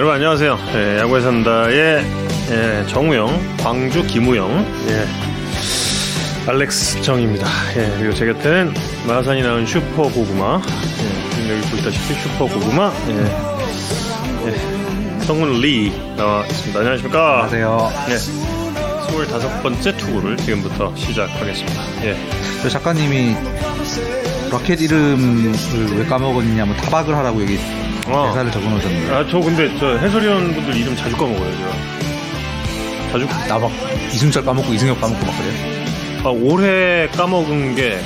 [0.00, 0.58] 여러분 안녕하세요.
[0.76, 2.02] 예, 야구에 산다의
[2.50, 5.06] 예, 정우영, 광주 김우영, 예,
[6.50, 7.46] 알렉스 정입니다.
[7.76, 8.72] 예, 그리고 제 곁에는
[9.06, 16.46] 마산이 낳은 슈퍼 고구마, 예, 지금 여기 보시다시피 슈퍼 고구마, 예, 예, 성훈 리 나와
[16.46, 16.78] 있습니다.
[16.78, 17.44] 안녕하십니까?
[17.44, 17.92] 안녕하세요.
[18.08, 18.14] 예,
[19.12, 21.82] 25번째 투구를 지금부터 시작하겠습니다.
[22.04, 22.16] 예.
[22.62, 23.36] 저 작가님이
[24.50, 25.52] 라켓 이름을
[25.98, 27.58] 왜 까먹었냐면 타박을 하라고 여기
[28.06, 28.28] 어.
[28.28, 31.70] 대사를 적어놓으셨는데 아, 저 근데 저 해설위원 분들 이름 자주 까먹어요, 제가.
[33.12, 33.70] 자주 나 막
[34.12, 35.80] 이승철 까먹고 이승엽 까먹고 막 그래요.
[36.24, 37.98] 아, 올해 까먹은 게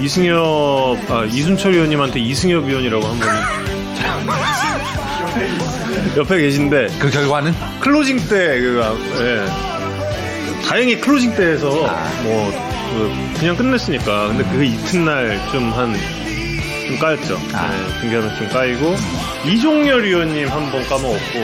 [0.00, 3.30] 이승엽, 아, 이순철 위원님한테 이승엽 위원이라고 한 분이
[6.16, 9.46] 옆에 계신데 그 결과는 클로징 때 그가 예.
[10.68, 11.68] 다행히 클로징 때에서
[12.22, 12.52] 뭐
[12.92, 15.94] 그, 그냥 끝냈으니까 근데 그 이튿날 좀 한
[16.90, 17.38] 좀 까였죠.
[17.54, 17.70] 아.
[17.72, 18.96] 예, 중계하면서 좀 까이고
[19.46, 21.40] 이종열 위원님 한 번 까먹었고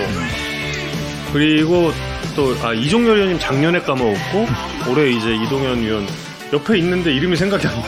[1.33, 1.92] 그리고
[2.34, 4.47] 또 아 이종열 위원님 작년에 까먹었고
[4.91, 6.06] 올해 이제 이동현 위원
[6.52, 7.83] 옆에 있는데 이름이 생각이 안 나.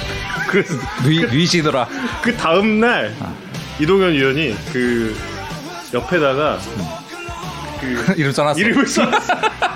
[0.48, 0.74] 그래서
[1.04, 1.86] 누이 누이시더라.
[2.22, 3.14] 그 다음 날
[3.78, 5.14] 이동현 위원이 그
[5.92, 6.58] 옆에다가
[7.80, 8.58] 그 이름 써놨어.
[8.58, 9.34] 이름을 써놨어.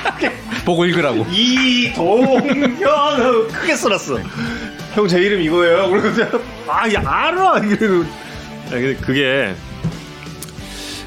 [0.64, 1.26] 보고 읽으라고.
[1.30, 2.78] 이동현
[3.48, 4.18] 크게 써놨어.
[4.96, 5.90] 형 제 이름 이거예요.
[5.90, 6.30] 그냥
[6.66, 7.58] 아, 야, 알아.
[7.58, 8.04] 이러고.
[8.68, 9.54] 아, 그게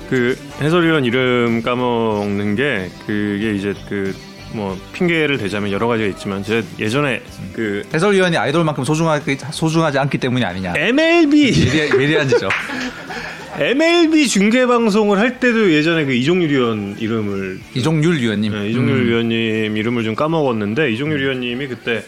[0.10, 4.14] 그 해설위원 이름 까먹는 게 그게 이제 그
[4.54, 7.22] 뭐 핑계를 대자면 여러 가지가 있지만 제가 예전에
[7.54, 10.74] 그 해설위원이 아이돌만큼 소중하게 소중하지 않기 때문이 아니냐.
[10.76, 12.50] MLB 예리, 예리한 지죠.
[13.60, 18.54] MLB 중계 방송을 할 때도 예전에 그 이종률 위원 이름을 이종률 위원님.
[18.54, 19.08] 네, 이종률 음.
[19.08, 22.04] 위원님 이름을 좀 까먹었는데 이종률 위원님이 그때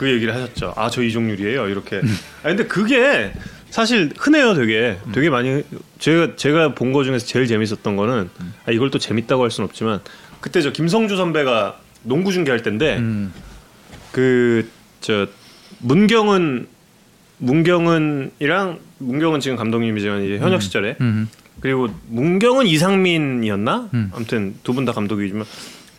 [0.00, 0.72] 그 얘기를 하셨죠.
[0.78, 1.68] 아 저 이종률이에요.
[1.68, 1.98] 이렇게.
[2.42, 3.32] 아 근데 그게
[3.68, 4.54] 사실 흔해요.
[4.54, 5.62] 되게 되게 많이
[5.98, 8.30] 제가 제가 본 거 중에서 제일 재밌었던 거는
[8.64, 10.00] 아, 이걸 또 재밌다고 할 수는 없지만
[10.40, 13.32] 그때 저 김성주 선배가 농구 중계할 때인데 음.
[14.10, 15.26] 그저
[15.80, 16.66] 문경은
[17.38, 21.28] 문경은이랑 문경은 지금 감독님이지만 이제 현역 시절에 음.
[21.60, 23.90] 그리고 문경은 이상민이었나?
[23.92, 24.10] 음.
[24.14, 25.44] 아무튼 두 분 다 감독이지만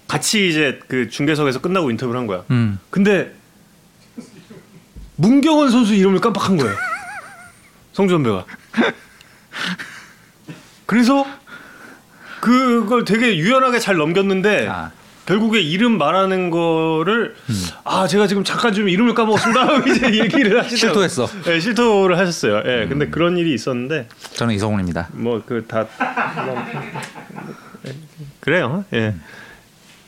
[0.07, 2.43] 같이 이제 그 중계석에서 끝나고 인터뷰를 한 거야.
[2.49, 2.79] 음.
[2.89, 3.31] 근데
[5.25, 6.75] 문경은 선수 이름을 깜빡한 거예요.
[7.93, 8.45] 성주 선배가.
[10.87, 11.25] 그래서
[12.39, 14.91] 그걸 되게 유연하게 잘 넘겼는데 아.
[15.27, 17.35] 결국에 이름 말하는 거를
[17.83, 21.07] 아 제가 지금 잠깐 좀 이름을 까먹었습니다 이제 얘기를 하시더라고요.
[21.07, 21.27] 실토했어.
[21.43, 22.63] 네, 실토를 하셨어요.
[22.65, 25.09] 예, 근데 그런 일이 있었는데 저는 이성훈입니다.
[25.13, 25.85] 뭐 그 다
[28.39, 28.83] 그래요.
[28.93, 29.13] 예.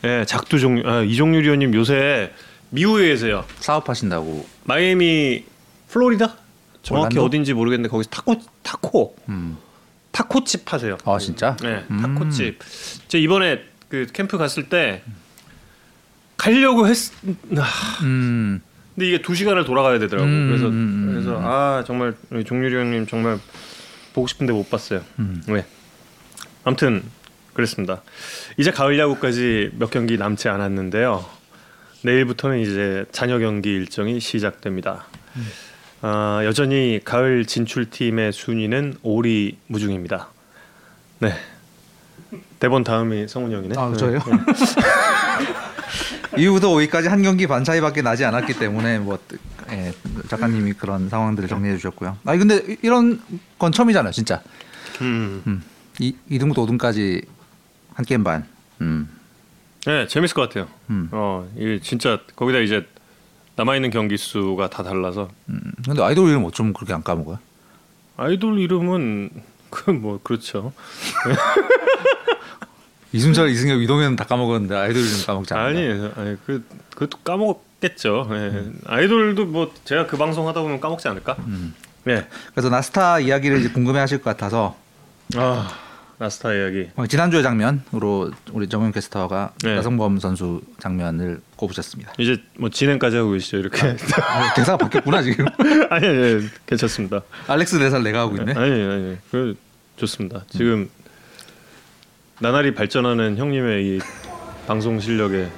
[0.02, 2.32] 예, 작두 종류 아, 이종률 의원님 요새
[2.70, 3.44] 미우에서요.
[3.60, 4.44] 사업하신다고.
[4.64, 5.44] 마이애미
[5.88, 6.36] 플로리다?
[6.82, 7.24] 정확히 올란도?
[7.24, 9.56] 어딘지 모르겠는데 거기서 타코 타코 음.
[10.12, 10.98] 타코집 하세요.
[11.04, 11.56] 아 진짜?
[11.62, 12.00] 네, 음.
[12.00, 12.58] 타코집.
[13.08, 15.02] 제 이번에 그 캠프 갔을 때
[16.36, 16.96] 가려고 했.
[17.58, 17.64] 아,
[18.02, 18.60] 음.
[18.94, 20.28] 근데 이게 두 시간을 돌아가야 되더라고.
[20.28, 22.14] 음, 그래서 음, 음, 그래서 아 정말
[22.46, 23.38] 종률이 형님 정말
[24.12, 25.02] 보고 싶은데 못 봤어요.
[25.18, 25.42] 음.
[25.48, 25.64] 왜?
[26.64, 27.02] 아무튼
[27.54, 28.02] 그랬습니다.
[28.56, 31.24] 이제 가을 야구까지 몇 경기 남지 않았는데요.
[32.04, 35.06] 내일부터는 이제 잔여 경기 일정이 시작됩니다.
[36.02, 40.28] 아, 여전히 가을 진출 팀의 순위는 오리 무중입니다.
[41.20, 41.32] 네.
[42.58, 43.74] 대본 다음이 성훈 형이네.
[43.78, 43.96] 아 네.
[43.96, 44.18] 저요?
[46.36, 49.18] 이후부터 5위까지 한 경기 반 차이밖에 나지 않았기 때문에 뭐
[49.70, 49.92] 예,
[50.28, 52.18] 작가님이 그런 상황들을 정리해 주셨고요.
[52.26, 53.20] 아니 근데 이- 이런
[53.58, 54.42] 건 처음이잖아요, 진짜.
[55.00, 55.42] 음.
[55.46, 55.62] 음.
[56.00, 57.24] 이 2등부터 5등까지
[57.94, 58.44] 한 게임 반.
[58.80, 59.08] 음.
[59.86, 60.68] 네, 재밌을 것 같아요.
[60.90, 61.08] 음.
[61.12, 62.86] 어, 이게 진짜 거기다 이제
[63.56, 65.60] 남아 있는 경기 수가 다 달라서 음.
[65.84, 67.38] 근데 아이돌 이름 어쩜 그렇게 안 까먹어요?
[68.16, 69.30] 아이돌 이름은
[69.70, 70.72] 그 뭐 그렇죠.
[73.12, 75.66] 이순철, 이승엽, 이동현 다 까먹었는데 아이돌 이름 까먹지 않아요.
[75.68, 76.64] 아니, 아니 그
[76.94, 78.28] 그것도 까먹겠죠.
[78.32, 78.64] 예.
[78.86, 81.36] 아이돌도 뭐 제가 그 방송 하다 보면 까먹지 않을까?
[81.46, 81.74] 음.
[82.04, 82.26] 네.
[82.52, 84.76] 그래서 나스타 이야기를 이제 궁금해하실 것 같아서
[85.36, 85.70] 아
[86.18, 86.88] 나스타 이야기.
[86.96, 89.74] 어, 지난주의 장면으로 우리 정용 캐스터가 네.
[89.76, 92.12] 나성범 선수 장면을 꼽으셨습니다.
[92.18, 93.96] 이제 뭐 진행까지 하고 계시죠 이렇게.
[94.22, 95.46] 아, 대사가 바뀌었구나 지금.
[95.90, 97.22] 아니, 아니, 괜찮습니다.
[97.48, 98.52] 알렉스 대사를 내가 하고 있네.
[98.54, 99.56] 아니, 아니, 그
[99.96, 100.44] 좋습니다.
[100.50, 100.88] 지금
[102.40, 104.00] 나날이 발전하는 형님의 이
[104.66, 105.48] 방송 실력에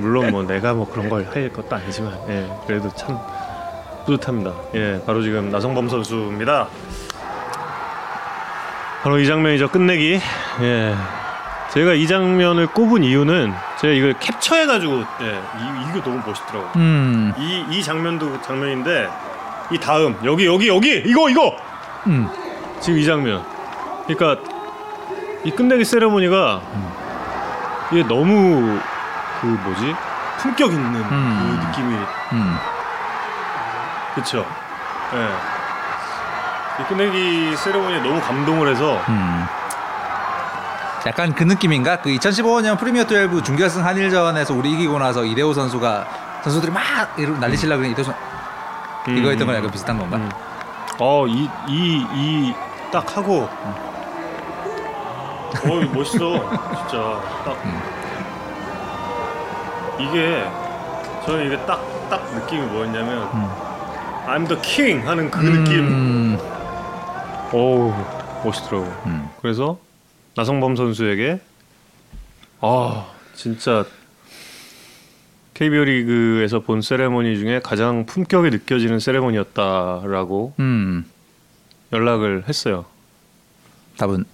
[0.00, 3.18] 물론 뭐 내가 뭐 그런 걸 할 것도 아니지만, 예, 그래도 참
[4.06, 4.54] 뿌듯합니다.
[4.74, 6.68] 예, 바로 지금 나성범 선수입니다.
[9.04, 9.68] 바로 이 장면이죠.
[9.68, 10.18] 끝내기.
[10.62, 10.94] 예.
[11.72, 16.72] 제가 이 장면을 꼽은 이유는 제가 이걸 캡처해가지고 예, 이, 이거 너무 멋있더라고요.
[16.76, 19.10] 음, 이, 이 장면도 장면인데
[19.72, 21.54] 이 다음 여기 여기 여기 이거 이거
[22.06, 22.30] 음,
[22.80, 23.44] 지금 이 장면
[24.06, 24.40] 그러니까
[25.42, 26.62] 이 끝내기 세레모니가
[27.92, 28.80] 이게 너무
[29.40, 29.94] 그 뭐지
[30.38, 31.58] 품격 있는 음.
[31.60, 31.94] 그 느낌이
[32.32, 32.56] 음.
[34.14, 34.46] 그렇죠.
[35.12, 35.53] 예.
[36.80, 39.44] 이 끝내기 세레모니에 너무 감동을 해서 음.
[41.06, 41.96] 약간 그 느낌인가?
[42.00, 46.06] 그 2015년 프리미어 12 준결승 한일전에서 우리 이기고 나서 이대호 선수가
[46.42, 46.82] 선수들이 막
[47.40, 48.18] 난리치려고 그러니 이대호 선수
[49.08, 50.16] 음, 이거 했던 음, 거랑 약간 비슷한 건가?
[50.16, 50.30] 음.
[50.98, 52.54] 어, 이 이 이
[52.90, 53.48] 딱 하고
[55.64, 56.18] 어, 멋있어.
[56.18, 57.82] 진짜 딱 음.
[59.98, 60.44] 이게
[61.26, 61.80] 저는 이게 딱
[62.10, 63.50] 딱 느낌이 뭐였냐면 음.
[64.26, 66.38] I'm the king 하는 그 느낌.
[67.52, 67.54] 음.
[67.54, 67.92] 어우,
[68.44, 68.86] 멋있더라고.
[69.06, 69.28] 음.
[69.40, 69.78] 그래서
[70.36, 71.40] 나성범 선수에게
[72.60, 73.84] 아, 진짜
[75.54, 81.04] KBO 리그에서 본 세레머니 중에 가장 품격이 느껴지는 세레머니였다라고 음.
[81.92, 82.86] 연락을 했어요.
[83.96, 84.24] 답은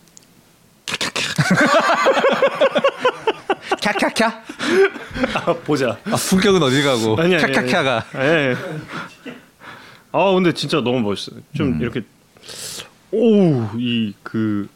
[3.80, 4.22] 캬캬캬?
[5.34, 5.98] 아, 보자.
[6.06, 8.56] 아, 품격은 어디 가고 캬캬캬가 예.
[10.12, 11.40] 아 근데 진짜 너무 멋있어요.
[11.54, 11.80] 좀 음.
[11.82, 12.02] 이렇게
[13.12, 14.68] 오이 그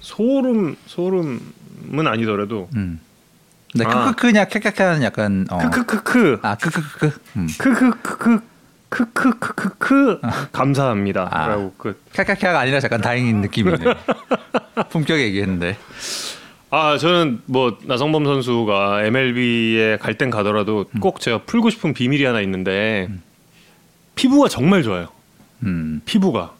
[0.00, 3.00] 소름 소름은 아니더라도 음.
[3.72, 4.06] 근데 아.
[4.10, 5.58] 크크크냐 캬캬캬는 약간 어.
[5.58, 7.46] 크크크크 아 크크크크 음.
[7.58, 8.40] 크크크크
[8.90, 10.20] 크크크크크
[10.52, 11.70] 감사합니다라고 아.
[11.78, 13.94] 그 캬캬캬가 아니라 약간 다행인 느낌이네요
[14.90, 15.78] 품격 얘기했는데
[16.68, 21.00] 아 저는 뭐 나성범 선수가 MLB에 갈 땐 가더라도 음.
[21.00, 23.08] 꼭 제가 풀고 싶은 비밀이 하나 있는데
[24.14, 25.08] 피부가 정말 좋아요.
[25.62, 26.00] 음.
[26.04, 26.50] 피부가 아,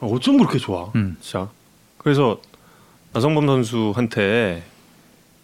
[0.00, 0.90] 어쩜 그렇게 좋아?
[0.94, 1.16] 음.
[1.20, 1.48] 진짜.
[1.98, 2.40] 그래서
[3.12, 4.62] 나성범 선수한테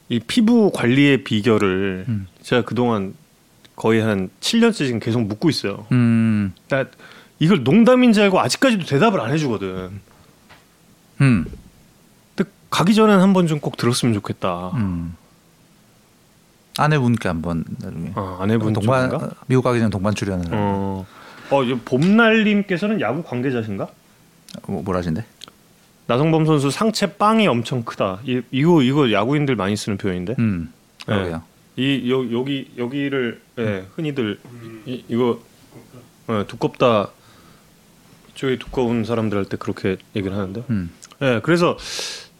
[0.09, 2.27] 이 피부 관리의 비결을 음.
[2.43, 3.15] 제가 그동안
[3.75, 5.87] 거의 한 7년째 지금 계속 묻고 있어요.
[5.93, 6.53] 음.
[6.69, 6.85] 나
[7.39, 10.01] 이걸 농담인지 알고 아직까지도 대답을 안 해주거든.
[11.21, 11.45] 음.
[12.35, 14.71] 근데 가기 전엔 한 번 좀 꼭 들었으면 좋겠다.
[14.75, 15.15] 음.
[16.79, 19.35] 아내분께 한번 나중에 어, 아내분 동반 쪽인가?
[19.47, 21.07] 미국 가기 전에 동반 출연을 어,
[21.51, 23.89] 어, 이 봄날님께서는 야구 관계자신가?
[24.67, 25.25] 뭐, 뭐라 하신대?
[26.09, 28.21] 나성범 선수 상체 빵이 엄청 크다.
[28.25, 30.37] 이, 이거 이거 야구인들 많이 쓰는 표현인데.
[30.39, 30.73] 음.
[31.05, 31.43] 그러게요.
[31.77, 34.39] 이 여, 여기 여기를 예, 흔히들
[34.87, 35.41] 이, 이거
[36.29, 37.11] 어, 두껍다.
[38.33, 40.63] 이쪽에 두꺼운 사람들 할 때 그렇게 얘기를 하는데.
[40.71, 40.91] 음.
[41.23, 41.77] 예, 그래서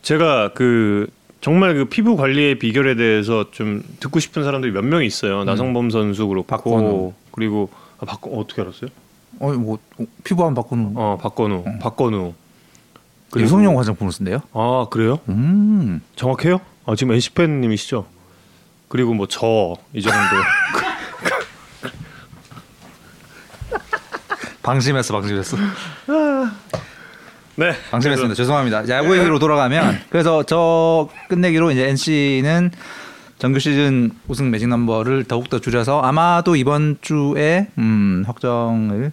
[0.03, 1.09] 제가 그
[1.41, 5.45] 정말 그 피부 관리의 비결에 대해서 좀 듣고 싶은 사람들이 몇 명 있어요.
[5.45, 7.13] 나성범 선수 그렇고 박건우.
[7.33, 8.91] 그리고 아, 박건 어떻게 알았어요?
[9.39, 12.35] 어, 뭐 어, 피부 안 바꾸는 어, 박건우, 박건우.
[13.31, 14.41] 그리고- 유성용 화장품을 쓴대요?
[14.53, 15.19] 아 그래요?
[15.29, 16.01] 음.
[16.17, 16.61] 정확해요?
[16.87, 18.07] 아 지금 NC 팬님이시죠?
[18.89, 20.19] 그리고 뭐 저 이 정도.
[24.63, 25.57] 방심했어, 방심했어.
[27.57, 27.73] 네.
[27.91, 28.35] 방심했습니다.
[28.35, 28.89] 죄송합니다.
[28.89, 32.71] 야구 얘기로 돌아가면 그래서 저 끝내기로 이제 NC는
[33.39, 39.13] 정규 시즌 우승 매직 넘버를 더욱 더 줄여서 아마도 이번 주에 음, 확정을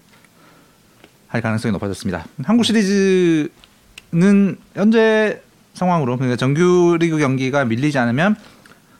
[1.33, 2.25] 할 가능성이 높아졌습니다.
[2.43, 3.49] 한국 시리즈는
[4.75, 5.41] 현재
[5.73, 8.35] 상황으로 그러니까 정규 리그 경기가 밀리지 않으면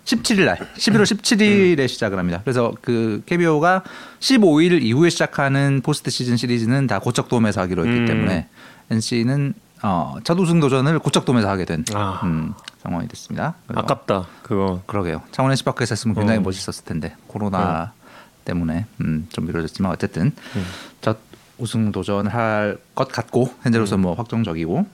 [0.06, 2.42] 17일 날 11월 17일에 시작을 합니다.
[2.44, 3.84] 그래서 그 KBO가
[4.20, 8.06] 15일 이후에 시작하는 포스트 시즌 시리즈는 다 고척돔에서 하기로 했기 음.
[8.08, 8.48] 때문에
[8.90, 12.22] NC는 어, 첫 우승 도전을 고척돔에서 하게 된 아.
[12.24, 13.54] 음, 상황이 됐습니다.
[13.68, 14.82] 아깝다 그거.
[14.88, 15.22] 그러게요.
[15.32, 16.42] 창원 NC 파크에서 했으면 굉장히 어.
[16.42, 17.94] 멋있었을 텐데 코로나
[18.44, 20.66] 때문에 음, 좀 미뤄졌지만 어쨌든 음.
[21.00, 21.20] 첫
[21.64, 24.86] 우승 도전을 할것 같고 현재로서 뭐 확정적이고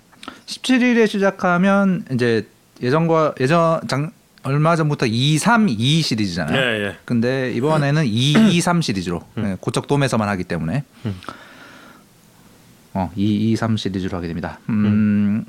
[0.45, 2.47] 17일에 시작하면 이제
[2.79, 4.11] 예전과 예전 장
[4.43, 6.57] 얼마 전부터 2, 3, 2 시리즈잖아요.
[6.57, 6.97] 예 예.
[7.05, 11.15] 근데 이번에는 2, 2, 3 시리즈로 예, 고척돔에서만 하기 때문에 음.
[12.93, 14.59] 어, 2, 2, 3 시리즈로 하게 됩니다.
[14.69, 15.45] 음,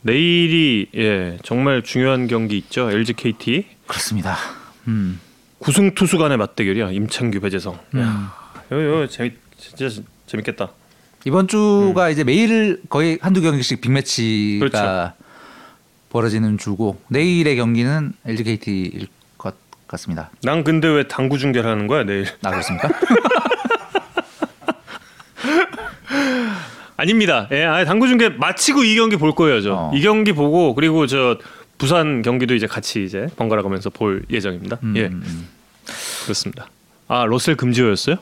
[0.00, 2.90] 내일이 예 정말 중요한 경기 있죠.
[2.90, 4.38] LG KT 그렇습니다.
[4.88, 5.20] 음.
[5.58, 6.92] 구승 투수 간의 맞대결이야.
[6.92, 7.78] 임창규 배재성.
[7.94, 8.00] 음.
[8.00, 8.34] 야,
[8.68, 10.70] 이거, 이거 재밌 진짜 재밌겠다.
[11.24, 14.70] 이번 주가 이제 매일 거의 한두 경기씩 빅매치가 음.
[14.70, 15.12] 그렇죠.
[16.10, 19.54] 벌어지는 주고 내일의 경기는 LG KT일 것
[19.88, 20.30] 같습니다.
[20.42, 22.26] 난 근데 왜 당구 중계를 하는 거야 내일?
[22.40, 22.88] 나 그렇습니까?
[26.96, 27.48] 아닙니다.
[27.50, 29.72] 예, 아니, 당구 중계 마치고 이 경기 볼 거예요, 저.
[29.74, 29.90] 어.
[29.94, 31.38] 이 경기 보고 그리고 저
[31.78, 34.78] 부산 경기도 이제 같이 이제 번갈아 가면서 볼 예정입니다.
[34.82, 35.48] 음, 예, 음.
[36.24, 36.66] 그렇습니다.
[37.08, 38.16] 아 러셀 금지어였어요?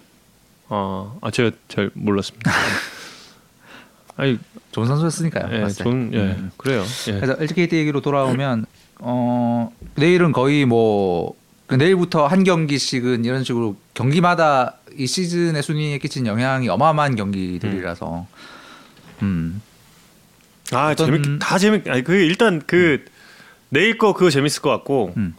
[0.68, 2.50] 아, 아 제가 잘 몰랐습니다.
[4.16, 4.38] 아니,
[4.72, 5.48] 좋은 선수였으니까요.
[5.64, 5.68] 예.
[5.68, 6.50] 좋은, 예, 음.
[6.56, 6.84] 그래요.
[7.08, 7.12] 예.
[7.20, 8.66] 그래서 LG KT 얘기로 돌아오면
[9.00, 16.68] 어 내일은 거의 뭐그 내일부터 한 경기씩은 이런 식으로 경기마다 이 시즌의 순위에 끼친 영향이
[16.68, 18.26] 어마어마한 경기들이라서
[19.22, 21.88] 음아 어떤- 재밌 다 재밌.
[21.88, 23.04] 아니 그 일단 그
[23.68, 25.36] 내일 거 그거 재밌을 것 같고 음.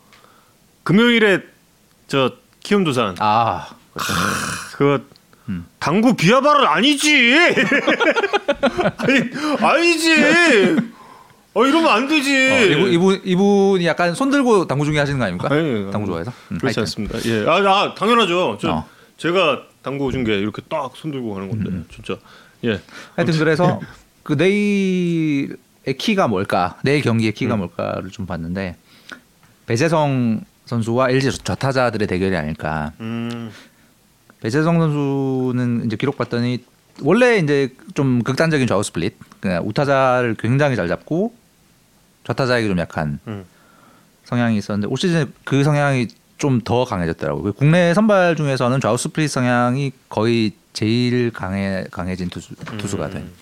[0.84, 1.42] 금요일에
[2.08, 2.32] 저
[2.62, 3.68] 키움 두산 아
[4.74, 5.02] 그거
[5.50, 5.66] 음.
[5.80, 7.36] 당구 비하발은 아니지.
[8.98, 9.20] 아니
[9.62, 10.16] 아니지.
[11.56, 12.32] 어 이러면 안 되지.
[12.52, 15.50] 어, 이분, 이분 이분이 약간 손 들고 당구 중계 하시는 거 아닙니까?
[15.52, 16.32] 아니, 당구 좋아해서.
[16.52, 16.82] 음, 그렇지 하여튼.
[16.84, 17.20] 않습니다.
[17.26, 18.58] 예, 아, 아 당연하죠.
[18.62, 18.90] 저 어.
[19.18, 22.16] 제가 당구 중계 이렇게 딱 손 들고 하는 건데 진짜
[22.64, 22.80] 예.
[23.16, 23.80] 하여튼 그래서
[24.24, 25.58] 그 내일의
[25.98, 26.78] 키가 뭘까?
[26.84, 27.60] 내일 경기의 키가 음.
[27.60, 28.76] 뭘까를 좀 봤는데
[29.66, 32.92] 배제성 선수와 LG 좌타자들의 대결이 아닐까.
[33.00, 33.52] 음,
[34.42, 36.64] 배제성 선수는 이제 기록 봤더니
[37.02, 41.34] 원래 이제 좀 극단적인 좌우 split, 그냥 우타자를 굉장히 잘 잡고
[42.26, 43.46] 좌타자에게 좀 약한 음.
[44.26, 47.44] 성향이 있었는데 올 시즌 그 성향이 좀 더 강해졌더라고요.
[47.44, 53.18] 그 국내 선발 중에서는 좌우 split 성향이 거의 제일 강해 강해진 투수 투수가 돼.
[53.20, 53.34] 음.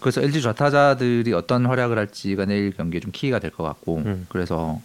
[0.00, 4.26] 그래서 LG 좌타자들이 어떤 활약을 할지가 내일 경기에 좀 키가 될 것 같고 음.
[4.30, 4.80] 그래서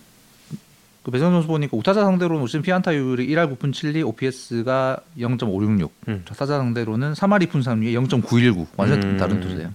[1.03, 5.89] 그 배제성 선수 보니까 우타자 상대로는 올 시즌 피안타율이 1할 9푼 7리, OPS가 0.566.
[6.08, 6.24] 음.
[6.27, 8.67] 좌타자 상대로는 3할 2푼 3리에 0.919.
[8.77, 9.17] 완전 음.
[9.17, 9.72] 다른 투수예요.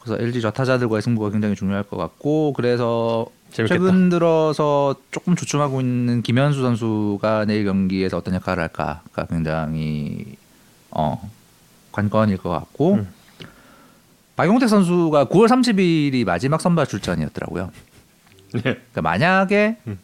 [0.00, 3.82] 그래서 LG 좌타자들과의 승부가 굉장히 중요할 것 같고 그래서 재밌겠다.
[3.82, 10.36] 최근 들어서 조금 주춤하고 있는 김현수 선수가 내일 경기에서 어떤 역할을 할까가 굉장히
[10.90, 11.30] 어
[11.92, 13.08] 관건일 것 같고 음.
[14.36, 17.70] 박용택 선수가 9월 30일이 마지막 선발 출전이었더라고요.
[18.56, 18.60] 예.
[18.60, 19.98] 그러니까 만약에 음.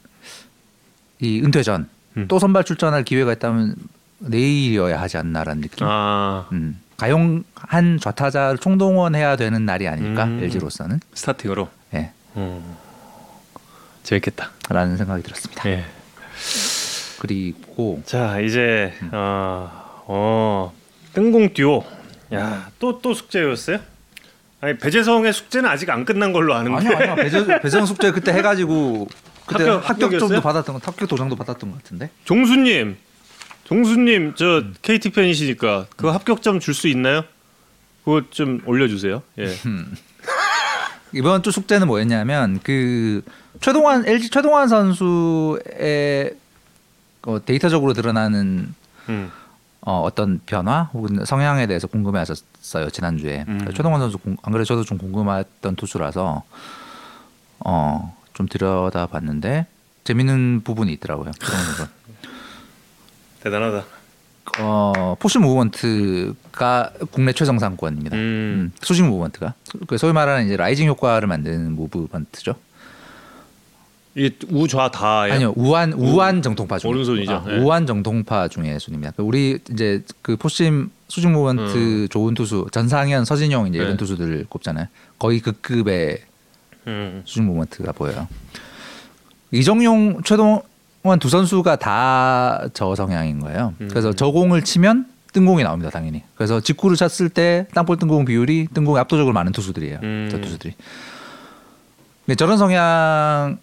[1.21, 2.27] 이 은퇴 전또 음.
[2.39, 3.75] 선발 출전할 기회가 있다면
[4.19, 5.87] 내일이어야 하지 않나라는 느낌.
[5.89, 6.81] 아 음.
[6.97, 10.43] 가용한 좌타자를 총동원해야 되는 날이 아닐까 음.
[10.43, 11.69] LG로서는 스타팅으로.
[11.95, 12.77] 예, 음.
[14.03, 14.51] 재밌겠다.
[14.69, 15.69] 라는 생각이 들었습니다.
[15.71, 15.85] 예.
[17.19, 19.11] 그리고 자 이제 음.
[19.13, 20.73] 어, 어
[21.13, 21.85] 뜬공 듀오.
[22.33, 23.81] 야또 또 숙제였어요?
[24.61, 26.77] 아니 배재성의 숙제는 아직 안 끝난 걸로 아는데.
[26.89, 29.09] 아니야 아니야 배정, 배정 숙제 그때 해가지고
[29.47, 30.41] 그때 합격- 합격이었어요?
[30.41, 32.97] 받았던 거 합격 도장도 받았던 것 같은데 종수님,
[33.65, 34.75] 종수님 저 음.
[34.83, 37.25] KT 팬이시니까 그 합격점 줄 수 있나요?
[38.05, 39.23] 그거 좀 올려주세요.
[39.39, 39.47] 예.
[41.13, 43.23] 이번 주 숙제는 뭐였냐면 그
[43.61, 46.35] 최동환 LG 최동환 선수의
[47.23, 48.75] 어, 데이터적으로 드러나는
[49.09, 49.31] 음.
[49.83, 53.67] 어, 어떤 변화 혹은 성향에 대해서 궁금해하셨어요 지난주에 음.
[53.75, 56.43] 최동환 선수 공- 안 그래 저도 좀 궁금했던 투수라서
[57.61, 59.67] 어, 좀 들여다봤는데
[60.05, 61.31] 재밌는 부분이 있더라고요.
[63.43, 63.85] 대단하다.
[64.59, 68.17] 어, four-seam movement가 국내 최정상권입니다.
[68.17, 68.21] 음.
[68.21, 69.55] 음, 수직 movement가
[69.87, 72.55] 그 소위 말하는 이제 rising 효과를 만드는 movement죠.
[74.17, 75.35] 이 우좌 다예요.
[75.35, 77.33] 아니요 우완 우완 정통파 중 오른손이죠.
[77.33, 77.59] 아, 예.
[77.59, 79.13] 우완 정통파 중의 순입니다.
[79.17, 83.85] 그 우리 이제 그 four-seam 수직 movement 좋은 투수 전상현 서진용 이제 네.
[83.85, 84.87] 이런 투수들 꼽잖아요.
[85.19, 86.19] 거의 그 급의
[86.89, 87.23] 음.
[87.25, 88.27] 수직 movement가 보여요.
[89.53, 93.75] 이정용 최동환 두 선수가 다 저 성향인 거예요.
[93.81, 93.89] 음.
[93.89, 96.25] 그래서 저 공을 치면 뜬공이 나옵니다, 당연히.
[96.35, 99.99] 그래서 직구를 쳤을 때 땅볼 뜬공 비율이 뜬공이 압도적으로 많은 투수들이에요.
[100.03, 100.29] 음.
[100.31, 100.75] 저 투수들이.
[102.27, 103.59] 근데 저런 성향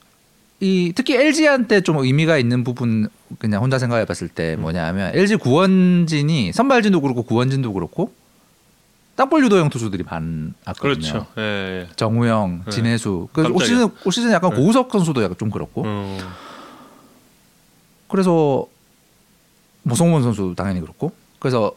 [0.60, 4.62] 이 특히 LG한테 좀 의미가 있는 부분 그냥 혼자 생각해 봤을 때 음.
[4.62, 8.12] 뭐냐면 LG 구원진이 선발진도 그렇고 구원진도 그렇고
[9.18, 10.74] 땅볼 유도형 투수들이 많았거든요.
[10.80, 11.28] 그렇죠.
[11.38, 11.42] 예.
[11.42, 11.88] 예.
[11.96, 12.72] 정우영, 네.
[12.72, 13.30] 진해수.
[13.34, 13.66] 그올 깜짝이야.
[13.68, 14.56] 시즌 올 시즌 약간 네.
[14.58, 15.84] 고우석 선수도 약간 좀 그렇고.
[15.84, 16.20] 음.
[18.08, 18.66] 그래서
[19.84, 21.12] 모성원 선수 당연히 그렇고.
[21.40, 21.74] 그래서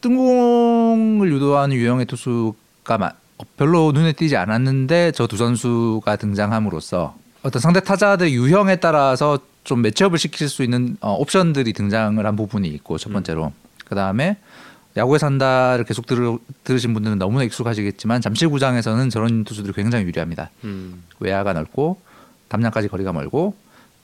[0.00, 3.12] 뜬공을 유도하는 유형의 투수가 마-
[3.56, 7.16] 별로 눈에 띄지 않았는데 저 두 선수가 등장함으로써
[7.46, 12.66] 어떤 상대 타자들 유형에 따라서 좀 매치업을 시킬 수 있는 어, 옵션들이 등장을 한 부분이
[12.70, 13.52] 있고 첫 번째로
[13.84, 14.36] 그 다음에
[14.96, 20.50] 야구에 산다를 계속 들으, 들으신 분들은 너무나 익숙하시겠지만 잠실구장에서는 저런 투수들이 굉장히 유리합니다.
[20.64, 21.04] 음.
[21.20, 22.00] 외야가 넓고
[22.48, 23.54] 담장까지 거리가 멀고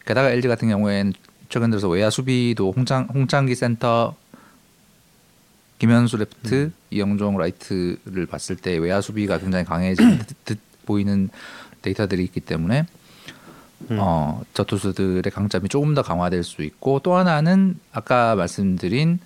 [0.07, 1.13] 게다가 LG 같은 경우에는
[1.49, 4.15] 최근 들어서 외야 수비도 홍창 홍창기 센터
[5.81, 11.29] 김현수 레프트 이형종 라이트를 봤을 때 외야 수비가 굉장히 강해진 듯, 듯 보이는
[11.83, 12.87] 데이터들이 있기 때문에
[13.91, 13.99] 음.
[14.01, 19.19] 어, 저 투수들의 강점이 조금 더 강화될 수 있고 또 하나는 아까 말씀드린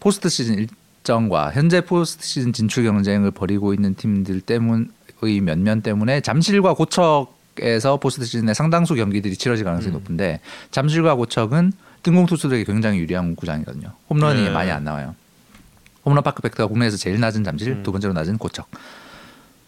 [0.00, 4.88] 포스트 시즌 일정과 현재 포스트 시즌 진출 경쟁을 벌이고 있는 팀들 때문의
[5.42, 9.98] 면면 때문에 잠실과 고척에서 포스트 시즌에 상당수 경기들이 치러질 가능성이 음.
[9.98, 11.72] 높은데 잠실과 고척은
[12.02, 13.88] 뜬공 투수들에게 굉장히 유리한 구장이거든요.
[14.10, 14.50] 홈런이 네.
[14.50, 15.14] 많이 안 나와요.
[16.04, 17.82] 홈런 park factor가 국내에서 제일 낮은 잠실, 음.
[17.82, 18.68] 두 번째로 낮은 고척.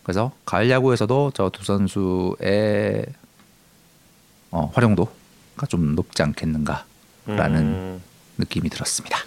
[0.02, 3.06] 그래서 가을 야구에서도 저 두 선수의
[4.56, 8.02] 어, 활용도가 좀 높지 않겠는가라는 음.
[8.38, 9.18] 느낌이 들었습니다.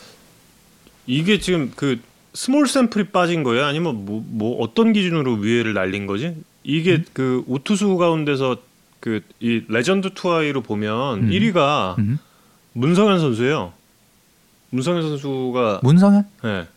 [1.05, 1.99] 이게 지금 그
[2.33, 3.65] small 샘플이 빠진 거예요?
[3.65, 6.35] 아니면 뭐, 뭐 어떤 기준으로 위에를 날린 거지?
[6.63, 7.05] 이게 음?
[7.13, 8.57] 그 우투수 가운데서
[8.99, 11.29] 그 이 레전드 투아이로 보면 음.
[11.29, 12.17] 1위가 음.
[12.73, 13.71] 문성현 선수예요.
[14.71, 16.25] 문성현 선수가 문성현?
[16.45, 16.67] 예.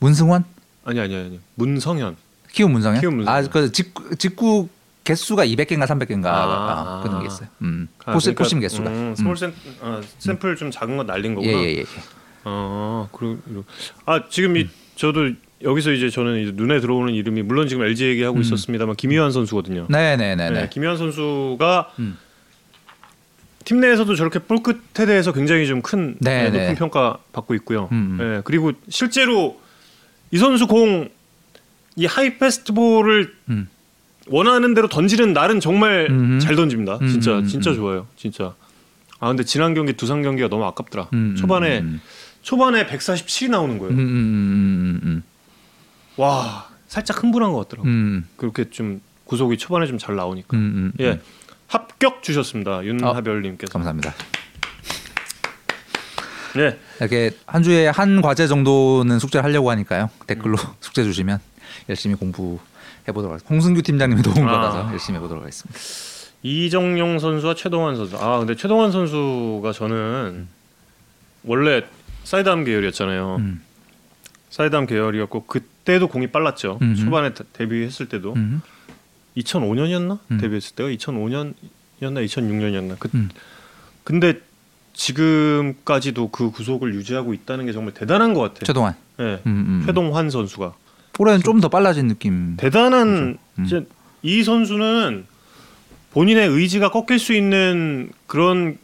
[0.00, 0.44] 문승원?
[0.84, 1.40] 아니 아니 아니.
[1.54, 2.16] 문성현.
[2.52, 3.00] 키움 문성현?
[3.00, 3.44] 키움 문성현.
[3.44, 4.68] 아, 그 직구, 직구
[5.10, 7.00] 개수가 200개인가 300개인가 아.
[7.00, 7.48] 아, 그런 게 있어요.
[7.62, 7.88] 음.
[8.04, 8.88] 아, 그러니까, four-seam 개수가.
[8.88, 11.52] 음, small 샘, 어, 샘플 좀 작은 거 날린 예, 거구나.
[11.64, 11.84] 예, 예.
[12.44, 13.64] 아, 그리고
[14.06, 14.56] 아 지금 음.
[14.56, 18.40] 이 저도 여기서 이제 저는 이제 눈에 들어오는 이름이 물론 지금 LG 얘기하고 음.
[18.42, 19.86] 있었습니다만 김희환 선수거든요.
[19.90, 20.68] 네, 네, 네, 네, 네.
[20.70, 22.16] 김희환 선수가 음.
[23.64, 26.74] 팀 내에서도 저렇게 볼 끝에 대해서 굉장히 좀큰 네, 높은 네.
[26.74, 27.88] 평가 받고 있고요.
[27.92, 28.18] 음, 음.
[28.18, 29.60] 네, 그리고 실제로
[30.30, 31.10] 이 선수 공
[31.96, 33.68] 이 하이 패스트볼을 음.
[34.28, 36.40] 원하는 대로 던지는 날은 정말 음흠.
[36.40, 36.98] 잘 던집니다.
[37.00, 37.76] 음, 진짜 음, 진짜 음.
[37.76, 38.06] 좋아요.
[38.16, 38.54] 진짜.
[39.18, 41.08] 아 근데 지난 경기 두산 경기가 너무 아깝더라.
[41.12, 42.00] 음, 초반에 음,
[42.42, 43.92] 초반에 147이 나오는 거예요.
[43.92, 45.22] 음, 음, 음, 음,
[46.16, 47.88] 와 살짝 흥분한 것 같더라고.
[47.88, 50.56] 음, 요 음, 그렇게 좀 구속이 초반에 좀 잘 나오니까.
[50.56, 51.20] 음, 음, 예 음.
[51.66, 53.72] 합격 주셨습니다 윤하별님께서.
[53.72, 54.14] 감사합니다.
[56.58, 60.10] 예 이렇게 한 주에 한 과제 정도는 숙제를 하려고 하니까요.
[60.26, 61.38] 댓글로 숙제 주시면
[61.88, 62.58] 열심히 공부
[63.10, 63.52] 해 보도록 하겠습니다.
[63.54, 64.52] 홍승규 팀장님의 도움 아.
[64.52, 65.78] 받아서 열심히 해 보도록 하겠습니다.
[66.42, 68.16] 이정용 선수와 최동환 선수.
[68.16, 70.48] 아 근데 최동환 선수가 저는
[71.44, 71.84] 원래
[72.24, 73.36] sidearm 계열이었잖아요.
[73.40, 73.62] 음.
[74.50, 76.78] sidearm 계열이었고 그때도 공이 빨랐죠.
[76.80, 76.96] 음흠.
[76.96, 78.62] 초반에 데- 데뷔했을 때도 음.
[79.36, 80.38] 2005년이었나 음.
[80.38, 81.54] 데뷔했을 때가 2005년이었나
[82.00, 82.96] 2006년이었나.
[82.98, 83.28] 그, 음.
[84.04, 84.40] 근데
[84.92, 88.60] 지금까지도 그 구속을 유지하고 있다는 게 정말 대단한 것 같아요.
[88.64, 88.94] 최동환.
[89.20, 89.24] 예.
[89.24, 89.82] 음, 음.
[89.86, 90.74] 최동환 선수가
[91.18, 92.56] 올해는 좀 더 빨라진 느낌.
[92.56, 93.86] 대단한 음.
[94.22, 95.26] 이 선수는
[96.12, 98.78] 본인의 의지가 꺾일 수 있는 그런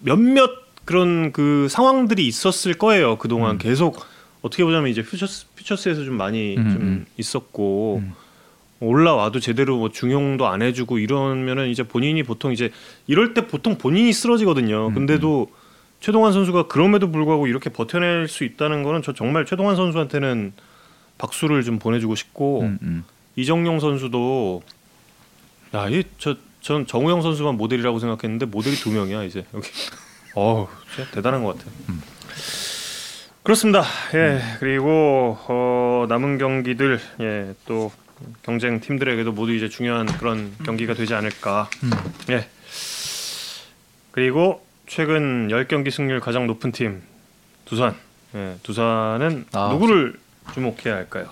[0.00, 0.50] 몇몇
[0.84, 3.16] 그런 그 상황들이 있었을 거예요.
[3.18, 3.58] 그 동안 음.
[3.58, 4.04] 계속
[4.42, 7.06] 어떻게 보자면 이제 퓨처스 퓨처스에서 좀 많이 음, 좀 음.
[7.16, 8.12] 있었고 음.
[8.80, 12.70] 올라와도 제대로 뭐 중용도 안 해주고 이러면은 이제 본인이 보통 이제
[13.06, 14.88] 이럴 때 보통 본인이 쓰러지거든요.
[14.88, 15.48] 음, 근데도
[16.00, 20.52] 최동환 선수가 그럼에도 불구하고 이렇게 버텨낼 수 있다는 거는 저 정말 최동환 선수한테는
[21.18, 23.04] 박수를 좀 보내주고 싶고 음, 음.
[23.36, 24.62] 이정용 선수도
[25.74, 29.68] 야, 이저전 정우영 선수만 모델이라고 생각했는데 모델이 두 명이야 이제 여기.
[30.34, 31.70] 어우, 진짜 대단한 것 같아.
[31.88, 32.02] 음.
[33.42, 33.84] 그렇습니다.
[34.14, 37.92] 예, 그리고 어, 남은 경기들 예, 또
[38.42, 41.70] 경쟁 팀들에게도 모두 이제 중요한 그런 경기가 되지 않을까.
[41.84, 41.90] 음.
[42.30, 42.48] 예.
[44.10, 47.02] 그리고 최근 10경기 승률 가장 높은 팀
[47.64, 47.94] 두산.
[48.34, 50.18] 예, 두산은 아, 누구를
[50.54, 51.26] 주목해야 할까요?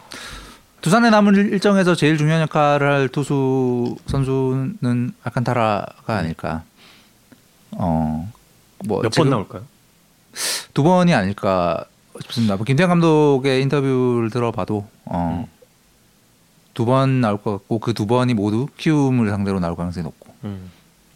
[0.81, 6.62] 두산에 남은 일- 일정에서 제일 중요한 역할을 할 투수 선수는 알칸타라가 아닐까.
[7.72, 8.31] 어,
[8.85, 9.62] 뭐 몇번 지금 나올까요?
[10.74, 11.85] 두 번이 아닐까
[12.22, 12.57] 싶습니다.
[12.57, 15.50] 뭐 김태형 감독의 인터뷰를 들어봐도 어, 음.
[16.74, 20.70] 두번 나올 것 같고 그 두 번이 모두 키움을 상대로 나올 가능성이 높고, 음.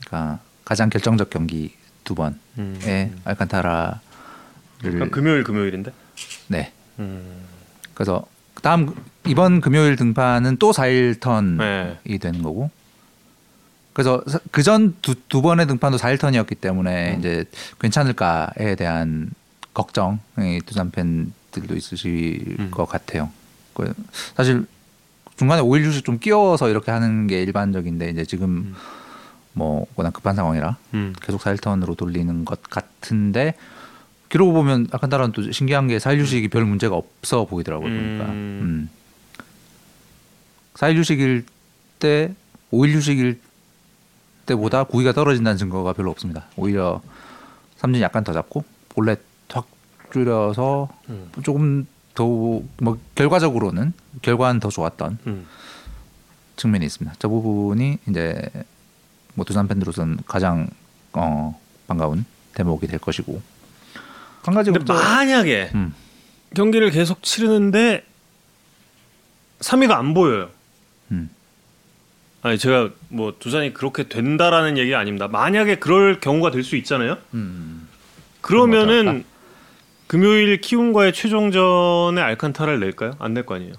[0.06, 3.20] 그러니까 가장 결정적 경기 두 번에 음.
[3.24, 3.98] 알칸타라를
[4.82, 5.92] 그럼 금요일 금요일인데.
[6.48, 6.72] 네.
[7.98, 8.04] 음.
[8.04, 8.24] 그래서
[8.62, 8.94] 다음
[9.26, 12.18] 이번 금요일 등판은 또 4일 턴이 네.
[12.18, 12.70] 되는 거고.
[13.92, 17.18] 그래서 그 전 두 두 번의 등판도 4일 턴이었기 때문에 음.
[17.18, 17.44] 이제
[17.80, 19.30] 괜찮을까에 대한
[19.74, 22.70] 걱정이 두산 팬들도 있으실 음.
[22.70, 23.30] 것 같아요.
[23.74, 23.92] 그
[24.36, 24.66] 사실
[25.36, 28.74] 중간에 5일 휴식 좀 끼워서 이렇게 하는 게 일반적인데 이제 지금 음.
[29.52, 31.12] 뭐 워낙 급한 상황이라 음.
[31.20, 33.54] 계속 4일 턴으로 돌리는 것 같은데
[34.28, 38.24] 기록 보면 아칸타라는 또 신기한 게 4일 휴식이 별 문제가 없어 보이더라고요 보니까.
[38.26, 38.30] 음.
[38.62, 38.90] 음.
[40.74, 41.44] 4일 휴식일
[41.98, 42.34] 때
[42.72, 43.40] 5일 휴식일
[44.46, 46.46] 때보다 구위가 떨어진다는 증거가 별로 없습니다.
[46.56, 47.00] 오히려
[47.76, 49.66] 삼진 약간 더 잡고 볼넷 확
[50.12, 51.30] 줄여서 음.
[51.42, 52.24] 조금 더
[52.80, 55.46] 뭐 결과적으로는 결과는 더 좋았던 음.
[56.56, 57.14] 측면이 있습니다.
[57.18, 58.42] 저 부분이 이제
[59.34, 60.68] 뭐 두산 팬들로서는 가장
[61.12, 63.40] 어 반가운 대목이 될 것이고
[64.48, 65.94] 한 가지 근데 만약에 음.
[66.54, 68.04] 경기를 계속 치르는데
[69.60, 70.50] 3위가 안 보여요.
[71.10, 71.30] 음.
[72.42, 75.28] 아니 제가 뭐 두산이 그렇게 된다라는 얘기가 아닙니다.
[75.28, 77.18] 만약에 그럴 경우가 될 수 있잖아요.
[77.34, 77.88] 음.
[78.40, 79.24] 그러면은
[80.06, 83.12] 금요일 키움과의 최종전에 알칸타라를 낼까요?
[83.18, 83.74] 안 낼 거 아니에요.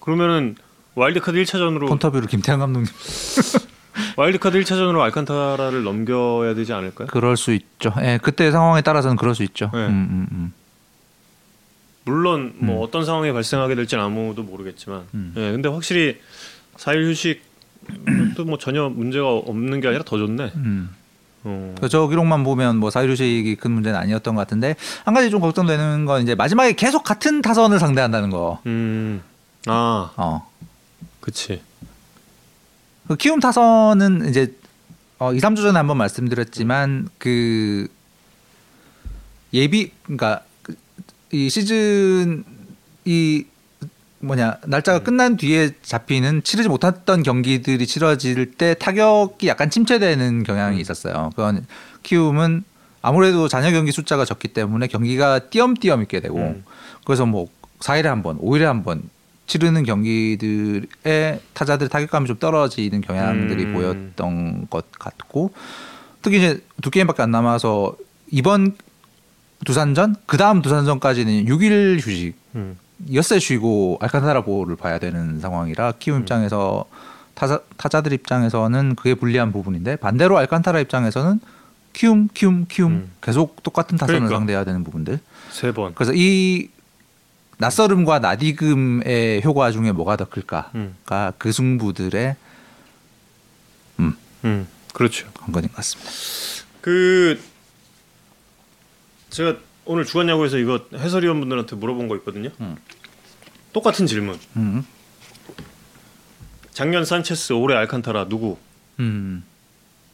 [0.00, 0.54] 그러면은
[0.94, 2.90] 와일드카드 1차전으로 폰터뷰로 김태형 감독님
[4.16, 7.08] 와일드카드 1차전으로 알칸타라를 넘겨야 되지 않을까요?
[7.08, 7.92] 그럴 수 있죠.
[8.00, 9.70] 예, 그때 상황에 따라서는 그럴 수 있죠.
[9.72, 9.86] 네.
[9.86, 10.52] 음, 음, 음.
[12.04, 12.82] 물론 뭐 음.
[12.82, 15.34] 어떤 상황이 발생하게 될지는 아무도 모르겠지만, 음.
[15.36, 16.18] 예, 근데 확실히
[16.76, 17.42] 4일 휴식
[18.36, 20.52] 또뭐 전혀 문제가 없는 게 아니라 더 좋네.
[20.56, 20.90] 음.
[21.44, 21.74] 어.
[21.80, 26.22] 그저 기록만 보면 뭐 사유주식이 큰 문제는 아니었던 것 같은데 한 가지 좀 걱정되는 건
[26.22, 28.60] 이제 마지막에 계속 같은 타선을 상대한다는 거.
[28.66, 29.22] 음.
[29.66, 30.50] 아, 어.
[31.20, 31.62] 그치.
[33.10, 34.54] 그 키움 타선은 이제
[35.18, 37.88] 어, 2, 3주 전에 한번 말씀드렸지만 그
[39.52, 40.44] 예비 그러니까
[41.28, 42.44] 그이 시즌
[43.04, 43.46] 이
[44.20, 51.30] 뭐냐 날짜가 끝난 뒤에 잡히는 치르지 못했던 경기들이 치러질 때 타격이 약간 침체되는 경향이 있었어요.
[51.34, 51.66] 그건
[52.04, 52.62] 키움은
[53.02, 56.64] 아무래도 잔여 경기 숫자가 적기 때문에 경기가 띄엄띄엄 있게 되고 음.
[57.04, 57.48] 그래서 뭐
[57.80, 59.02] 4일에 한 번, 5일에 한 번
[59.50, 63.72] 치르는 경기들의 타자들 타격감이 좀 떨어지는 경향들이 음.
[63.74, 65.52] 보였던 것 같고
[66.22, 67.96] 특히 이제 두 게임밖에 안 남아서
[68.30, 68.76] 이번
[69.64, 72.78] 두산전 그 다음 두산전까지는 6일 휴식 음.
[73.12, 76.20] 엿새 쉬고 알칸타라 보호를 봐야 되는 상황이라 키움 음.
[76.20, 76.84] 입장에서
[77.34, 81.40] 타자, 타자들 입장에서는 그게 불리한 부분인데 반대로 알칸타라 입장에서는
[81.92, 83.10] 키움 키움 키움 음.
[83.20, 84.38] 계속 똑같은 타선을 그러니까.
[84.38, 85.18] 상대해야 되는 부분들
[85.50, 85.92] 세 번.
[85.96, 86.68] 그래서 이
[87.60, 90.96] 낯설음과 나디금의 효과 중에 뭐가 더 클까가 음.
[91.36, 92.36] 그 승부들의
[93.98, 94.66] 음.
[94.94, 95.30] 그렇죠.
[95.34, 96.10] 관건인 것 같습니다.
[96.80, 97.38] 그
[99.28, 102.48] 제가 오늘 주간 야구에서 이거 해설위원분들한테 물어본 거 있거든요.
[102.60, 102.76] 음.
[103.74, 104.38] 똑같은 질문.
[104.56, 104.86] 음.
[106.72, 108.56] 작년 산체스, 올해 알칸타라 누구?
[109.00, 109.44] 음.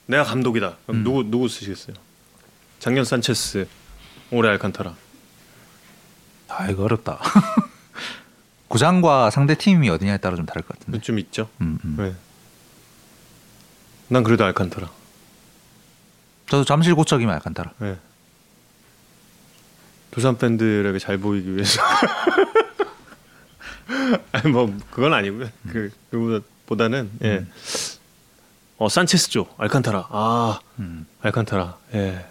[0.07, 0.79] 내가 감독이다.
[0.85, 1.05] 그럼 음.
[1.05, 1.95] 누구 누구 쓰시겠어요?
[2.81, 3.69] 작년 산체스,
[4.33, 4.97] 올해 알칸타라.
[6.49, 7.19] 아 이거 어렵다.
[8.69, 11.01] 구장과 상대 팀이 어디냐에 따라 좀 다를 것 같은데.
[11.01, 11.49] 좀 있죠.
[11.61, 11.95] 음, 음.
[11.99, 12.15] 네.
[14.09, 14.91] 난 그래도 알칸타라.
[16.49, 17.73] 저도 잠실 고척이면 알칸타라.
[17.79, 17.99] 네.
[20.11, 21.83] 두산 팬들에게 잘 보이기 위해서.
[24.33, 25.49] 아니 뭐 그건 아니고요.
[25.69, 27.39] 그 그보다는 예.
[27.39, 27.51] 음.
[28.79, 29.47] 어 산체스죠.
[29.59, 30.09] 알칸타라.
[30.11, 31.07] 아 음.
[31.23, 31.77] 알칸타라.
[31.95, 32.27] 예.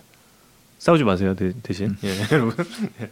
[0.79, 1.97] 싸우지 마세요 대, 대신.
[2.03, 2.65] 예, 여러분.
[3.01, 3.11] 예.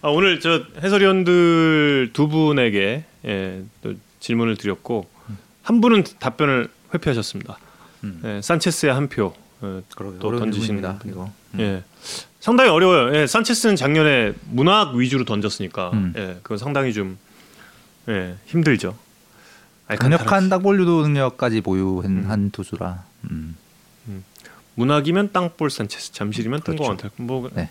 [0.00, 5.08] 아, 오늘 저 해설위원들 두 분에게 예, 또 질문을 드렸고
[5.62, 7.58] 한 분은 답변을 회피하셨습니다.
[8.04, 8.20] 음.
[8.24, 9.34] 예, 산체스의 한 표.
[9.62, 9.82] 예.
[10.20, 11.10] 또 던지시는 분.
[11.10, 11.30] 이거.
[11.54, 11.60] 음.
[11.60, 11.82] 예.
[12.38, 13.14] 상당히 어려워요.
[13.16, 16.12] 예, 산체스는 작년에 문학 위주로 던졌으니까 음.
[16.16, 17.18] 예, 그건 상당히 좀
[18.08, 18.96] 예, 힘들죠.
[19.88, 20.18] 알칸타라.
[20.18, 22.30] 강력한 땅볼 유도 능력까지 보유한 음.
[22.30, 23.04] 한 투수라.
[23.30, 23.56] 음.
[24.76, 26.76] 문학이면 땅볼 산체스, 잠실이면 그렇죠.
[26.96, 27.10] 뜬공원탈.
[27.16, 27.68] 뭐 네.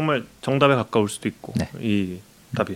[0.00, 1.68] 정말 정답에 가까울 수도 있고 네.
[1.78, 2.20] 이
[2.56, 2.74] 답이.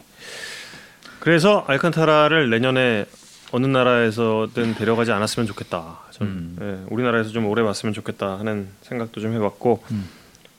[1.20, 3.06] 그래서 알칸타라를 내년에
[3.50, 6.00] 어느 나라에서든 데려가지 않았으면 좋겠다.
[6.10, 6.56] 전 음.
[6.60, 10.06] 예, 우리나라에서 좀 오래 봤으면 좋겠다 하는 생각도 좀 해봤고 음.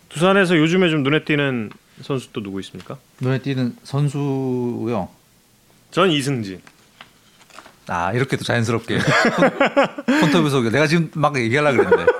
[0.09, 1.69] 두산에서 요즘에 좀 눈에 띄는
[2.01, 2.97] 선수 또 누구 있습니까?
[3.21, 5.09] 눈에 띄는 선수요.
[5.91, 6.61] 전 이승진.
[7.87, 8.97] 아 이렇게 또 자연스럽게
[10.07, 12.11] 폰- 폰터뷰 속에 내가 지금 막 얘기하려 그랬는데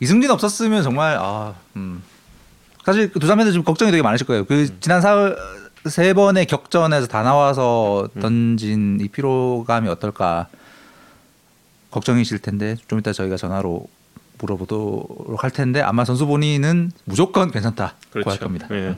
[0.00, 2.02] 이승진 없었으면 정말 아 음.
[2.84, 4.44] 사실 그 두산 팬들 좀 걱정이 되게 많으실 거예요.
[4.44, 5.36] 그 지난 사흘
[5.86, 10.48] 세 번의 격전에서 다 나와서 던진 이 피로감이 어떨까
[11.90, 13.86] 걱정이실 텐데 좀 이따 저희가 전화로
[14.38, 18.30] 물어보도록 할 텐데 아마 선수 본인은 무조건 괜찮다고 그렇죠.
[18.30, 18.68] 할 겁니다.
[18.70, 18.96] 예.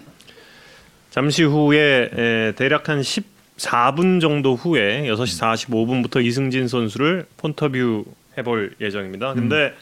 [1.11, 8.05] 잠시 후에 에, 대략 한 14분 정도 후에 6시 45분부터 이승진 선수를 폰터뷰
[8.37, 9.35] 해볼 예정입니다.
[9.35, 9.75] 근데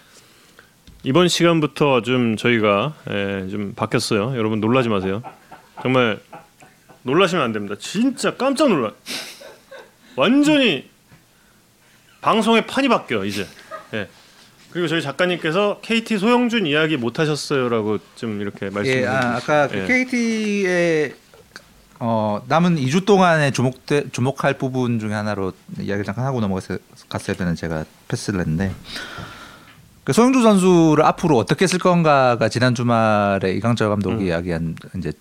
[1.05, 4.37] 이번 시간부터 좀 저희가 에, 좀 바뀌었어요.
[4.37, 5.23] 여러분 놀라지 마세요.
[5.83, 6.21] 정말
[7.03, 7.75] 놀라시면 안 됩니다.
[7.79, 8.93] 진짜 깜짝 놀라.
[10.17, 10.89] 완전히
[12.21, 13.47] 방송의 판이 바뀌어 이제.
[13.95, 14.09] 예.
[14.71, 19.79] 그리고 저희 작가님께서 KT 소영준 이야기 못 하셨어요라고 좀 이렇게 말씀해 예, 아, 아까 그
[19.79, 19.87] 예.
[19.87, 21.15] KT의
[21.99, 27.55] 어, 남은 2주 동안에 주목돼 주목할 부분 중에 하나로 이야기를 잠깐 하고 넘어갔어야 갔어야 되는
[27.55, 28.73] 제가 패스를 했는데
[30.05, 34.23] 그 소영주 선수를 앞으로 어떻게 쓸 건가가 지난 주말에 이강철 감독이 음.
[34.29, 35.13] 이야기한 이제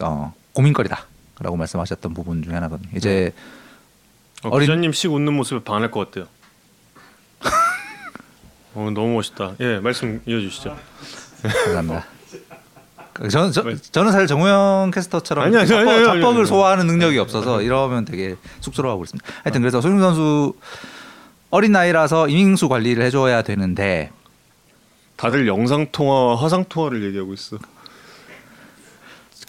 [0.00, 2.88] 어, 고민거리다라고 말씀하셨던 부분 중에 하나거든요.
[2.96, 3.32] 이제
[4.44, 6.26] 어, 어린- 기자님 씩 웃는 모습에 반할 것 같아요.
[8.74, 9.54] 어, 너무 멋있다.
[9.60, 10.76] 예, 말씀 이어주시죠.
[11.42, 12.04] 감사합니다.
[13.14, 16.46] 그 저는 저, 저는 사실 정우영 캐스터처럼 아니, 아니, 아니, 잡법, 아니, 아니, 잡법을 아니.
[16.46, 19.28] 소화하는 능력이 없어서 이러면 되게 쑥스러워하고 있습니다.
[19.42, 20.54] 하여튼 그래서 소영 선수
[21.50, 24.10] 어린 나이라서 이닝수 관리를 해줘야 되는데
[25.16, 27.58] 다들 영상 통화, 화상 통화를 얘기하고 있어.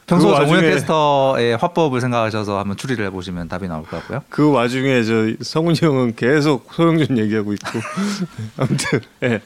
[0.07, 4.23] 평소 그 정우영 와중에- 캐스터의 화법을 생각하셔서 한번 추리를 해보시면 답이 나올 것 같고요.
[4.29, 7.67] 그 와중에 저 성훈이 형은 계속 소영준 얘기하고 있고.
[8.57, 9.41] 아무튼 예.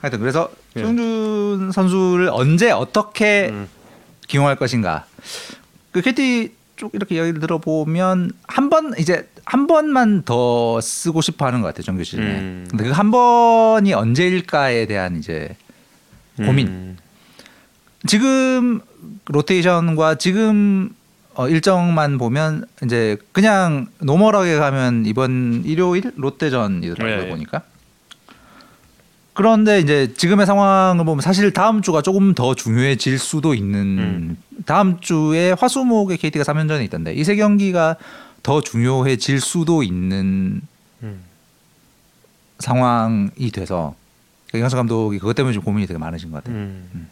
[0.00, 0.80] 하여튼 그래서 예.
[0.80, 3.68] 소영준 선수를 언제 어떻게 음.
[4.26, 5.04] 기용할 것인가.
[5.90, 11.60] 그 KT 쭉 이렇게 얘기를 들어보면 한 번 이제 한 번만 더 쓰고 싶어 하는
[11.60, 12.24] 것 같아요 정규 시즌에.
[12.24, 12.66] 음.
[12.70, 15.54] 근데 그 한 번이 언제일까에 대한 이제
[16.36, 16.66] 고민.
[16.68, 16.96] 음.
[18.06, 18.80] 지금
[19.26, 20.90] 로테이션과 지금
[21.34, 27.28] 어, 일정만 보면 이제 그냥 노멀하게 가면 이번 일요일 롯데전이더라고요 네.
[27.28, 27.62] 보니까.
[29.34, 34.36] 그런데 이제 지금의 상황을 보면 사실 다음 주가 조금 더 중요해질 수도 있는 음.
[34.66, 37.96] 다음 주에 화수목에 KT가 3연전에 있던데 이 세 경기가
[38.42, 40.60] 더 중요해질 수도 있는
[41.02, 41.22] 음.
[42.58, 43.94] 상황이 돼서
[44.54, 46.56] 이강철 감독이 그것 때문에 좀 고민이 되게 많으신 것 같아요.
[46.56, 47.08] 음.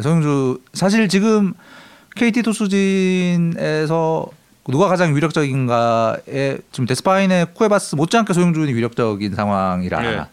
[0.00, 1.52] 소영주 사실 지금
[2.16, 4.28] KT 투수진에서
[4.70, 10.24] 누가 가장 위력적인가에 지금 데스파인의 쿠에바스 못지않게 소영준이 위력적인 상황이라 네.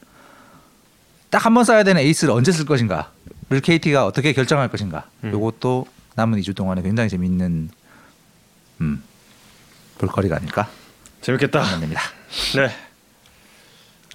[1.31, 5.29] 딱 한 번 써야 되는 에이스를 언제 쓸 것인가를 KT가 어떻게 결정할 것인가 음.
[5.33, 7.69] 이것도 남은 2주 동안에 굉장히 재밌는
[8.81, 9.03] 음,
[9.97, 10.69] 볼거리가 아닐까
[11.21, 11.63] 재밌겠다.
[11.63, 12.01] 생각됩니다.
[12.55, 12.69] 네.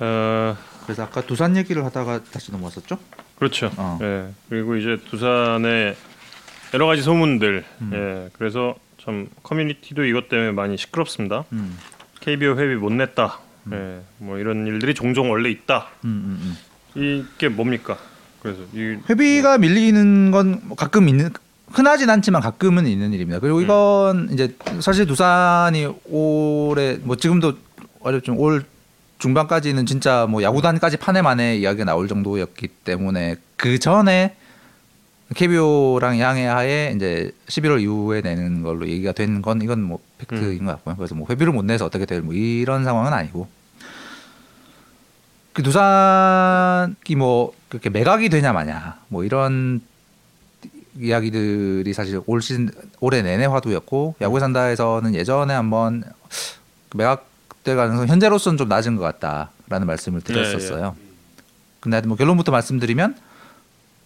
[0.00, 2.98] 어, 그래서 아까 두산 얘기를 하다가 다시 넘어왔었죠?
[3.38, 3.70] 그렇죠.
[3.76, 3.98] 어.
[4.02, 4.28] 예.
[4.48, 5.96] 그리고 이제 두산의
[6.74, 7.64] 여러 가지 소문들.
[7.82, 7.90] 음.
[7.94, 8.30] 예.
[8.36, 11.44] 그래서 참 커뮤니티도 이것 때문에 많이 시끄럽습니다.
[11.52, 11.78] 음.
[12.20, 13.38] KBO 회비 못 냈다.
[13.72, 14.00] 예.
[14.18, 15.88] 뭐 이런 일들이 종종 원래 있다.
[16.96, 17.28] 음, 음, 음.
[17.36, 17.96] 이게 뭡니까?
[18.42, 21.30] 그래서 이 회비가 밀리는 건뭐 가끔 있는
[21.72, 23.40] 흔하진 않지만 가끔은 있는 일입니다.
[23.40, 27.54] 그리고 이건 이제 사실 두산이 올해 뭐 지금도
[28.00, 28.64] 어렵지만 올
[29.18, 34.36] 중반까지는 진짜 뭐 야구단까지 판에 만에 이야기가 나올 정도였기 때문에 그 전에
[35.34, 40.94] KBO랑 양해하에 이제 11월 이후에 내는 걸로 얘기가 된 건 이건 뭐 팩트인 것 같고요.
[40.96, 43.48] 그래서 뭐 회비를 못 내서 어떻게 될 뭐 이런 상황은 아니고
[45.56, 49.80] 그 두산이 뭐 그렇게 매각이 되냐 마냐 뭐 이런
[51.00, 56.04] 이야기들이 사실 올 시즌 올해 내내 화두였고 야구 산다에서는 예전에 한번
[56.90, 60.94] 그 매각될 가능성 현재로서는 좀 낮은 것 같다라는 말씀을 드렸었어요.
[61.80, 63.16] 근데 하여튼 뭐 결론부터 말씀드리면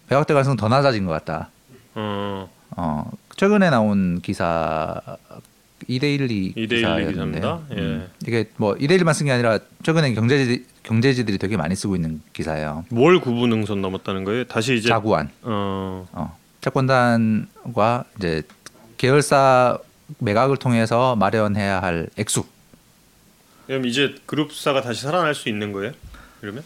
[0.08, 1.50] 매각될 가능성은 더 낮아진 것 같다.
[1.96, 5.00] 어, 어 최근에 나온 기사
[5.88, 7.10] 2대1리 2대1 기사였는데요.
[7.10, 7.60] 기사입니다.
[7.72, 7.76] 예.
[7.76, 12.84] 음, 이게 뭐 2대1만 쓴 게 아니라 최근에 경제지 경제지들이 되게 많이 쓰고 있는 기사예요.
[12.90, 14.44] 뭘 구분 응선 넘었다는 거예요?
[14.44, 15.30] 다시 이제 자구안.
[15.42, 18.42] 어, 어, 채권단과 이제
[18.96, 19.78] 계열사
[20.18, 22.44] 매각을 통해서 마련해야 할 액수
[23.66, 25.92] 그럼 이제 그룹사가 다시 살아날 수 있는 거예요?
[26.40, 26.64] 그러면?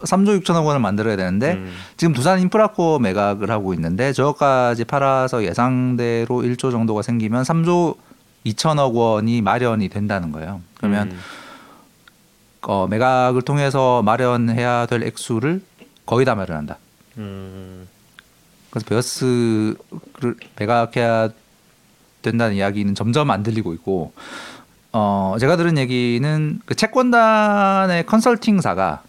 [0.00, 1.74] 3조 6천억 원을 만들어야 되는데 음.
[1.96, 7.96] 지금 두산 인프라코 매각을 하고 있는데 저까지 팔아서 예상대로 1조 정도가 생기면 3조
[8.46, 10.60] 2천억 원이 마련이 된다는 거예요.
[10.74, 11.18] 그러면 음.
[12.68, 15.62] 어, 매각을 통해서 마련해야 될 액수를
[16.04, 16.78] 거의 다 마련한다.
[17.18, 17.86] 음.
[18.70, 21.28] 그래서 베어스를 매각해야
[22.22, 24.12] 된다는 이야기는 점점 안 들리고 있고
[24.92, 29.02] 어 제가 들은 얘기는 그 채권단의 컨설팅사가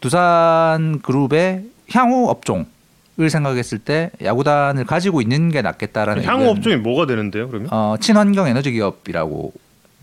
[0.00, 6.48] 두산 그룹의 향후 업종을 생각했을 때 야구단을 가지고 있는 게 낫겠다라는 향후.
[6.48, 7.48] 업종이 뭐가 되는데요?
[7.48, 7.68] 그러면?
[7.72, 9.52] 어 친환경 에너지 기업이라고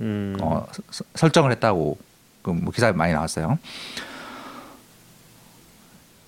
[0.01, 0.37] 음.
[0.41, 2.12] 어, 서- 설정을 했다고 그
[2.51, 3.57] 뭐 기사에 많이 나왔어요.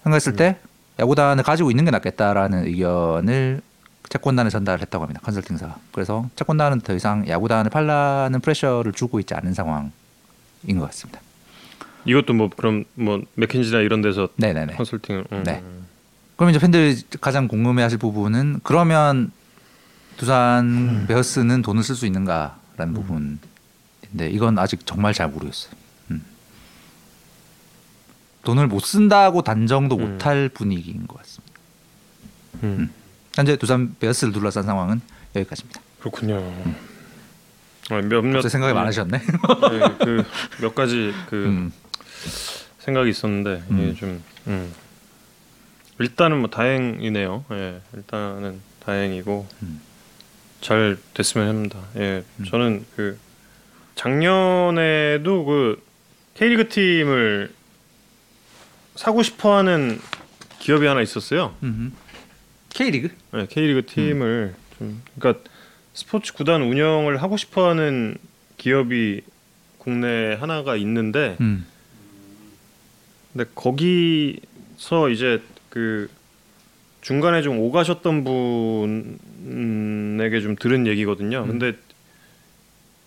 [0.04, 0.36] 생각했을 음.
[0.36, 0.60] 때
[1.00, 3.62] 야구단을 가지고 있는 게 낫겠다라는 의견을
[4.10, 5.20] 채권단에 전달했다고 합니다.
[5.24, 5.78] 컨설팅사가.
[5.92, 9.92] 그래서 채권단은 더 이상 야구단을 팔라는 프레셔를 주고 있지 않은 상황인
[10.78, 11.20] 것 같습니다.
[12.06, 14.76] 이것도 뭐 그럼 뭐 맥킨지나 이런 데서 네네네.
[14.76, 15.44] 컨설팅을 음.
[15.44, 15.64] 네.
[16.36, 19.32] 그럼 이제 팬들이 가장 궁금해하실 부분은 그러면
[20.18, 21.06] 두산 음.
[21.08, 25.74] 베어스는 돈을 쓸 수 있는가라는 부분인데 이건 아직 정말 잘 모르겠어요.
[28.46, 28.56] 음.
[28.56, 30.12] 돈을 못 쓴다고 단정도 음.
[30.14, 31.60] 못할 분위기인 것 같습니다.
[32.64, 32.90] 음.
[33.34, 35.02] 현재 두산 베어스를 둘러싼 상황은
[35.36, 35.82] 여기까지입니다.
[36.00, 36.38] 그렇군요.
[37.90, 39.20] 아, 몇몇 갑자기 생각이 많으셨네.
[40.00, 40.24] 그
[40.62, 41.72] 몇 가지 그 음.
[42.80, 43.80] 생각이 있었는데 음.
[43.80, 44.74] 이게 좀 음.
[46.00, 47.46] 일단은 뭐 다행이네요.
[47.52, 49.82] 예, 일단은 다행이고 음.
[50.62, 51.80] 잘 됐으면 합니다.
[51.98, 53.18] 예, 저는 그
[53.96, 55.84] 작년에도 그
[56.36, 57.54] K리그 팀을
[58.96, 60.00] 사고 싶어하는
[60.60, 61.56] 기업이 하나 있었어요.
[61.64, 61.92] 음흠.
[62.70, 63.10] K리그?
[63.34, 65.44] 네, K리그 팀을 좀 그러니까
[65.94, 68.18] 스포츠 구단 운영을 하고 싶어하는
[68.58, 69.22] 기업이
[69.78, 71.66] 국내 하나가 있는데 음.
[73.32, 76.10] 근데 거기서 이제 그
[77.02, 78.24] 중간에 좀 오가셨던
[79.44, 81.46] 분에게 좀 들은 얘기거든요.
[81.46, 81.74] 근데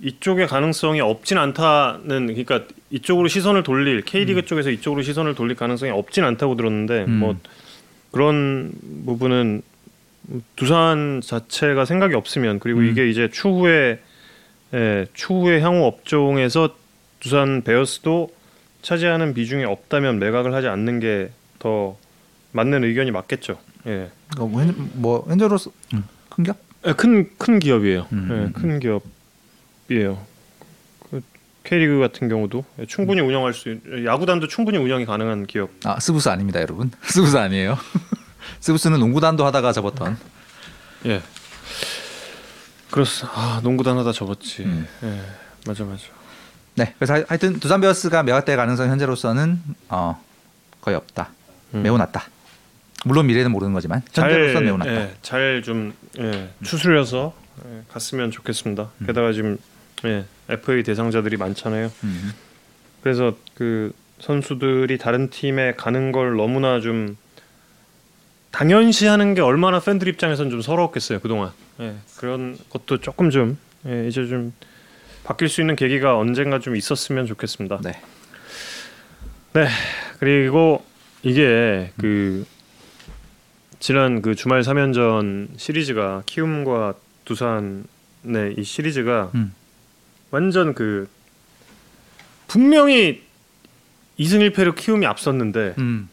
[0.00, 6.24] 이쪽의 가능성이 없진 않다는 그러니까 이쪽으로 시선을 돌릴 K리그 쪽에서 이쪽으로 시선을 돌릴 가능성이 없진
[6.24, 7.10] 않다고 들었는데 음.
[7.18, 7.36] 뭐
[8.12, 8.72] 그런
[9.06, 9.62] 부분은
[10.56, 12.86] 두산 자체가 생각이 없으면 그리고 음.
[12.86, 13.98] 이게 이제 추후에
[14.74, 16.74] 예, 추후에 향후 업종에서
[17.20, 18.30] 두산 베어스도
[18.82, 21.96] 차지하는 비중이 없다면 매각을 하지 않는 게 더
[22.52, 23.58] 맞는 의견이 맞겠죠.
[23.88, 24.10] 예.
[24.38, 26.56] 어, 뭐, 현- 뭐 현재로서 음, 큰 격?
[26.96, 28.06] 큰큰 기업이에요.
[28.12, 29.02] 음, 예, 음, 큰 기업
[29.90, 30.18] 이에요.
[31.10, 31.20] 그
[31.64, 35.70] K리그 같은 경우도 충분히 운영할 수 있, 야구단도 충분히 운영이 가능한 기업.
[35.84, 36.90] 아 스브스 아닙니다, 여러분.
[37.02, 37.78] 스브스 아니에요.
[38.60, 40.18] 스브스는 농구단도 하다가 접었던.
[41.06, 41.22] 예.
[42.90, 43.28] 그렇습.
[43.34, 44.62] 아 농구단 하다 접었지.
[44.64, 44.86] 음.
[45.02, 45.20] 예.
[45.66, 46.04] 맞아 맞아.
[46.74, 50.22] 네, 그래서 하- 하여튼 두산 베어스가 매각될 가능성 현재로서는 어,
[50.80, 51.30] 거의 없다.
[51.74, 51.82] 음.
[51.82, 52.24] 매우 낮다.
[53.04, 54.90] 물론 미래는 모르는 거지만 현재로서는 매우 낮다.
[54.92, 57.34] 예, 잘좀 예, 추스려서
[57.66, 58.90] 예, 갔으면 좋겠습니다.
[59.00, 59.06] 음.
[59.06, 59.58] 게다가 지금
[60.04, 61.90] 예, FA 대상자들이 많잖아요.
[62.04, 62.32] 음.
[63.02, 67.16] 그래서 그 선수들이 다른 팀에 가는 걸 너무나 좀
[68.50, 71.52] 당연시하는 게 얼마나 팬들 입장에선 좀 서러웠겠어요 그동안.
[71.80, 74.52] 예, 그런 것도 조금 좀 예, 이제 좀
[75.24, 77.80] 바뀔 수 있는 계기가 언젠가 좀 있었으면 좋겠습니다.
[77.82, 77.92] 네.
[80.18, 80.84] 그리고
[81.22, 82.46] 이게 그
[83.78, 89.54] 지난 그 주말 3연전 시리즈가 키움과 두산의 이 시리즈가 음.
[90.30, 91.08] 완전 그
[92.46, 93.22] 분명히
[94.18, 96.08] 2승 1패로 키움이 앞섰는데 음.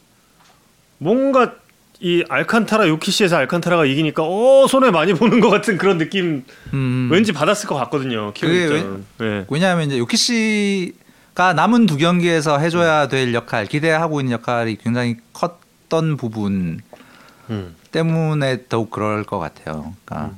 [0.98, 1.56] 뭔가
[2.00, 7.10] 이 알칸타라 요키시에서 알칸타라가 이기니까 어 손해 많이 보는 것 같은 그런 느낌 음.
[7.12, 8.34] 왠지 받았을 것 같거든요.
[8.34, 9.06] 키움 입장은.
[9.20, 9.46] 네.
[9.50, 16.18] 왜냐하면 이제 요키 씨가 남은 두 경기에서 해줘야 될 역할, 기대하고 있는 역할이 굉장히 컸던
[16.18, 16.82] 부분
[17.50, 17.76] 음.
[17.92, 19.94] 때문에 더욱 그럴 것 같아요.
[20.04, 20.36] 그러니까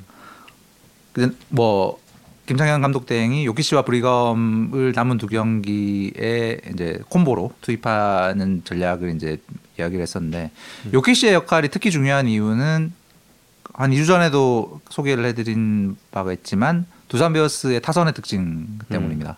[1.13, 1.99] 근데 뭐
[2.47, 9.37] 김창현 감독 대행이 요키 씨와 브리검을 남은 두 경기에 이제 콤보로 투입하는 전략을 이제
[9.77, 10.51] 이야기를 했었는데
[10.93, 12.93] 요키 씨의 역할이 특히 중요한 이유는
[13.73, 19.37] 한 2주 전에도 소개를 해드린 바가 있지만 두산 베어스의 타선의 특징 때문입니다.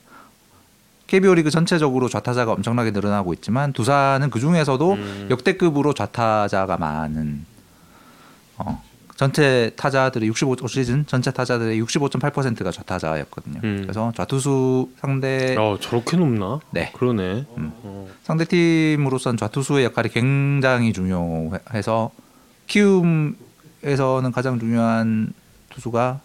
[1.08, 5.28] KBO 리그 전체적으로 좌타자가 엄청나게 늘어나고 있지만 두산은 그 중에서도 음.
[5.32, 7.44] 역대급으로 좌타자가 많은
[8.58, 8.84] 어,
[9.20, 13.60] 전체 타자들의 65올 시즌 전체 타자들의 65.8%가 좌타자였거든요.
[13.66, 13.80] 음.
[13.82, 16.62] 그래서 좌투수 상대 어 저렇게 높나?
[16.72, 16.94] 네.
[16.94, 17.46] 그러네.
[17.58, 17.72] 음.
[17.84, 18.08] 어.
[18.24, 22.12] 상대 팀으로선 좌투수의 역할이 굉장히 중요해서
[22.68, 25.34] 키움에서는 가장 중요한
[25.72, 26.22] 투수가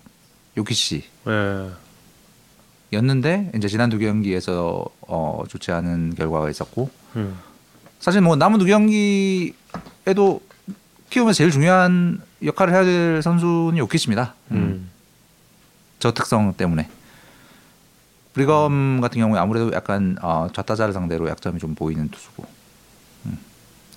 [0.57, 1.03] 요키 씨.
[1.27, 1.71] 예.
[2.93, 7.41] 였는데 이제 지난 두 경기에서 어, 좋지 않은 결과가 있었고 음.
[7.99, 10.41] 사실 뭐 남은 두 경기에도
[11.15, 14.35] 키움에서 제일 중요한 역할을 해야 될 선수는 요키시입니다.
[14.51, 14.57] 음.
[14.57, 14.91] 음.
[16.01, 16.89] 저 특성 때문에
[18.33, 22.45] 브리검 같은 경우에 아무래도 약간 어, 좌타자를 상대로 약점이 좀 보이는 투수고
[23.27, 23.39] 음.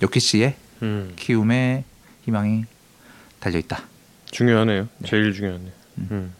[0.00, 1.12] 요키시의 음.
[1.16, 1.82] 키움의
[2.22, 2.66] 희망이
[3.40, 3.82] 달려 있다.
[4.30, 4.86] 중요하네요.
[5.04, 5.72] 제일 중요하네.
[6.12, 6.32] 음.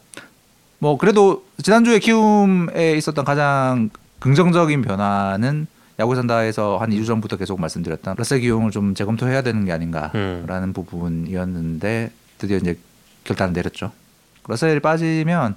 [0.79, 5.67] 뭐 그래도 지난주에 키움에 있었던 가장 긍정적인 변화는
[5.99, 10.73] 야구 산다에서 한 2주 전부터 계속 말씀드렸던 러셀 기용을 좀 재검토해야 되는 게 아닌가라는 음.
[10.73, 12.79] 부분이었는데 드디어 이제
[13.25, 13.91] 결단을 내렸죠.
[14.47, 15.57] 러셀이 빠지면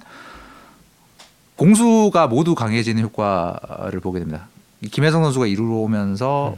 [1.56, 4.48] 공수가 모두 강해지는 효과를 보게 됩니다.
[4.80, 6.56] 이 김혜성 선수가 이루러 오면서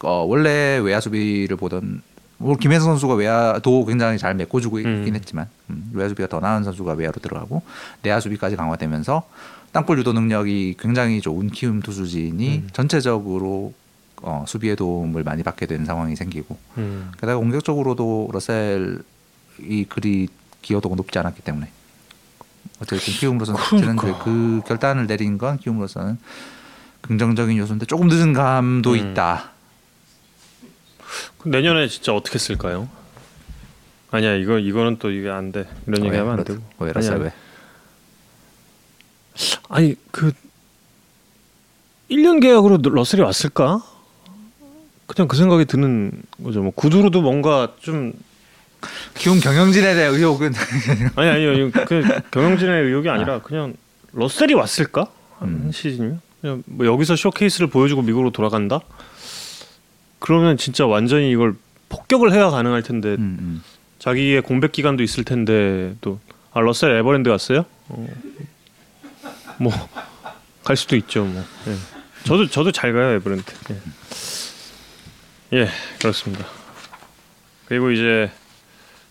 [0.00, 2.02] 어, 원래 외야 수비를 보던
[2.36, 5.14] 뭐 김혜성 선수가 외야도 굉장히 잘 메꿔주고 있긴 음.
[5.14, 7.62] 했지만 음, 외야 수비가 더 나은 선수가 외야로 들어가고
[8.02, 9.22] 내야 수비까지 강화되면서
[9.72, 12.68] 땅볼 유도 능력이 굉장히 좋은 키움 투수진이 음.
[12.72, 13.72] 전체적으로
[14.20, 17.10] 어, 수비에 도움을 많이 받게 되는 상황이 생기고 음.
[17.14, 20.28] 게다가 공격적으로도 러셀이 그리
[20.60, 21.70] 기여도가 높지 않았기 때문에
[22.80, 24.02] 어쨌든 키움으로서는 그러니까.
[24.02, 26.18] 지난주에 그 결단을 내린 건 키움으로서는
[27.00, 28.96] 긍정적인 요소인데 조금 늦은 감도 음.
[28.96, 29.50] 있다.
[31.44, 32.88] 내년에 진짜 어떻게 쓸까요?
[34.10, 35.66] 아니야 이거 이거는 또 이게 안 돼.
[35.86, 36.62] 이런 얘기하면 안 되고.
[36.78, 37.18] 왜 러셀.
[37.18, 37.32] 왜?
[39.68, 40.32] 아니 그
[42.10, 43.82] 1년 계약으로 러셀이 왔을까?
[45.06, 46.62] 그냥 그 생각이 드는 거죠.
[46.62, 48.12] 뭐 구두로도 뭔가 좀
[49.14, 50.52] 키움 경영진에 대한 의혹은
[51.16, 53.74] 아니 아니요 그 경영진의 의혹이 아니라 그냥
[54.12, 55.06] 러셀이 왔을까
[55.38, 55.70] 한 음.
[55.72, 58.80] 시즌이면 그냥 뭐 여기서 쇼케이스를 보여주고 미국으로 돌아간다
[60.18, 61.54] 그러면 진짜 완전히 이걸
[61.88, 63.62] 폭격을 해야 가능할 텐데 음, 음.
[63.98, 66.18] 자기의 공백 기간도 있을 텐데 또
[66.54, 67.64] 아 러셀 에버랜드 갔어요?
[67.88, 68.06] 어,
[69.58, 69.72] 뭐
[70.64, 71.74] 갈 수도 있죠 뭐 예.
[72.24, 73.44] 저도 저도 잘 가요 에버랜드
[75.52, 75.58] 예.
[75.58, 75.68] 예
[76.00, 76.46] 그렇습니다
[77.66, 78.30] 그리고 이제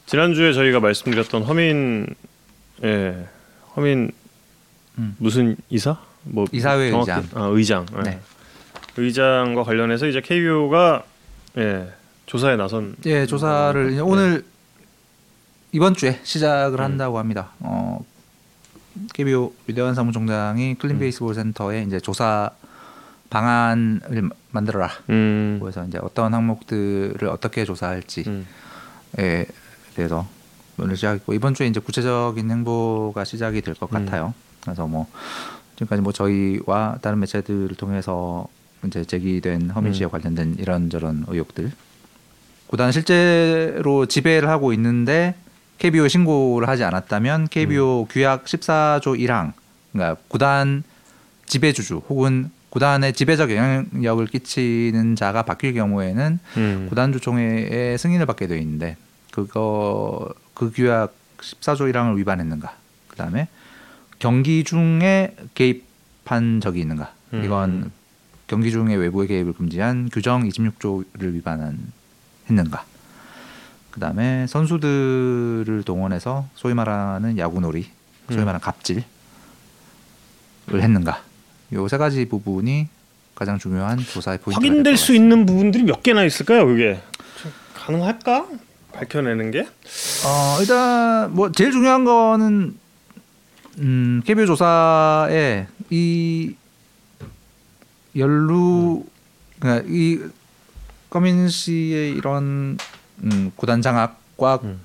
[0.05, 2.07] 지난주에 저희가 말씀드렸던 허민
[2.83, 3.27] 예
[3.75, 4.11] 허민
[4.97, 5.15] 음.
[5.17, 7.29] 무슨 이사 뭐 이사회 정확히- 의장.
[7.33, 8.01] 아 의장 예.
[8.03, 8.19] 네.
[8.97, 11.03] 의장과 관련해서 이제 KBO가
[11.57, 11.87] 예
[12.27, 14.45] 조사에 나선 예, 조사를 이제 오늘
[15.73, 17.51] 이번 주에 시작을 한다고 합니다.
[17.59, 18.03] 어,
[19.13, 22.51] KBO 위대한 사무총장이 클린 베이스볼 센터에 이제 조사
[23.29, 24.89] 방안을 만들어라.
[25.09, 25.57] 음.
[25.61, 28.45] 그래서 이제 어떤 항목들을 어떻게 조사할지에 음.
[29.95, 30.27] 대해서
[30.77, 34.05] 오늘 시작했고 이번 주에 이제 구체적인 행보가 시작이 될것 음.
[34.05, 34.33] 같아요.
[34.61, 35.07] 그래서 뭐
[35.75, 38.47] 지금까지 뭐 저희와 다른 매체들을 통해서
[38.85, 40.11] 이제 제기된 허민 씨와 음.
[40.11, 41.71] 관련된 이런저런 의혹들
[42.67, 45.35] 구단 실제로 지배를 하고 있는데
[45.81, 49.53] KBO 신고를 하지 않았다면 KBO 규약 14조 1항
[49.91, 50.83] 그러니까 구단
[51.47, 56.85] 지배주주 혹은 구단의 지배적 영향력을 끼치는 자가 바뀔 경우에는 음.
[56.87, 58.95] 구단주총회의 승인을 받게 되어 있는데
[59.31, 62.75] 그거 그 규약 14조 1항을 위반했는가
[63.07, 63.47] 그다음에
[64.19, 67.43] 경기 중에 개입한 적이 있는가 음.
[67.43, 67.91] 이건
[68.45, 71.79] 경기 중에 외부의 개입을 금지한 규정 26조를 위반한
[72.47, 72.85] 했는가
[73.91, 77.87] 그다음에 선수들을 동원해서 소위 말하는 야구놀이
[78.29, 78.45] 소위 음.
[78.45, 79.03] 말하는 갑질을
[80.73, 81.21] 했는가
[81.73, 82.87] 요 세 가지 부분이
[83.35, 86.61] 가장 중요한 조사의 포인트가 확인될 수 있는 부분들이 몇 개나 있을까요?
[86.61, 88.47] 좀 가능할까?
[88.93, 89.61] 밝혀내는 게?
[89.61, 92.77] 어, 일단 뭐 제일 중요한 거는
[93.79, 96.55] 음, KBO 조사에 이
[98.17, 99.03] 연루
[99.59, 100.19] 그러니까 이
[101.09, 102.77] 꺼민 씨의 이런
[103.23, 104.79] 음, 구단 장악과 음.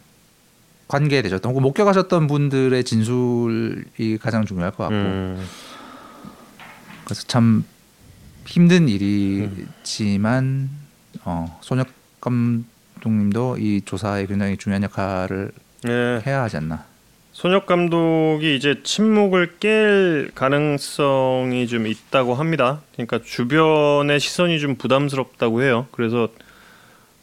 [0.89, 5.47] 관계되셨던 혹은 목격하셨던 분들의 진술이 가장 중요할 것 같고 음.
[7.05, 7.65] 그래서 참
[8.47, 10.71] 힘든 일이지만
[11.25, 11.89] 어, 손혁
[12.21, 15.53] 감독님도 이 조사에 굉장히 중요한 역할을
[15.89, 16.23] 예.
[16.27, 16.85] 해야 하지 않나.
[17.33, 22.81] 손혁 감독이 이제 침묵을 깰 가능성이 좀 있다고 합니다.
[22.95, 25.87] 그러니까 주변의 시선이 좀 부담스럽다고 해요.
[25.91, 26.29] 그래서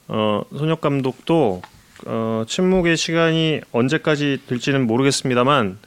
[0.07, 1.61] 어, 손혁 감독도
[2.05, 5.77] 어, 침묵의 시간이 언제까지 될지는 모르겠습니다만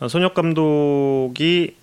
[0.00, 1.74] 어, 손혁 감독이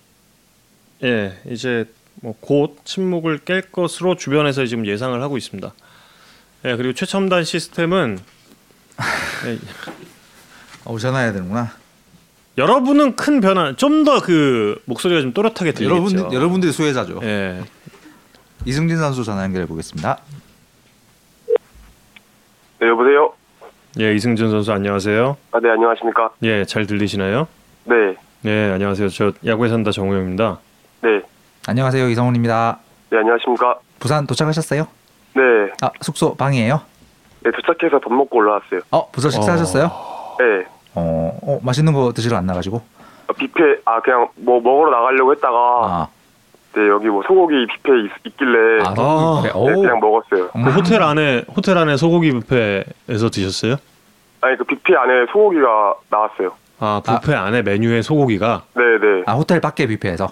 [1.04, 1.84] 예 이제
[2.22, 5.72] 뭐 곧 침묵을 깰 것으로 주변에서 지금 예상을 하고 있습니다.
[6.64, 8.18] 예 그리고 최첨단 시스템은
[9.46, 9.58] 예,
[10.86, 11.72] 어, 전화해야 되는구나.
[12.56, 16.16] 여러분은 큰 변화 좀 더 그 목소리가 좀 또렷하게 들리겠죠.
[16.16, 17.20] 여러분 여러분들이 수혜자죠.
[17.22, 17.62] 예.
[18.64, 20.18] 이승진 선수 전화 연결해 보겠습니다.
[22.80, 23.32] 네, 여보세요?
[24.00, 25.36] 예, 이승준 선수 안녕하세요.
[25.52, 26.30] 아, 네, 안녕하십니까?
[26.42, 27.48] 예, 잘 들리시나요?
[27.84, 29.08] 네, 네, 안녕하세요.
[29.08, 30.58] 저 야구에 산다 정우영입니다.
[31.02, 31.22] 네,
[31.66, 32.78] 안녕하세요 이성훈입니다.
[33.10, 33.78] 네, 안녕하십니까?
[33.98, 34.86] 부산 도착하셨어요?
[35.34, 35.42] 네,
[35.80, 36.80] 아 숙소 방이에요?
[37.42, 38.80] 네, 도착해서 밥 먹고 올라왔어요.
[38.90, 39.84] 어 벌써 식사하셨어요?
[40.38, 42.76] 네, 어, 어 맛있는 거 드시러 안 나가지고?
[42.76, 46.08] 어, 뷔페, 아, 그냥 뭐 먹으러 나가려고 했다가, 아,
[46.76, 49.40] 네, 여기 뭐 소고기 뷔페 있, 길래 아, 아.
[49.42, 49.64] 네, 오.
[49.64, 50.50] 그냥 먹었어요.
[50.54, 50.62] 음.
[50.62, 53.76] 그 호텔 안에 호텔 안에 소고기 뷔페에서 드셨어요?
[54.42, 56.52] 아니, 그 뷔페 안에 소고기가 나왔어요.
[56.78, 59.22] 아, 뷔페 안에 메뉴에 소고기가 네, 네.
[59.24, 60.28] 아 호텔 밖에 뷔페에서?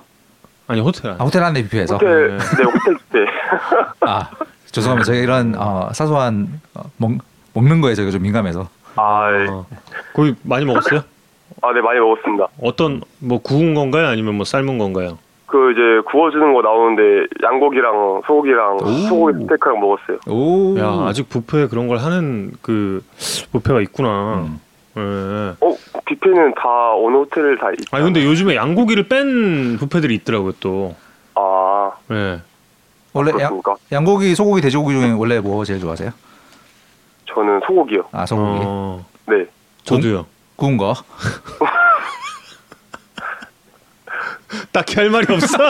[0.67, 1.17] 아니 호텔 안에.
[1.19, 1.95] 아 호텔 안에 뷔페에서?
[1.95, 2.37] 호텔, 네.
[2.37, 3.31] 네, 호텔 뷔페.
[4.07, 4.31] 아
[4.67, 5.07] 죄송합니다.
[5.07, 7.13] 제가 이런 어, 사소한 어, 먹,
[7.55, 8.69] 먹는 거에 제가 좀 민감해서.
[8.97, 9.49] 아, 예.
[9.49, 9.65] 어.
[10.13, 11.01] 거기 많이 먹었어요?
[11.63, 12.49] 아, 네, 많이 먹었습니다.
[12.61, 14.09] 어떤 뭐 구운 건가요?
[14.09, 15.19] 아니면 뭐 삶은 건가요?
[15.47, 18.87] 그 이제 구워주는 거 나오는데 양고기랑 소고기랑 오.
[19.09, 20.19] 소고기 스테이크랑 먹었어요.
[20.29, 20.79] 오.
[20.79, 23.05] 야, 아직 뷔페에 그런 걸 하는 그
[23.53, 24.47] 뷔페가 있구나.
[24.47, 24.61] 음.
[24.97, 25.01] 예.
[25.61, 25.77] 어,
[26.07, 27.77] 뷔페는 다 어느 호텔 다 있.
[27.93, 30.95] 아니 근데 요즘에 양고기를 뺀 뷔페들이 있더라고요 또.
[31.35, 32.41] 아, 예.
[33.13, 33.77] 원래 양, 그렇습니까?
[33.93, 36.11] 양고기, 소고기, 돼지고기 중에 원래 뭐 제일 좋아하세요?
[37.27, 38.05] 저는 소고기요.
[38.13, 38.61] 아 소고기.
[38.65, 39.47] 어, 네.
[39.83, 40.27] 저도요.
[40.57, 40.95] 구운 거.
[44.73, 45.57] 딱히 할 말이 없어.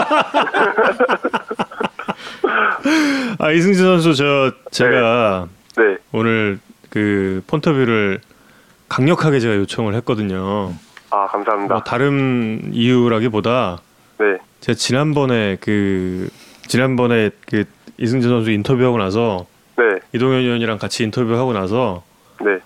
[3.39, 5.97] 아 이승진 선수 저 제가 네.
[6.13, 6.59] 오늘
[6.91, 8.21] 그 폰터뷰를
[8.89, 10.73] 강력하게 제가 요청을 했거든요.
[11.11, 11.75] 아, 감사합니다.
[11.75, 13.79] 뭐 다른 이유라기보다
[14.19, 14.39] 네.
[14.61, 16.29] 제가 지난번에 그
[16.67, 17.65] 지난번에 그
[17.99, 20.01] 이승진 선수 인터뷰하고 나서 네.
[20.13, 22.03] 이동현 의원이랑 같이 인터뷰하고 나서
[22.41, 22.59] 네.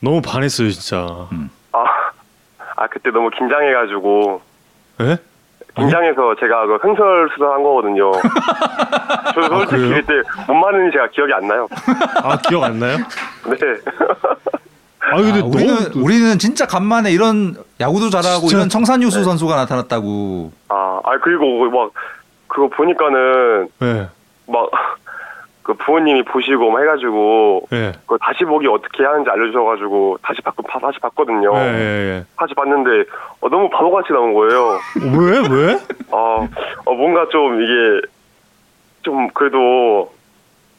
[0.00, 1.28] 너무 반했어요 진짜.
[1.72, 1.84] 아,
[2.76, 4.42] 아 그때 너무 긴장해가지고
[5.00, 5.18] 예?
[5.76, 8.12] 긴장해서 제가 그 횡설수설한 거거든요.
[9.34, 10.00] 저 솔직히 그래요?
[10.00, 10.12] 그때
[10.46, 11.68] 뭔 말인지 제가 기억이 안 나요.
[12.22, 12.96] 아 기억 안 나요?
[13.46, 13.56] 네.
[15.12, 19.54] 아 근데 아, 우리는 너무 우리는 진짜 간만에 이런 야구도 잘하고 진짜- 이런 청산유수 선수가
[19.54, 20.50] 나타났다고.
[20.68, 21.90] 아, 아 그리고 막
[22.48, 24.08] 그거 보니까는 예.
[24.46, 24.70] 막
[25.66, 27.92] 그 부모님이 보시고 막 해가지고 예.
[28.06, 31.52] 그 다시 보기 어떻게 하는지 알려주셔가지고 다시 봤 다시 봤거든요.
[31.56, 33.10] 예, 예, 다시 봤는데
[33.40, 34.78] 어, 너무 바보같이 나온 거예요.
[35.02, 35.10] 예.
[35.18, 35.38] 왜?
[35.50, 35.78] 왜?
[36.12, 36.48] 아,
[36.84, 38.06] 어, 뭔가 좀 이게
[39.02, 40.12] 좀 그래도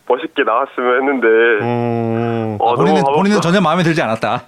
[0.07, 1.27] 멋있게 나왔으면 했는데
[1.63, 2.57] 어.
[2.61, 4.43] 어, 아, 본인은 본인은 전혀 마음에 들지 않았다.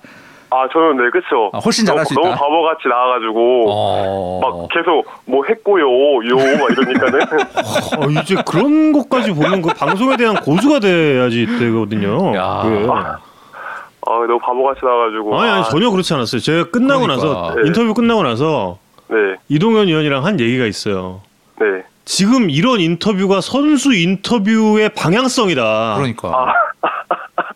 [0.51, 1.51] 아 저는 네 그쵸.
[1.53, 2.37] 아, 훨씬 잘할 너무, 수 너무 있다?
[2.39, 4.39] 바보같이 나와가지고 어.
[4.41, 7.19] 막 계속 뭐 했고요, 요 막 이러니까는
[8.17, 12.35] 어, 이제 그런 것까지 보면 그 방송에 대한 고수가 돼야지 되거든요.
[12.35, 12.61] 야.
[12.63, 12.87] 그.
[12.91, 16.41] 아 너무 바보같이 나와가지고 아니, 아니 아, 전혀 그렇지 않았어요.
[16.41, 17.27] 제가 끝나고 그러니까.
[17.27, 17.61] 나서 네.
[17.67, 18.79] 인터뷰 끝나고 나서
[19.09, 19.17] 네,
[19.49, 21.21] 이동현 위원이랑 한 얘기가 있어요.
[21.59, 21.83] 네.
[22.05, 25.95] 지금 이런 인터뷰가 선수 인터뷰의 방향성이다.
[25.97, 26.53] 그러니까.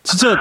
[0.04, 0.36] 진짜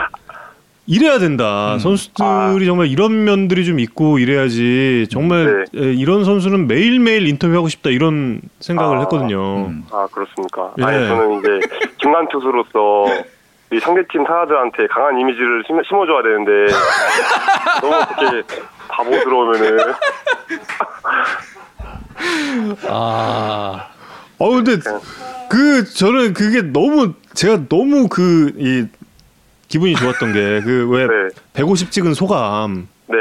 [0.86, 1.76] 이래야 된다.
[1.76, 1.80] 음.
[1.80, 7.90] 선수들이 정말 이런 면들이 좀 있고 이래야지 정말 에, 이런 선수는 매일 매일 인터뷰하고 싶다
[7.90, 9.00] 이런 생각을 아.
[9.02, 9.68] 했거든요.
[9.68, 9.86] 음.
[9.92, 10.74] 아 그렇습니까?
[10.80, 10.84] 예.
[10.84, 11.60] 아니 저는 이제
[11.98, 13.06] 중간 투수로서
[13.72, 16.74] 이 상대팀 타자들한테 강한 이미지를 심, 심어줘야 되는데
[17.82, 18.44] 너무 그렇게
[18.90, 19.94] 바보스러우면은
[22.90, 23.88] 아.
[24.40, 24.78] 어 근데
[25.50, 28.88] 그 저는 그게 너무 제가 너무 그이
[29.74, 32.88] 기분이 좋았던 게 그왜 네, 150 찍은 소감.
[33.08, 33.18] 네.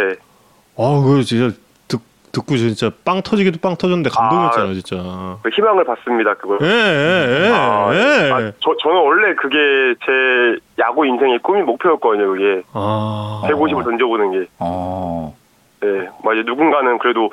[0.76, 1.56] 아, 그 진짜
[1.88, 1.98] 듣,
[2.30, 5.38] 듣고 진짜 빵 터지기도 빵 터졌는데 감동이었잖아요, 진짜.
[5.42, 6.58] 그 희망을 받습니다 그걸.
[6.60, 7.50] 예, 예, 예.
[7.54, 8.30] 아, 예.
[8.30, 9.56] 아, 저, 저는 원래 그게
[10.04, 12.62] 제 야구 인생의 꿈이 목표였거든요, 그게.
[12.74, 13.40] 아.
[13.46, 14.46] 150을 던져보는 게.
[14.58, 15.34] 어.
[15.80, 15.88] 네.
[16.22, 17.30] 막 이제 누군가는 그래도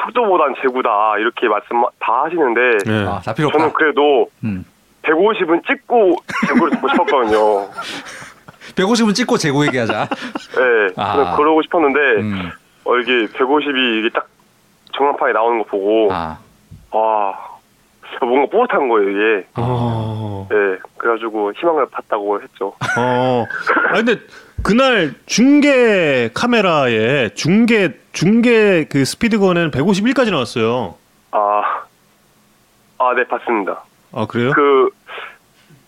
[0.00, 3.06] 속도보단 제구다, 이렇게 말씀 다 하시는데, 예.
[3.08, 3.72] 아, 다 필요 저는.
[3.72, 4.64] 그래도 음.
[5.02, 6.16] 150은 찍고
[6.46, 7.68] 제구를 듣고 싶었거든요.
[8.80, 10.08] 150은 찍고 재고 얘기하자.
[10.08, 10.94] 네.
[10.96, 11.36] 아.
[11.36, 12.50] 그러고 싶었는데, 음.
[12.84, 14.28] 어, 이게 150이 이게 딱
[14.92, 16.38] 정한판에 나오는 거 보고, 아.
[16.90, 17.50] 와,
[18.20, 19.46] 뭔가 뿌듯한 거예요, 이게.
[19.56, 20.48] 어.
[20.50, 20.56] 네.
[20.96, 22.74] 그래가지고 희망을 봤다고 했죠.
[22.98, 23.46] 어.
[23.88, 24.16] 아 근데
[24.62, 30.96] 그날 중계 카메라에 중계 중계 그 스피드건에는 151까지 나왔어요.
[31.30, 31.62] 아,
[32.98, 33.84] 아, 네, 봤습니다.
[34.12, 34.52] 아 그래요?
[34.54, 34.90] 그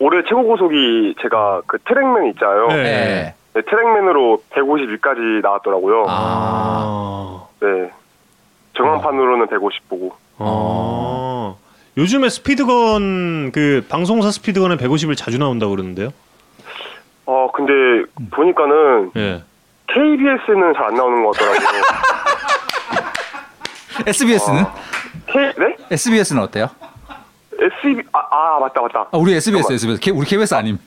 [0.02, 2.66] 올해 최고 고속이 제가 그 트랙맨 있잖아요.
[2.68, 2.82] 네.
[2.82, 3.34] 네.
[3.54, 6.06] 네, 트랙맨으로 151까지 나왔더라고요.
[6.08, 6.10] 아.
[6.10, 7.46] 아.
[7.60, 7.90] 네.
[8.76, 10.16] 정한판으로는 150 보고.
[10.38, 11.56] 어.
[11.96, 16.08] 요즘에 스피드건 그 방송사 스피드건에 150을 자주 나온다 고 그러는데요.
[17.26, 17.72] 어, 근데
[18.32, 19.42] 보니까는 예.
[19.86, 21.82] KBS는 잘 안 나오는 것 같더라고요.
[24.08, 24.64] SBS는?
[25.26, 25.76] K, 네?
[25.92, 26.68] SBS는 어때요?
[27.58, 29.00] SB, 아, 아, 맞다, 맞다.
[29.12, 30.00] 아, 우리 SBS, SBS.
[30.00, 30.78] K, 우리 KBS 아님.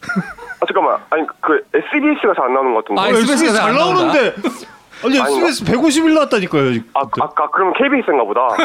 [0.60, 0.98] 아, 잠깐만.
[1.10, 3.02] 아니, 그 SBS가 잘 안 나오는 것 같은데.
[3.02, 4.04] 아, 아, SBS 가잘안 나온다.
[4.04, 4.36] 나오는데
[5.04, 5.18] 아니?
[5.18, 6.80] SBS 151 나왔다니까요.
[6.94, 8.42] 아, 아, 그러면 KBS인가 보다.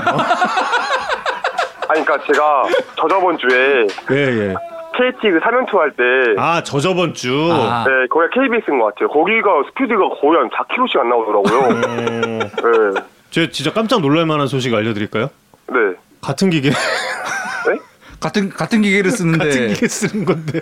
[1.88, 2.62] 아니, 그니까 제가
[2.96, 4.54] 저저번 주에 예 예.
[4.92, 6.02] KT 그 3연투 할 때,
[6.38, 7.48] 아 저 저번 주.
[7.52, 7.84] 아.
[7.86, 9.08] 네, 거기가 KBS인 것 같아요.
[9.08, 11.58] 거기가 스피드가 거의 한 4km씩 안 나오더라고요.
[11.58, 11.70] 어,
[12.94, 13.00] 네.
[13.30, 15.30] 제가 진짜 깜짝 놀랄 만한 소식 알려드릴까요?
[15.68, 15.78] 네.
[16.20, 16.70] 같은 기계
[18.20, 20.60] 같은 같은 기계를 쓰는데 같은 기계 쓰는 건데.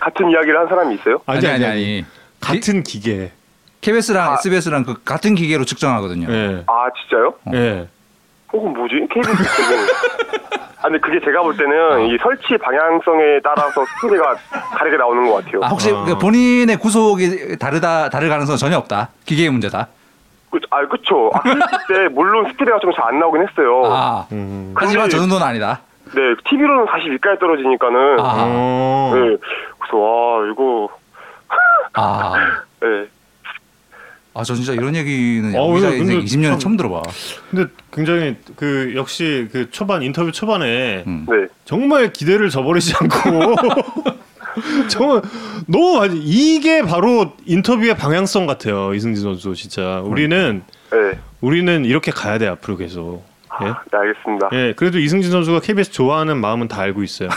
[0.00, 1.20] 같은 이야기를 한 사람이 있어요?
[1.26, 2.04] 아니 아니 아니.
[2.40, 3.32] 같은 기계.
[3.80, 4.34] KBS랑 아.
[4.34, 6.26] SBS랑 그 같은 기계로 측정하거든요.
[6.32, 6.64] 예.
[6.66, 7.34] 아, 진짜요?
[7.54, 7.88] 예.
[8.52, 8.94] 혹은 뭐지?
[9.12, 9.42] KBS.
[10.78, 14.34] 아, 근데 그게 제가 볼 때는 이 설치 방향성에 따라서 스피드가
[14.78, 15.60] 다르게 나오는 것 같아요.
[15.62, 16.04] 아, 혹시 아.
[16.04, 19.10] 그 본인의 구속이 다르다 다를 가능성은 전혀 없다.
[19.26, 19.88] 기계의 문제다.
[20.50, 21.30] 그, 아, 그쵸.
[21.34, 23.82] 아, 설치 때 물론 스피드가 좀 잘 안 나오긴 했어요.
[23.86, 24.26] 아.
[24.32, 24.72] 음.
[24.76, 25.80] 하지만 저 정도는 아니다.
[26.14, 28.20] 네, TV로는 42까지 떨어지니까는.
[28.20, 28.44] 아.
[28.48, 29.12] 어.
[29.14, 29.36] 네.
[29.78, 30.88] 그래서, 와, 이거.
[31.94, 32.32] 아.
[32.82, 33.06] 네.
[34.32, 37.02] 아, 저 진짜 이런 얘기는 어, 근데 인생 20년에 참- 처음 들어봐.
[37.50, 41.26] 근데 굉장히 그 역시 그 초반 인터뷰 초반에 음.
[41.28, 41.48] 네.
[41.64, 43.56] 정말 기대를 저버리지 않고
[44.88, 45.22] 정말
[45.66, 51.18] 너무 많이 이게 바로 인터뷰의 방향성 같아요 이승진 선수 진짜 우리는 네.
[51.40, 53.24] 우리는 이렇게 가야 돼 앞으로 계속
[53.62, 53.66] 예?
[53.66, 54.48] 네, 알겠습니다.
[54.52, 57.28] 예 그래도 이승진 선수가 KBS 좋아하는 마음은 다 알고 있어요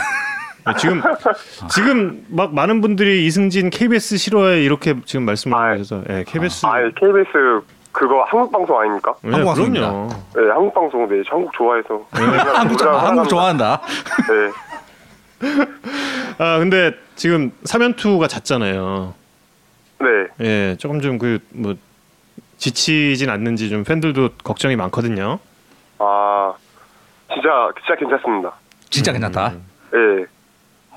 [0.68, 1.02] 예, 지금
[1.70, 6.80] 지금 막 많은 분들이 이승진 KBS 싫어해 이렇게 지금 말씀을 아, 하셔서 예, KBS 아,
[6.96, 7.62] KBS
[7.92, 9.14] 그거 한국 방송 아닙니까?
[9.24, 9.54] 예, 한국.
[9.54, 12.06] 그럼요 네, 한국 방송 네, 저 한국 좋아해서.
[12.10, 13.80] 한국, 조- 아, 한국 좋아한다.
[14.28, 15.48] 네.
[16.38, 19.14] 아 근데 지금 3연투가 잤잖아요
[20.00, 20.06] 네.
[20.40, 21.74] 예, 조금 좀 그 뭐
[22.56, 25.38] 지치진 않는지 좀 팬들도 걱정이 많거든요.
[25.98, 26.52] 아,
[27.32, 28.52] 진짜, 진짜 괜찮습니다.
[28.90, 29.52] 진짜 괜찮다.
[29.92, 30.26] 네.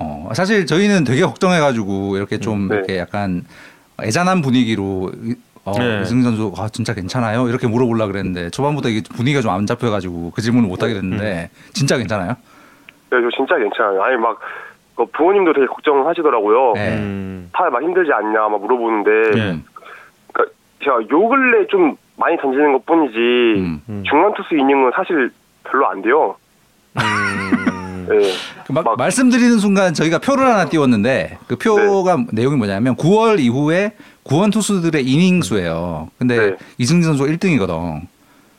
[0.00, 2.76] 어, 사실 저희는 되게 걱정해가지고 이렇게 좀 네.
[2.76, 3.42] 이렇게 약간
[4.00, 5.34] 애잔한 분위기로 이-
[5.64, 6.00] 어, 네.
[6.02, 7.48] 이승민 선수 아, 진짜 괜찮아요?
[7.48, 11.96] 이렇게 물어보려 그랬는데 초반부터 이게 분위기가 좀 안 잡혀가지고 그 질문을 못 하게 됐는데 진짜
[11.98, 12.30] 괜찮아요?
[13.10, 14.02] 네, 저 진짜 괜찮아요.
[14.02, 14.38] 아니, 막,
[14.96, 16.72] 어, 부모님도 되게 걱정하시더라고요.
[16.74, 16.96] 네.
[16.98, 17.48] 음.
[17.52, 19.10] 타막 힘들지 않냐, 막 물어보는데.
[19.38, 19.58] 예.
[20.32, 23.82] 그러니까 제가 요 근래 좀 많이 던지는 것 뿐이지, 음.
[23.88, 24.04] 음.
[24.06, 25.30] 중간 투수 이닝은 사실
[25.64, 26.36] 별로 안 돼요.
[26.96, 28.06] 음.
[28.08, 28.18] 네.
[28.66, 33.92] 그 막, 막- 말씀드리는 순간 저희가 표를 하나 띄웠는데 그 표가 내용이 뭐냐면 9월 이후에
[34.24, 36.10] 구원 투수들의 이닝 수예요.
[36.18, 36.56] 근데 네.
[36.78, 38.02] 이승진 선수가 1등이거든.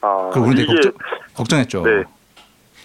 [0.02, 0.92] 아, 그리고 되게 이게, 걱정,
[1.36, 1.84] 걱정 했죠.
[1.84, 2.04] 네.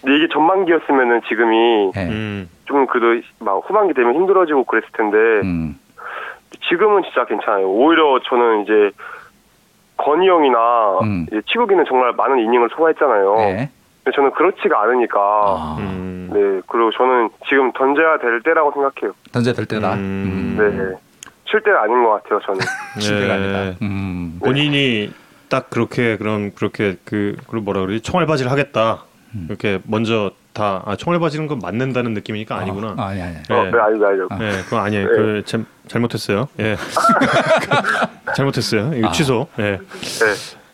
[0.02, 2.08] 근데 이게 전반기였으면은 지금이 네.
[2.08, 2.48] 음.
[2.66, 5.16] 좀 그래도 막 후반기 되면 힘들어지고 그랬을 텐데
[5.46, 5.78] 음.
[6.68, 7.68] 지금은 진짜 괜찮아요.
[7.68, 8.90] 오히려 저는 이제
[9.96, 11.26] 건희 형이나 음.
[11.30, 13.34] 이제 치국이는 정말 많은 이닝을 소화했잖아요.
[13.36, 13.70] 네.
[14.02, 16.30] 근데 저는 그렇지가 않으니까 아, 음.
[16.32, 19.14] 네 그리고 저는 지금 던져야 될 때라고 생각해요.
[19.32, 19.94] 던져야 될 때다.
[19.94, 20.56] 음.
[20.58, 20.98] 네.
[21.48, 22.40] 칠 때가 아닌 것 같아요.
[22.40, 22.60] 저는.
[22.98, 23.38] 실패가 예.
[23.38, 23.78] 아니다.
[23.82, 24.38] 음.
[24.42, 25.12] 본인이
[25.48, 29.46] 딱 그렇게 그럼 그렇게 그 그걸 뭐라 그러지 총알바지를 하겠다 음.
[29.48, 32.94] 이렇게 먼저 다 아, 총알 바지는 건 맞는다는 느낌이니까 아니구나.
[32.96, 33.34] 아, 아니 아니.
[33.34, 33.54] 네.
[33.54, 34.28] 어, 네 알죠 알죠.
[34.38, 35.08] 네, 그건 아니에요.
[35.08, 35.16] 네.
[35.16, 36.48] 그 참, 잘못했어요.
[36.60, 36.76] 예,
[38.36, 38.92] 잘못했어요.
[38.94, 39.12] 이거 아.
[39.12, 39.48] 취소.
[39.58, 39.78] 예, 네.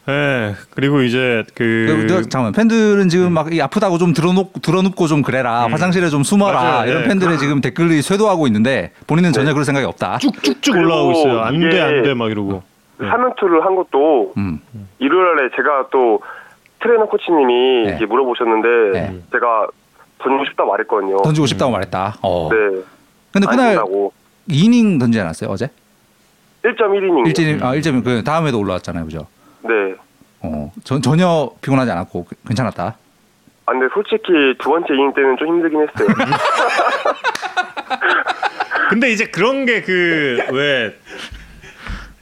[0.08, 0.54] 예.
[0.74, 6.08] 그리고 이제 그, 그 잠깐만 팬들은 지금 막이 아프다고 좀 들어놓고 들어눕고 좀 그래라 화장실에
[6.08, 6.90] 좀 숨어라 맞아요.
[6.90, 7.08] 이런 예.
[7.08, 10.18] 팬들의 지금 댓글이 쇄도하고 있는데 본인은 전혀 그럴 생각이 없다.
[10.18, 11.40] 쭉쭉쭉 올라오고 있어요.
[11.40, 12.62] 안 돼, 안 돼, 막 이러고.
[12.98, 13.08] 네.
[13.08, 14.60] 3연투를 한 것도 음.
[14.98, 16.20] 일요일에 제가 또
[16.82, 17.88] 트레이너 코치님이 네.
[17.90, 19.20] 이렇게 물어보셨는데 네.
[19.32, 19.68] 제가
[20.18, 21.22] 던지고 싶다 말했거든요.
[21.22, 22.16] 던지고 싶다고 말했다.
[22.22, 22.48] 어.
[22.50, 22.56] 네.
[23.32, 24.12] 근데 그날 아니라고
[24.48, 25.68] 2이닝 던지지 않았어요 어제?
[26.64, 27.32] 1.1이닝.
[27.32, 29.26] 1점 아 1점 그 다음에도 올라왔잖아요, 그죠?
[29.62, 29.94] 네.
[30.42, 32.96] 어, 전, 전혀 피곤하지 않았고 그- 괜찮았다.
[33.66, 34.24] 아 근데 솔직히
[34.58, 36.08] 두 번째 이닝 때는 좀 힘들긴 했어요.
[38.90, 40.94] 근데 이제 그런 게 그 왜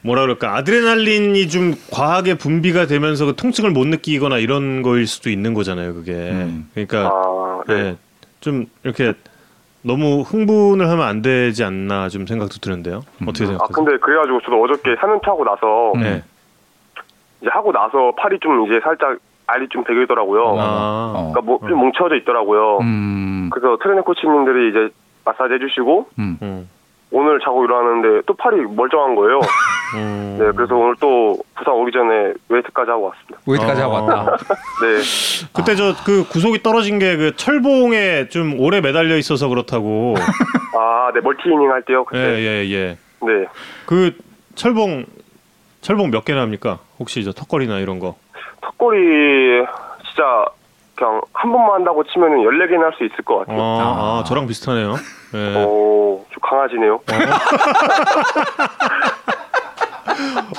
[0.02, 5.54] 뭐라 그럴까 아드레날린이 좀 과하게 분비가 되면서 그 통증을 못 느끼거나 이런 거일 수도 있는
[5.54, 5.94] 거잖아요.
[5.94, 6.68] 그게 음.
[6.72, 7.74] 그러니까 아, 네.
[7.82, 7.96] 네.
[8.40, 9.14] 좀 이렇게
[9.82, 13.02] 너무 흥분을 하면 안 되지 않나 좀 생각도 드는데요.
[13.22, 13.74] 어떻게 아 생각하세요?
[13.84, 16.22] 근데 그래가지고 저도 어저께 사면투 하고 나서 네.
[17.40, 20.42] 이제 하고 나서 팔이 좀 이제 살짝 알이 좀 배기더라고요.
[20.58, 21.12] 아.
[21.16, 21.32] 어.
[21.32, 22.78] 그러니까 뭐 좀 뭉쳐져 있더라고요.
[22.82, 23.50] 음.
[23.52, 24.94] 그래서 트레이너 코치님들이 이제
[25.24, 26.38] 마사지 해주시고 음.
[26.42, 26.68] 음.
[27.10, 29.40] 오늘 자고 일어났는데 또 팔이 멀쩡한 거예요.
[29.96, 30.36] 음.
[30.38, 33.38] 네, 그래서 오늘 또 부산 오기 전에 웨이트까지 하고 왔습니다.
[33.46, 34.02] 웨이트까지 하고 어.
[34.04, 34.36] 왔다.
[34.82, 40.14] 네, 그때 저그 구속이 떨어진 게 그 철봉에 좀 오래 매달려 있어서 그렇다고.
[40.78, 42.00] 아, 네 multi 이닝 할 때요.
[42.00, 42.38] 예, 그때.
[42.42, 42.98] 예, 예.
[43.22, 43.46] 네,
[43.86, 44.12] 그
[44.54, 45.06] 철봉
[45.80, 46.78] 철봉 몇 개나 합니까?
[46.98, 48.16] 혹시 저 턱걸이나 이런 거.
[48.60, 49.64] 턱걸이
[50.06, 50.44] 진짜
[50.98, 53.60] 그냥 한 번만 한다고 치면은 14개는 할 수 있을 것 아, 같아요.
[53.62, 54.96] 아, 저랑 비슷하네요.
[55.34, 55.54] 예.
[55.64, 57.00] 오, 좀 강아지네요.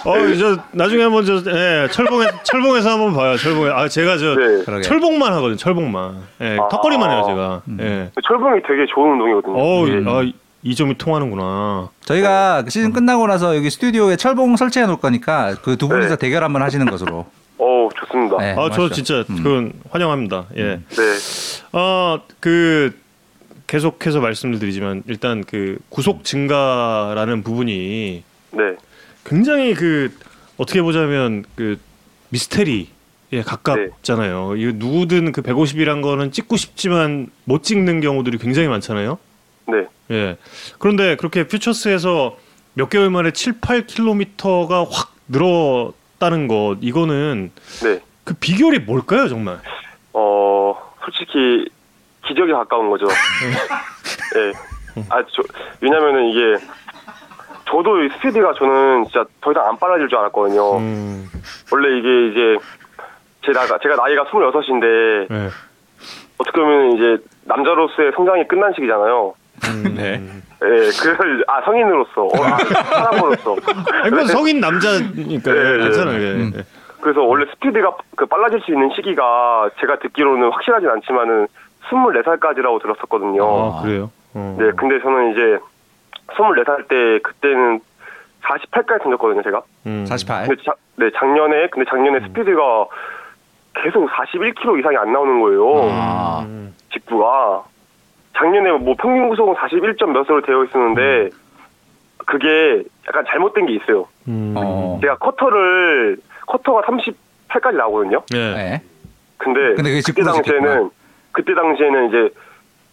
[0.05, 3.35] 어, 저 나중에 한번 저 예, 철봉에 철봉에서 한번 봐요.
[3.35, 3.69] 철봉에.
[3.71, 4.81] 아, 제가 저 네.
[4.81, 5.57] 철봉만 하거든요.
[5.57, 6.21] 철봉만.
[6.41, 6.67] 예, 아.
[6.69, 7.61] 턱걸이만 해요, 제가.
[7.81, 8.11] 예.
[8.25, 9.57] 철봉이 되게 좋은 운동이거든요.
[9.57, 10.05] 어, 음.
[10.07, 11.89] 아, 이- 이 점이 통하는구나.
[12.05, 16.17] 저희가 그 시즌 끝나고 나서 여기 스튜디오에 철봉 설치해 놓을 거니까 그 두 분이서 네.
[16.17, 17.25] 대결 한번 하시는 것으로.
[17.59, 18.37] 어, 좋습니다.
[18.37, 18.55] 네.
[18.57, 18.89] 아, 저.
[18.89, 19.35] 진짜 음.
[19.43, 20.47] 그건 환영합니다.
[20.55, 20.63] 예.
[20.63, 20.79] 네,
[21.73, 22.97] 어, 그
[23.67, 28.63] 계속해서 말씀을 드리지만 일단 그 구속 증가라는 부분이 네,
[29.25, 30.11] 굉장히 그
[30.57, 31.77] 어떻게 보자면 그
[32.29, 34.55] 미스테리에 가깝잖아요.
[34.55, 39.19] 이거 누구든 그 150이란 거는 찍고 싶지만 못 찍는 경우들이 굉장히 많잖아요.
[39.67, 39.85] 네.
[40.11, 40.37] 예.
[40.79, 42.37] 그런데 그렇게 퓨처스에서
[42.73, 47.51] 몇 개월 만에 7, 8km가 확 늘 었다는 것 이거는
[47.83, 48.01] 네.
[48.25, 49.59] 그 비결이 뭘까요, 정말?
[50.13, 51.69] 어, 솔직히
[52.27, 53.07] 기적에 가까운 거죠.
[54.35, 55.01] 예.
[55.09, 55.41] 아, 저,
[55.81, 56.65] 왜냐면은 이게
[57.65, 60.77] 저도 이 스피드가 저는 진짜 더 이상 안 빨라질 줄 알았거든요.
[60.77, 61.29] 음.
[61.71, 62.65] 원래 이게 이제
[63.45, 65.49] 제가 제가 나이가 26인데 예.
[66.37, 69.33] 어떻게 보면 이제 남자로서의 성장이 끝난 시기잖아요.
[69.65, 69.95] 음.
[69.95, 70.21] 네.
[70.61, 73.55] 예, 그래서 이제- 아 성인으로서, 어, 아, 사람으로서.
[74.11, 75.83] 뭐 성인 남자니까 네, 예, 네.
[75.83, 76.19] 괜찮아요.
[76.21, 76.31] 예.
[76.33, 76.51] 음.
[76.57, 76.63] 예.
[77.01, 81.47] 그래서 원래 스피드가 그 빨라질 수 있는 시기가 제가 듣기로는 확실하진 않지만은
[81.89, 83.43] 24살까지라고 들었었거든요.
[83.45, 84.11] 아, 그래요?
[84.33, 84.57] 어.
[84.59, 85.59] 네, 근데 저는 이제
[86.35, 87.79] 24살 때 그때는
[88.43, 89.61] 48까지 던졌거든요, 제가.
[89.85, 90.05] 음.
[90.07, 90.47] 48.
[90.47, 92.85] 근데 자, 네, 작년에 근데 작년에 스피드가
[93.75, 95.89] 계속 41km 이상이 안 나오는 거예요.
[95.91, 96.41] 아.
[96.45, 96.75] 음.
[96.91, 97.63] 직구가
[98.39, 101.29] 작년에 뭐 평균 구속은 41점 몇으로 되어 있었는데
[102.25, 104.07] 그게 약간 잘못된 게 있어요.
[104.27, 104.53] 음.
[104.55, 104.97] 어.
[105.01, 106.17] 제가 커터를
[106.47, 108.23] 커터가 38까지 나오거든요.
[108.33, 108.37] 예.
[108.37, 108.81] 네.
[109.37, 110.89] 근데, 근데 그게 그때 직구로 당시에는.
[111.31, 112.29] 그때 당시에는 이제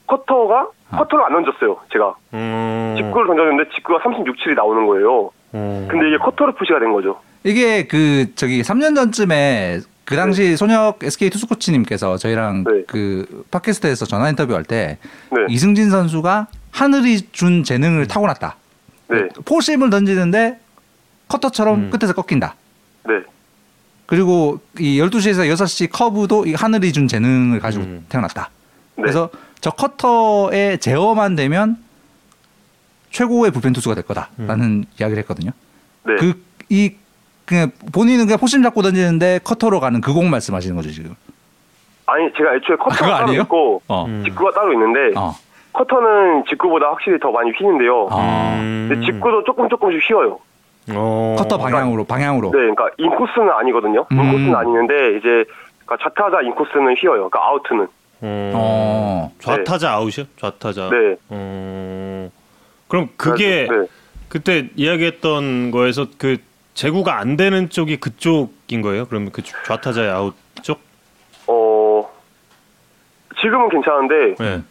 [0.07, 0.97] 커터가 아.
[0.99, 1.77] 커터를 안 던졌어요.
[1.93, 2.95] 제가 음.
[2.97, 5.31] 직구를 던졌는데 직구가 36, 7이 나오는 거예요.
[5.55, 5.87] 음.
[5.91, 7.21] 근데 이게 커터로 표시가 된 거죠.
[7.45, 12.85] 이게 그 저기 3년 전쯤에 그 당시 손혁 SK 투수 코치님께서 저희랑 네.
[12.87, 14.99] 그 팟캐스트에서 전화 인터뷰할 때
[15.33, 18.57] 네, 이승진 선수가 하늘이 준 재능을 타고났다.
[19.11, 20.61] 네, 포심을 던지는데
[21.27, 21.91] 커터처럼 음.
[21.91, 22.55] 끝에서 꺾인다.
[23.09, 23.15] 네,
[24.07, 28.07] 그리고 이 12시에서 6시 커브도 이 하늘이 준 재능을 가지고 음.
[28.09, 28.51] 태어났다.
[28.95, 29.03] 네.
[29.03, 29.29] 그래서
[29.61, 31.79] 저 커터의 제어만 되면
[33.11, 35.51] 최고의 불펜 투수가 될 거다라는 이야기를 했거든요.
[36.07, 36.15] 네.
[36.69, 36.97] 그이
[37.47, 41.15] 그냥 본인은 그냥 포심 잡고 던지는데 커터로 가는 그공 말씀하시는 거죠 지금.
[42.07, 43.33] 아니 제가 애초에 그거 커터가 따로?
[43.33, 44.05] 있고 어.
[44.07, 44.23] 음.
[44.25, 45.33] 직구가 따로 있는데 어.
[45.73, 48.09] 커터는 직구보다 확실히 더 많이 휘는데요.
[48.11, 48.57] 아.
[48.89, 50.39] 근데 직구도 조금 조금씩 휘어요.
[50.91, 51.37] 어.
[51.39, 52.51] 커터 방향으로 방향으로.
[52.51, 54.07] 네, 그러니까 인코스는 아니거든요.
[54.11, 54.19] 음.
[54.19, 55.45] 인코스는 아니는데 이제
[55.85, 57.29] 그러니까 좌타자 인코스는 휘어요.
[57.29, 57.89] 그러니까 아우트는.
[58.23, 58.53] 어.
[58.55, 59.33] 어.
[59.41, 60.27] 좌타자 아웃이요?
[60.41, 60.89] 좌타자.
[60.91, 61.17] 네.
[61.29, 62.31] 어.
[62.89, 63.87] 그럼 그게 네.
[64.29, 66.39] 그때 이야기했던 거에서 그
[66.77, 69.07] 제구가 안 되는 쪽이 그쪽인 거예요?
[69.07, 70.79] 그러면 그 좌타자의 아웃 쪽?
[71.47, 72.07] 어
[73.41, 74.63] 지금은 괜찮은데 네.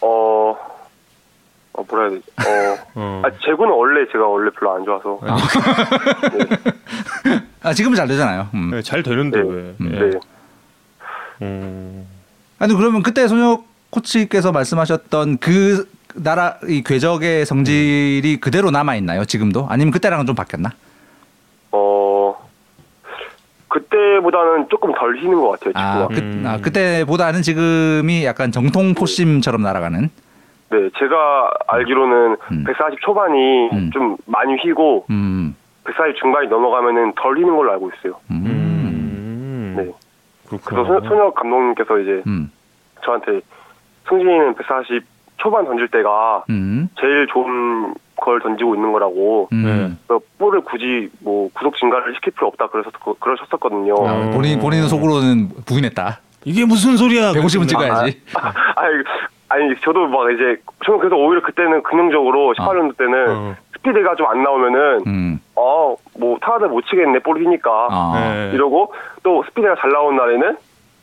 [0.00, 0.56] 어,
[1.74, 2.22] 어 뭐라 해야 되지?
[2.38, 3.22] 어, 어.
[3.26, 5.20] 아, 제구는 원래 제가 원래 별로 안 좋아서.
[7.62, 8.48] 아 지금은 잘 되잖아요.
[8.54, 8.70] 음.
[8.70, 9.48] 네, 잘 되는데 네.
[9.48, 9.74] 왜?
[9.80, 9.92] 음.
[9.92, 9.98] 예.
[9.98, 10.20] 네.
[11.42, 12.06] 음.
[12.58, 19.26] 아니 그러면 그때 손혁 코치께서 말씀하셨던 그 나라 이 궤적의 성질이 그대로 남아 있나요?
[19.26, 19.66] 지금도?
[19.68, 20.72] 아니면 그때랑은 좀 바뀌었나?
[23.76, 25.72] 어 그때보다는 조금 덜 휘는 것 같아요.
[25.76, 26.08] 아.
[26.08, 26.44] 그, 음.
[26.46, 30.08] 아 그때보다는 지금이 약간 정통 포심처럼 날아가는.
[30.68, 32.64] 네, 제가 알기로는 음.
[32.64, 33.90] 140 초반이 음.
[33.92, 35.54] 좀 많이 휘고 음.
[35.84, 38.18] 140 중반이 넘어가면은 덜 휘는 걸로 알고 있어요.
[38.30, 38.42] 음.
[38.46, 39.74] 음.
[39.76, 39.92] 네.
[40.48, 40.82] 그렇구나.
[40.82, 42.50] 그래서 소- 손혁 감독님께서 이제 음.
[43.04, 43.40] 저한테
[44.08, 45.04] 승진이는 140
[45.38, 46.88] 초반 던질 때가 음.
[47.00, 49.48] 제일 좋은 걸 던지고 있는 거라고.
[49.52, 49.62] 음.
[49.62, 49.96] 네.
[50.06, 53.94] 그래서 볼을 굳이 뭐 구속 증가를 시킬 필요 없다 그래서 그러셨었거든요.
[54.06, 56.20] 아, 본인 본인은 속으로는 부인했다.
[56.44, 57.32] 이게 무슨 소리야?
[57.32, 58.22] 150은 찍어야지.
[58.76, 58.94] 아니,
[59.48, 63.54] 아니 저도 막 이제 저는 그래서 오히려 그때는 긍정적으로 18년도 때는 어.
[63.76, 65.40] 스피드가 좀 안 나오면은 음.
[65.54, 68.12] 어뭐 타자들 못 치겠네 볼 휘니까 아.
[68.34, 68.50] 네.
[68.54, 70.56] 이러고 또 스피드가 잘 나온 날에는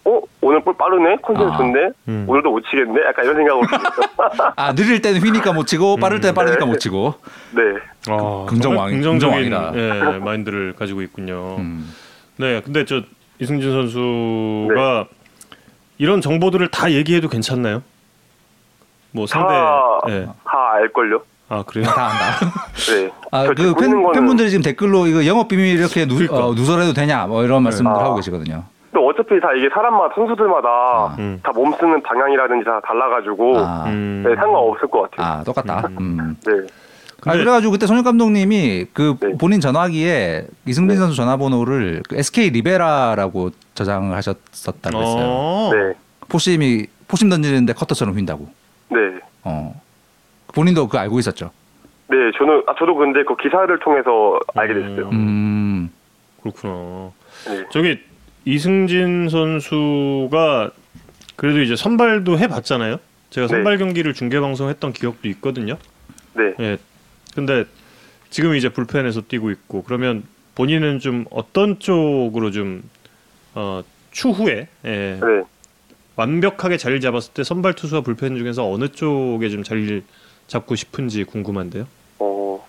[0.05, 1.57] 어 오늘 볼 빠르네 컨디션 아.
[1.57, 2.25] 좋네 음.
[2.27, 3.67] 오늘도 못 치겠네 약간 이런 생각으로
[4.57, 7.13] 아 느릴 때는 휘니까 못 치고 빠를 때는 빠르니까 못 치고.
[7.51, 7.61] 네
[8.09, 9.53] 아, 긍정왕- 긍정적인.
[9.75, 11.55] 예, 마인드를 가지고 있군요.
[11.59, 11.89] 음.
[12.37, 13.01] 네, 근데 저
[13.39, 15.05] 이승진 선수가
[15.99, 17.81] 이런 정보들을 다 얘기해도 괜찮나요?
[19.11, 20.25] 뭐 상대, 다- 예.
[20.43, 21.85] 다 알걸요 아 그래요?
[21.85, 22.51] 다 안다.
[22.91, 26.47] 네 아, 저그 팬, 거는 팬분들이 지금 댓글로 이거 영업 비밀 이렇게 누, 그러니까.
[26.47, 27.99] 어, 누설해도 되냐 뭐 이런 말씀들 아.
[28.05, 28.63] 하고 계시거든요.
[28.93, 31.39] 또 어차피 다 이게 사람마다 선수들마다 음.
[31.43, 34.23] 다몸 쓰는 방향이라든지 다 달라가지고 아, 음.
[34.25, 35.87] 네, 상관없을 것 같아요 아 똑같다.
[35.99, 36.37] 음.
[36.45, 36.51] 네
[37.25, 39.37] 아, 그래가지고 그때 손혁 감독님이 그 네.
[39.37, 40.97] 본인 전화기에 이승민 네.
[40.97, 45.25] 선수 전화번호를 그 SK 리베라라고 저장을 하셨었다고 했어요.
[45.25, 45.69] 어.
[45.73, 45.93] 네.
[46.29, 48.45] 포심이 포심 던지는데 커터처럼 휜다고.
[48.89, 48.97] 네.
[49.43, 49.73] 어.
[50.53, 51.51] 본인도 그거 알고 있었죠.
[52.07, 55.09] 네, 저는 아 저도 근데 그 기사를 통해서 알게 됐어요.
[55.09, 55.89] 음.
[56.41, 57.11] 그렇구나.
[57.47, 57.65] 네.
[57.71, 57.99] 저기
[58.45, 60.71] 이승진 선수가
[61.35, 62.99] 그래도 이제 선발도 해봤잖아요.
[63.29, 63.53] 제가 네.
[63.53, 65.77] 선발 경기를 중계 방송했던 기억도 있거든요.
[66.33, 66.53] 네.
[66.59, 66.77] 예.
[67.33, 67.65] 근데
[68.29, 70.23] 지금 이제 불펜에서 뛰고 있고 그러면
[70.55, 72.83] 본인은 좀 어떤 쪽으로 좀
[73.55, 73.81] 어,
[74.11, 75.43] 추후에 예, 네.
[76.15, 80.03] 완벽하게 자리를 잡았을 때 선발 투수와 불펜 중에서 어느 쪽에 좀 자리를
[80.47, 81.87] 잡고 싶은지 궁금한데요.
[82.19, 82.65] 어,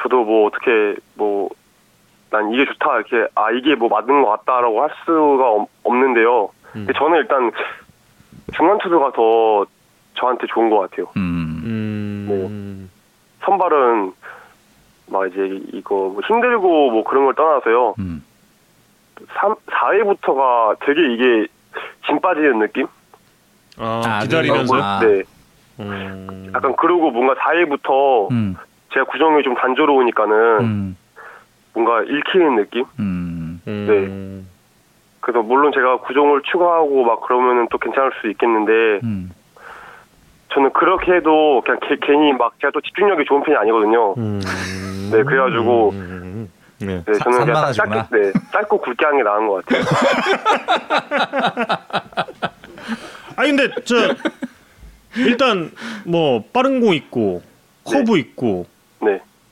[0.00, 1.50] 저도 뭐 어떻게 뭐
[2.30, 6.44] 난 이게 좋다 이렇게 아 이게 뭐 맞는 것 같다라고 할 수가 없, 없는데요.
[6.44, 6.86] 음.
[6.86, 7.50] 근데 저는 일단
[8.54, 9.66] 중간 투수가 더
[10.14, 11.06] 저한테 좋은 것 같아요.
[11.16, 11.60] 음.
[11.64, 12.90] 음.
[13.44, 14.12] 선발은
[15.08, 17.94] 막 이제 이거 뭐 힘들고 뭐 그런 걸 떠나서요.
[17.98, 18.24] 음.
[19.34, 21.46] 3, 4회부터가 되게 이게
[22.06, 22.86] 진 빠지는 느낌?
[23.78, 24.76] 아, 아, 기다리면서.
[24.76, 25.00] 아.
[25.00, 25.22] 네.
[25.80, 26.52] 음.
[26.54, 28.56] 약간 그러고 뭔가 4회부터 음.
[28.92, 30.96] 제가 구정이 좀 단조로우니까는 음.
[31.74, 32.84] 뭔가 읽히는 느낌?
[32.98, 33.60] 음.
[33.66, 34.48] 음.
[35.20, 38.72] 그래서 물론 제가 구종을 추가하고 막 그러면은 또 괜찮을 수 있겠는데
[39.04, 39.30] 음.
[40.52, 44.14] 저는 그렇게 해도 그냥 개- 괜히 막 제가 또 집중력이 좋은 편이 아니거든요.
[44.14, 44.40] 음.
[45.12, 46.48] 네, 그래가지고 음.
[46.80, 47.02] 네.
[47.06, 47.72] 네, 사- 저는 그냥.
[47.72, 49.84] 짧게, 네, 짧고 굵게 하는 게 나은 것 같아요.
[53.36, 53.94] 아니 근데 저
[55.16, 55.70] 일단
[56.04, 57.42] 뭐 빠른 공 있고
[57.84, 58.69] 커브 있고 네,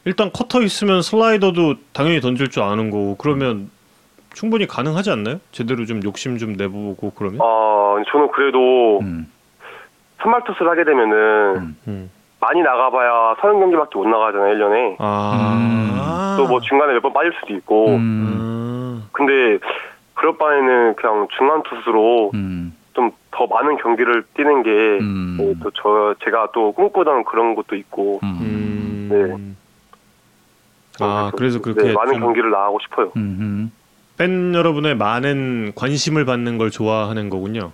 [0.09, 3.71] 일단 커터 있으면 슬라이더도 당연히 던질 줄 아는 거고 그러면
[4.33, 5.39] 충분히 가능하지 않나요?
[5.53, 7.39] 제대로 좀 욕심 좀 내보고 그러면?
[7.43, 9.31] 아 저는 그래도 음.
[10.23, 11.77] 선발 투수를 하게 되면은 음.
[11.89, 12.11] 음.
[12.41, 14.97] 많이 나가봐야 서른 경기밖에 못 나가잖아요, 1 년에.
[14.99, 16.37] 아.
[16.39, 17.89] 또뭐 중간에 몇 번 빠질 수도 있고.
[17.91, 19.03] 음.
[19.05, 19.09] 아.
[19.13, 19.59] 근데
[20.15, 22.75] 그럴 바에는 그냥 중간 투수로 음.
[22.95, 25.55] 좀더 많은 경기를 뛰는 게 음.
[25.63, 29.57] 또저 제가 또 꿈꾸던 그런 것도 있고 음.
[31.01, 31.07] 음.
[31.07, 33.13] 아 그래서 그렇게 네, 많은 좀 경기를 나가고 싶어요.
[33.17, 33.71] 음.
[34.17, 37.73] 팬 여러분의 많은 관심을 받는 걸 좋아하는 거군요.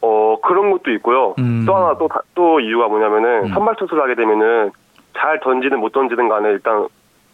[0.00, 1.34] 어 그런 것도 있고요.
[1.38, 1.64] 음.
[1.66, 3.48] 또 하나 또, 다- 또 이유가 뭐냐면은 음.
[3.52, 4.70] 선발 투수를 하게 되면은
[5.16, 6.86] 잘 던지든 못 던지든 간에 일단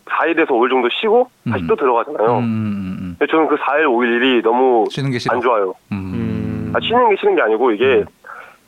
[0.07, 1.67] 4일에서 5일 정도 쉬고 다시 음.
[1.69, 2.39] 또 들어가잖아요.
[2.39, 3.17] 음, 음, 음.
[3.19, 5.35] 근데 저는 그 4일, 5일이 너무 쉬는 게 싫어.
[5.37, 5.75] 안 좋아요.
[6.75, 8.05] 아, 쉬는 게 싫은 게 아니고 이게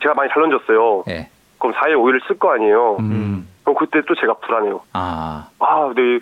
[0.02, 1.04] 제가 많이 잘 던졌어요.
[1.08, 1.28] 예.
[1.58, 2.98] 그럼 4일, 5일을 쓸 거 아니에요.
[3.64, 3.74] 음.
[3.74, 4.80] 그럼 그때 또 제가 불안해요.
[4.92, 5.48] 아.
[5.58, 6.18] 아, 네,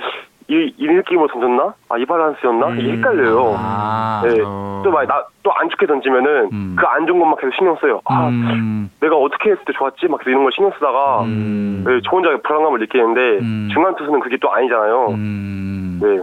[0.48, 1.74] 이, 이 느낌으로 던졌나?
[1.88, 2.66] 아, 이 밸런스였나?
[2.68, 2.80] 음.
[2.80, 3.54] 이게 헷갈려요.
[3.56, 4.22] 아.
[4.24, 4.40] 네.
[4.44, 4.82] 어.
[4.84, 6.76] 또 막, 나, 또 안 좋게 던지면은, 음.
[6.78, 8.00] 그안 좋은 것만 계속 신경 써요.
[8.04, 8.90] 아, 음.
[9.00, 10.08] 내가 어떻게 했을 때 좋았지?
[10.08, 11.84] 막 이런 걸 신경 쓰다가, 음.
[11.86, 13.68] 네, 저 혼자 불안감을 느끼는데, 음.
[13.72, 15.08] 중간 투수는 그게 또 아니잖아요.
[15.10, 16.00] 음.
[16.02, 16.20] 네.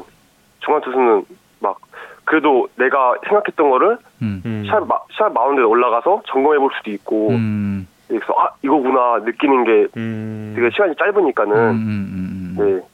[0.59, 1.26] 중간 투수는
[1.59, 1.78] 막,
[2.26, 4.41] 그래도 내가 생각했던 거를 음.
[4.45, 4.65] 음.
[4.70, 7.88] 샷, 마, 샷 마운드에 올라가서 점검해 볼 수도 있고, 음.
[8.10, 10.53] 그래서, 아, 이거구나, 느끼는 게 음.
[10.55, 11.76] 되게 시간이 짧으니까는, 음.
[11.76, 12.55] 음.
[12.60, 12.66] 음.
[12.80, 12.88] 네.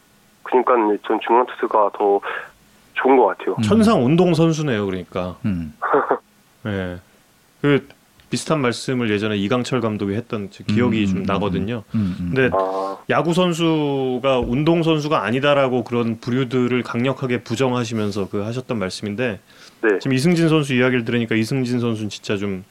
[0.43, 0.73] 그러니까
[1.07, 2.19] 전 중간 투수가 더
[2.93, 3.55] 좋은 것 같아요.
[3.63, 5.37] 천상 운동 선수네요, 그러니까.
[5.45, 5.73] 음.
[6.67, 6.97] 예.
[7.61, 7.87] 그
[8.29, 11.83] 비슷한 말씀을 예전에 이강철 감독이 했던 제 기억이 음, 좀 음, 나거든요.
[11.95, 12.15] 음.
[12.19, 12.31] 음.
[12.33, 19.39] 근데 아, 야구 선수가 운동 선수가 아니다라고 그런 부류들을 강력하게 부정하시면서 그 하셨던 말씀인데
[19.81, 19.99] 네.
[19.99, 22.65] 지금 이승진 선수 이야기를 들으니까 이승진 선수는 진짜 좀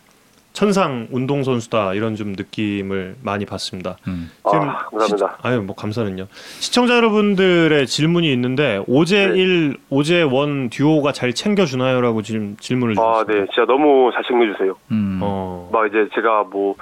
[0.54, 3.96] 천상 운동 선수다 이런 좀 느낌을 많이 받습니다.
[4.06, 4.30] 음.
[4.44, 5.16] 아, 감사합니다.
[5.16, 6.28] 시, 아유 뭐 감사는요.
[6.60, 9.38] 시청자 여러분들의 질문이 있는데 오제 네.
[9.38, 13.32] 일 오제 원 듀오가 잘 챙겨주나요라고 지금 질문을 아, 주셨습니다.
[13.32, 13.46] 네.
[13.52, 14.76] 진짜 너무 잘 챙겨주세요.
[14.92, 15.18] 음.
[15.22, 15.68] 어.
[15.72, 16.76] 막 이제 제가 뭐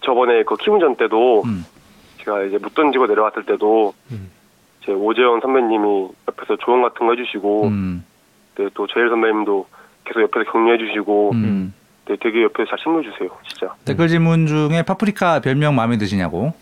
[0.00, 1.64] 저번에 그 키움전 때도 음.
[2.24, 4.28] 제가 이제 못 던지고 내려왔을 때도 음.
[4.84, 8.04] 제 오재원 선배님이 옆에서 조언 같은 거 해주시고 음.
[8.56, 9.66] 네, 또 제일 선배님도
[10.04, 11.74] 계속 옆에서 격려해주시고 음.
[12.08, 13.28] 네, 되게 옆에서 잘 챙겨주세요.
[13.46, 13.74] 진짜.
[13.84, 16.54] 댓글 질문 중에 파프리카 별명 마음에 드시냐고?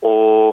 [0.00, 0.52] 어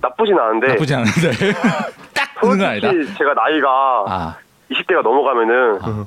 [0.00, 1.30] 나쁘진 않은데 나쁘지 않은데
[2.12, 2.90] 딱 그런 건 아니다.
[3.16, 3.68] 제가 나이가
[4.08, 4.36] 아,
[4.72, 6.06] 20대가 넘어가면은 아.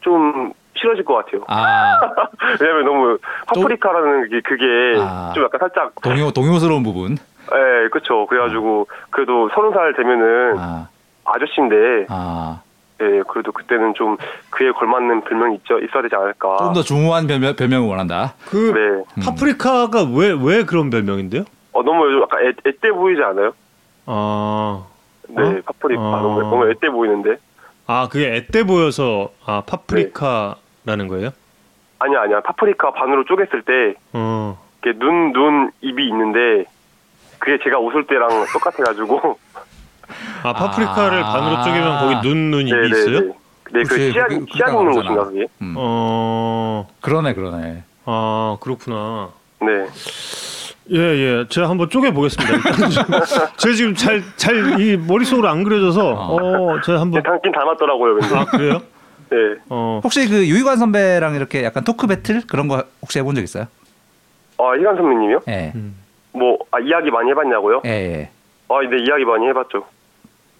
[0.00, 1.44] 좀 싫어질 것 같아요.
[1.46, 2.00] 아
[2.60, 4.64] 왜냐면 너무 파프리카라는 게 그게
[5.00, 5.30] 아.
[5.32, 7.16] 좀 약간 살짝 동요 동요스러운 부분.
[7.54, 8.24] 예, 그쵸.
[8.26, 10.88] 그래가지고, 그래도 서른 살 되면은 아,
[11.24, 11.38] 아.
[11.38, 12.62] 저씨인데 아,
[13.02, 14.16] 예, 그래도 그때는 좀
[14.50, 16.56] 그에 걸맞는 별명이 있죠, 있어야 되지 않을까.
[16.58, 18.34] 좀 더 중후한 별명, 별명을 원한다.
[18.46, 18.72] 그
[19.16, 19.24] 네.
[19.24, 21.44] 파프리카가 왜 왜 그런 별명인데요?
[21.72, 23.52] 어, 너무 요즘 약간 애, 앳돼 보이지 않아요?
[24.06, 24.84] 아,
[25.28, 25.60] 네, 어?
[25.66, 26.00] 파프리카.
[26.02, 26.20] 어.
[26.22, 27.36] 너무, 너무 앳돼 보이는데.
[27.86, 31.30] 아 그게 앳돼 보여서 아 파프리카라는 거예요?
[31.98, 32.40] 아니야, 아니야.
[32.40, 34.58] 파프리카 반으로 쪼갰을 때, 어.
[34.82, 36.64] 이렇게 눈, 눈, 입이 있는데,
[37.38, 39.38] 그게 제가 웃을 때랑 똑같아가지고.
[40.42, 41.32] 아 파프리카를 아.
[41.32, 43.20] 반으로 쪼개면 거기 눈눈 입이 있어요?
[43.72, 45.02] 네, 그 그치, 씨앗, 그- 씨앗 있는 그러잖아.
[45.08, 45.46] 곳인가, 그게?
[45.62, 45.74] 음.
[45.78, 46.88] 어.
[47.00, 47.82] 그러네, 그러네.
[48.04, 49.30] 아 그렇구나.
[49.60, 49.86] 네.
[50.90, 51.46] 예, 예.
[51.48, 52.52] 제가 한번 쪼개 보겠습니다.
[53.56, 57.22] 제가 지금 잘, 잘, 이 머릿속으로 안 그려져서, 어, 제가 한번.
[57.22, 58.36] 닮긴 닮았더라고요, 근데.
[58.36, 58.82] 아, 그래요?
[59.30, 59.36] 네.
[59.70, 63.66] 어, 혹시 그 유희관 선배랑 이렇게 약간 토크 배틀 그런 거 혹시 해본 적 있어요?
[64.58, 65.40] 아, 희관 선배님이요?
[65.48, 65.94] 예, 음.
[66.32, 67.82] 뭐, 아, 이야기 많이 해봤냐고요?
[67.86, 68.30] 예, 예.
[68.68, 69.84] 아, 네, 이야기 많이 해봤죠.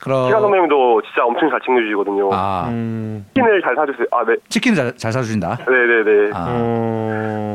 [0.03, 2.29] 그럼 희관 선배님도 진짜 엄청 잘 챙겨주시거든요.
[2.33, 4.07] 아 음, 치킨을 잘 사주세요.
[4.11, 4.35] 아, 네.
[4.49, 5.59] 치킨 잘, 잘 사주신다.
[5.65, 6.31] 네네네.
[6.35, 7.55] 아, 어,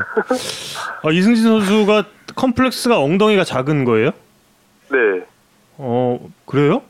[1.04, 2.04] 아, 이승진 선수가
[2.38, 4.12] 컴플렉스가 엉덩이가 작은 거예요?
[4.90, 5.26] 네.
[5.78, 6.82] 어, 그래요?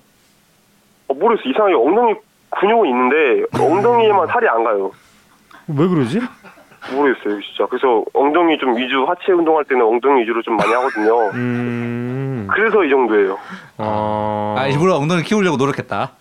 [1.08, 1.50] 어, 모르겠어요.
[1.50, 2.14] 이상하게 엉덩이
[2.52, 4.92] 근육은 있는데, 엉덩이에만 살이 안 가요.
[5.70, 6.20] 왜 그러지?
[6.92, 7.66] 모르겠어요, 진짜.
[7.70, 11.30] 그래서 엉덩이 좀 위주, 하체 운동할 때는 엉덩이 위주로 좀 많이 하거든요.
[11.34, 13.38] 음, 그래서 이 정도예요.
[13.78, 16.12] 아, 아 일부러 엉덩이 키우려고 노력했다.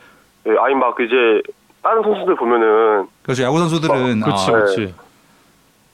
[0.45, 1.43] 네, 아니, 막 이제,
[1.83, 3.43] 다른 선수들 보면은, 그렇죠.
[3.43, 4.95] 야구 선수들은 그렇지, 아, 그렇지.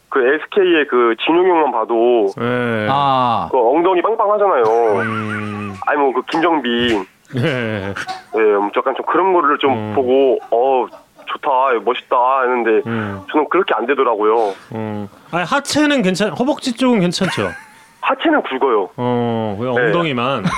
[0.08, 2.86] 그 SK의 그 진용 형만 봐도, 예.
[2.90, 4.64] 아, 그 엉덩이 빵빵하잖아요.
[5.00, 7.06] 음, 아니, 뭐, 그 김정빈.
[7.36, 7.40] 예.
[7.40, 8.40] 네,
[8.76, 9.92] 약간 좀 그런 거를 좀 음.
[9.94, 10.86] 보고, 어,
[11.32, 11.50] 좋다,
[11.84, 14.54] 멋있다 했는데, 음, 저는 그렇게 안 되더라고요.
[14.74, 15.08] 음.
[15.30, 17.50] 아니, 하체는 괜찮, 허벅지 쪽은 괜찮죠?
[18.02, 18.90] 하체는 굵어요.
[18.96, 19.86] 어, 왜 네.
[19.86, 20.42] 엉덩이만.
[20.42, 20.48] 네.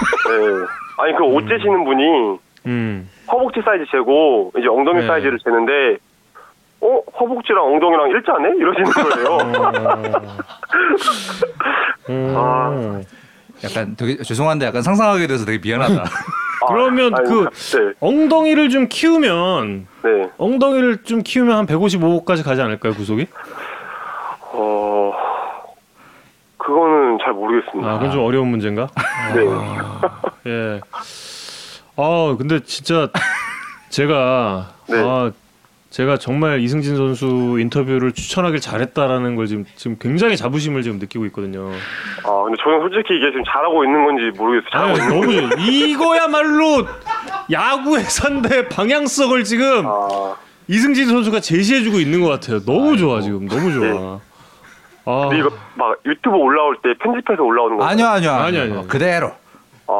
[0.98, 3.10] 아니, 그 옷 재시는 분이 음.
[3.30, 5.06] 허벅지 사이즈 재고, 이제 엉덩이 네.
[5.06, 5.98] 사이즈를 재는데,
[6.80, 7.00] 어?
[7.18, 8.48] 허벅지랑 엉덩이랑 일자네?
[8.58, 9.38] 이러시는 거예요.
[12.10, 12.34] 음.
[12.36, 13.00] 아.
[13.64, 16.04] 약간 되게 죄송한데 약간 상상하게 돼서 되게 미안하다.
[16.64, 17.44] 아, 그러면 아니, 그-
[17.76, 20.30] 네, 엉덩이를 좀 키우면 네.
[20.38, 23.26] 엉덩이를 좀 키우면 한 155까지 가지 않을까요 구속이?
[24.52, 25.12] 어,
[26.58, 27.90] 그거는 잘 모르겠습니다.
[27.90, 28.88] 아 그건 좀 어려운 문제인가?
[29.34, 30.50] 네.
[30.50, 30.80] 예.
[31.96, 33.08] 아 근데 진짜
[33.90, 34.98] 제가 네.
[34.98, 35.30] 아
[35.94, 41.70] 제가 정말 이승진 선수 인터뷰를 추천하길 잘했다라는 걸 지금 지금 굉장히 자부심을 지금 느끼고 있거든요.
[42.24, 44.70] 아, 근데 저는 솔직히 이게 지금 잘하고 있는 건지 모르겠어요.
[44.72, 45.66] 잘하고 아니, 있는 너무 건지.
[45.66, 46.86] 좋- 이거야말로
[47.52, 50.34] 야구의 선대 방향성을 지금 아,
[50.66, 52.58] 이승진 선수가 제시해주고 있는 것 같아요.
[52.64, 54.18] 너무 좋아 지금 너무 좋아.
[55.06, 58.78] 아, 근데 이거 막 유튜브 올라올 때 편집해서 올라오는 거 아니요, 아니요, 아니요, 아니요.
[58.80, 59.28] 어, 그대로.
[59.86, 59.92] 아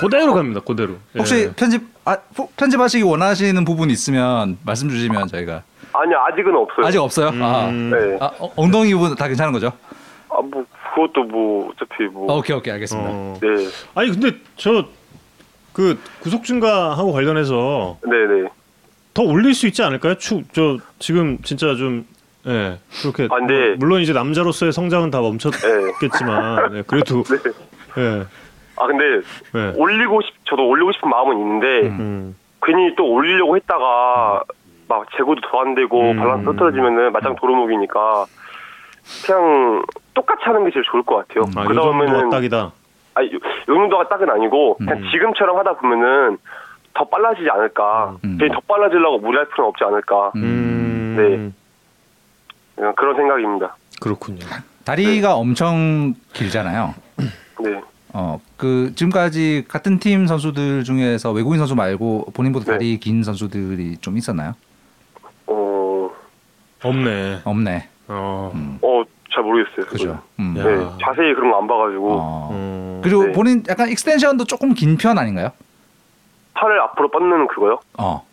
[0.00, 0.60] 그대로 갑니다.
[0.60, 0.94] 그대로.
[1.16, 1.52] 혹시 예.
[1.54, 6.86] 편집 아, 포- 편집하시기 원하시는 부분 있으면 말씀 주시면 저희가 아니 아직은 없어요.
[6.86, 7.28] 아직 없어요.
[7.44, 8.16] 아, 음, 네.
[8.20, 9.72] 아, 어, 엉덩이 부분 다 괜찮은 거죠?
[10.30, 13.08] 아 뭐 그것도 뭐 어차피 뭐 어, 오케이, 오케이, 알겠습니다.
[13.10, 13.38] 어.
[13.40, 13.48] 네.
[13.94, 14.84] 아니 근데 저
[15.72, 18.48] 그 구속 증가하고 관련해서 네네.
[19.14, 20.16] 더 올릴 수 있지 않을까요?
[20.16, 22.04] 추, 저 지금 진짜 좀
[22.48, 27.22] 예, 그렇게 아, 근데- 물론 이제 남자로서의 성장은 다 멈췄겠지만 예, 그래도
[27.94, 28.02] 네.
[28.02, 28.26] 예,
[28.78, 29.04] 아 근데
[29.54, 29.72] 예.
[29.76, 34.42] 올리고 싶 저도 올리고 싶은 마음은 있는데 음, 괜히 또 올리려고 했다가
[34.88, 36.16] 막 재고도 더 안 되고 음.
[36.16, 38.26] 밸런스 떨어지면은 마장 도루묵이니까
[39.26, 39.82] 그냥
[40.14, 41.44] 똑같이 하는 게 제일 좋을 것 같아요.
[41.56, 42.72] 아, 요 그다음에는 딱이다.
[43.14, 45.08] 아니 요, 요 정도가 딱은 아니고 그냥 음.
[45.10, 46.38] 지금처럼 하다 보면은
[46.94, 48.16] 더 빨라지지 않을까.
[48.24, 48.38] 음.
[48.38, 50.32] 괜히 더 빨라지려고 무리할 필요는 없지 않을까.
[50.36, 51.52] 음, 네.
[52.76, 53.76] 그냥 그런 생각입니다.
[54.00, 54.44] 그렇군요.
[54.84, 56.94] 다리가 엄청 길잖아요.
[57.60, 57.80] 네.
[58.14, 62.72] 어, 그 지금까지 같은 팀 선수들 중에서 외국인 선수 말고 본인보다 네.
[62.72, 64.54] 다리 긴 선수들이 좀 있었나요?
[65.46, 66.10] 어,
[66.82, 67.40] 없네.
[67.44, 67.88] 없네.
[68.08, 68.52] 어.
[68.82, 69.02] 어,
[69.32, 69.86] 잘 모르겠어요.
[69.86, 70.18] 그죠.
[70.40, 70.54] 음.
[70.56, 70.64] 야.
[70.64, 72.48] 네, 자세히 그런 거 안 봐가지고 어.
[72.52, 73.00] 음.
[73.02, 73.32] 그리고 네.
[73.32, 75.50] 본인 약간 extension도 조금 긴 편 아닌가요?
[76.54, 77.78] 팔을 앞으로 뻗는 그거요?
[77.98, 78.24] 어.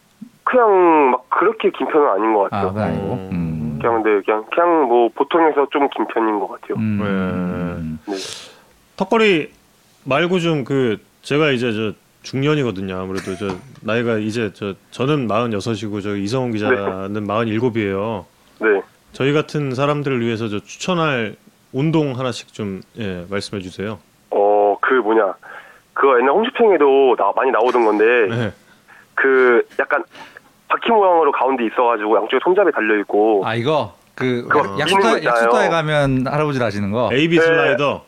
[0.44, 2.68] 그냥 막 그렇게 긴 편은 아닌 것 아, 같아요.
[2.70, 3.14] 그건 아니고.
[3.14, 3.30] 음.
[3.32, 3.80] 음.
[3.82, 6.78] 그냥 네, 그냥 그냥 뭐 보통에서 좀 긴 편인 것 같아요.
[6.78, 6.98] 음.
[6.98, 7.06] 네.
[7.06, 8.00] 음.
[8.08, 8.16] 네.
[8.96, 9.52] 턱걸이
[10.06, 11.92] 말고 좀 그 제가 이제 저
[12.24, 12.96] 중년이거든요.
[12.98, 18.26] 아무래도 저 나이가 이제 저 저는 46이고 저 이성훈 기자는 47이에요.
[18.62, 18.82] 네.
[19.12, 21.36] 저희 같은 사람들을 위해서 저 추천할
[21.72, 24.00] 운동 하나씩 좀 예, 말씀해 주세요.
[24.32, 25.34] 어, 그 뭐냐.
[25.94, 28.52] 그거 옛날 홈쇼핑에도 나, 많이 나오던 건데 네.
[29.14, 30.04] 그 약간
[30.68, 34.48] 바퀴 모양으로 가운데 있어가지고 양쪽에 손잡이 달려 있고 아 이거 그
[34.80, 35.24] 약수터.
[35.24, 37.10] 약수터에 가면 할아버지들 하시는 거.
[37.14, 37.42] AB 네.
[37.44, 38.06] 슬라이더.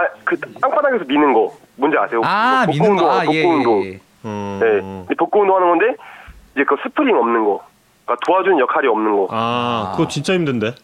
[0.00, 2.20] 아 그 땅바닥에서 미는 거 뭔지 아세요?
[2.24, 3.04] 아 미는 거.
[3.04, 3.44] 운동, 아 예.
[3.44, 3.84] 운동.
[3.84, 4.00] 예.
[4.22, 4.58] 어.
[4.62, 5.06] 네.
[5.12, 5.96] 이 복부 운동 하는 건데
[6.54, 7.62] 이제 그 스프링 없는 거.
[8.04, 9.28] 그러니까 도와주는 역할이 없는 거.
[9.30, 10.74] 아, 그거 진짜 힘든데.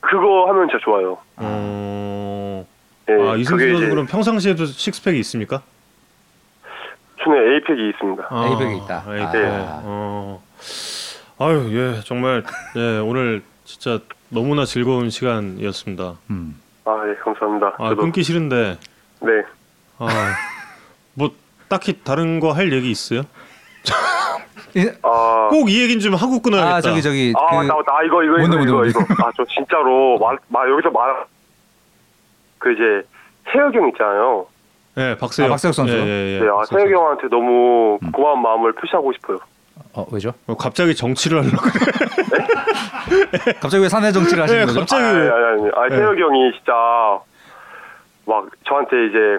[0.00, 1.18] 그거 하면 진짜 좋아요.
[1.36, 2.66] 어.
[3.06, 5.62] 네, 아, 이승수 선수 그럼 평상시에도 식스팩이 있습니까?
[7.22, 8.26] 손에 eight pack이 있습니다.
[8.28, 9.02] 아, eight pack이 있다.
[9.06, 9.80] 아.
[9.84, 10.42] 어.
[11.38, 12.44] 아유, 예, 정말
[12.76, 13.98] 예, 오늘 진짜
[14.28, 16.14] 너무나 즐거운 시간이었습니다.
[16.30, 16.60] 음.
[16.86, 17.74] 아, 예, 감사합니다.
[17.78, 18.78] 아, 저도 끊기 싫은데
[19.20, 19.30] 네.
[19.98, 20.06] 아,
[21.14, 21.30] 뭐
[21.68, 23.22] 딱히 다른 거 할 얘기 있어요?
[24.76, 26.76] 이- 아, 꼭이 얘기는 좀 하고 끊어야겠다.
[26.76, 27.96] 아 저기 저기 아, 그 맞다.
[27.96, 29.24] 아, 이거, 이거, 뭔데, 이거, 뭔데, 이거, 이거.
[29.24, 31.24] 아, 저 진짜로, 말, 말, 여기서 말,
[32.58, 33.06] 그 이제,
[33.52, 34.46] 세혁이 형 있잖아요.
[34.96, 35.48] 예, 박세혁.
[35.48, 35.92] 아, 박세혁 선수?
[35.94, 36.40] 예, 예, 예.
[36.40, 36.94] 네, 아, 박세혁 세혁이 선수.
[37.04, 38.10] 형한테 너무 음.
[38.12, 39.38] 고마운 마음을 표시하고 싶어요.
[39.96, 40.32] 어 왜죠?
[40.46, 43.54] 어, 갑자기 정치를 하려고 그래.
[43.60, 44.80] 갑자기 왜 사내 정치를 하시는 네, 거죠?
[44.80, 45.70] 갑자기- 아, 아니, 아니, 아니.
[45.74, 45.96] 아, 네.
[45.96, 46.72] 세혁이 형이 진짜,
[48.26, 49.38] 막, 저한테 이제,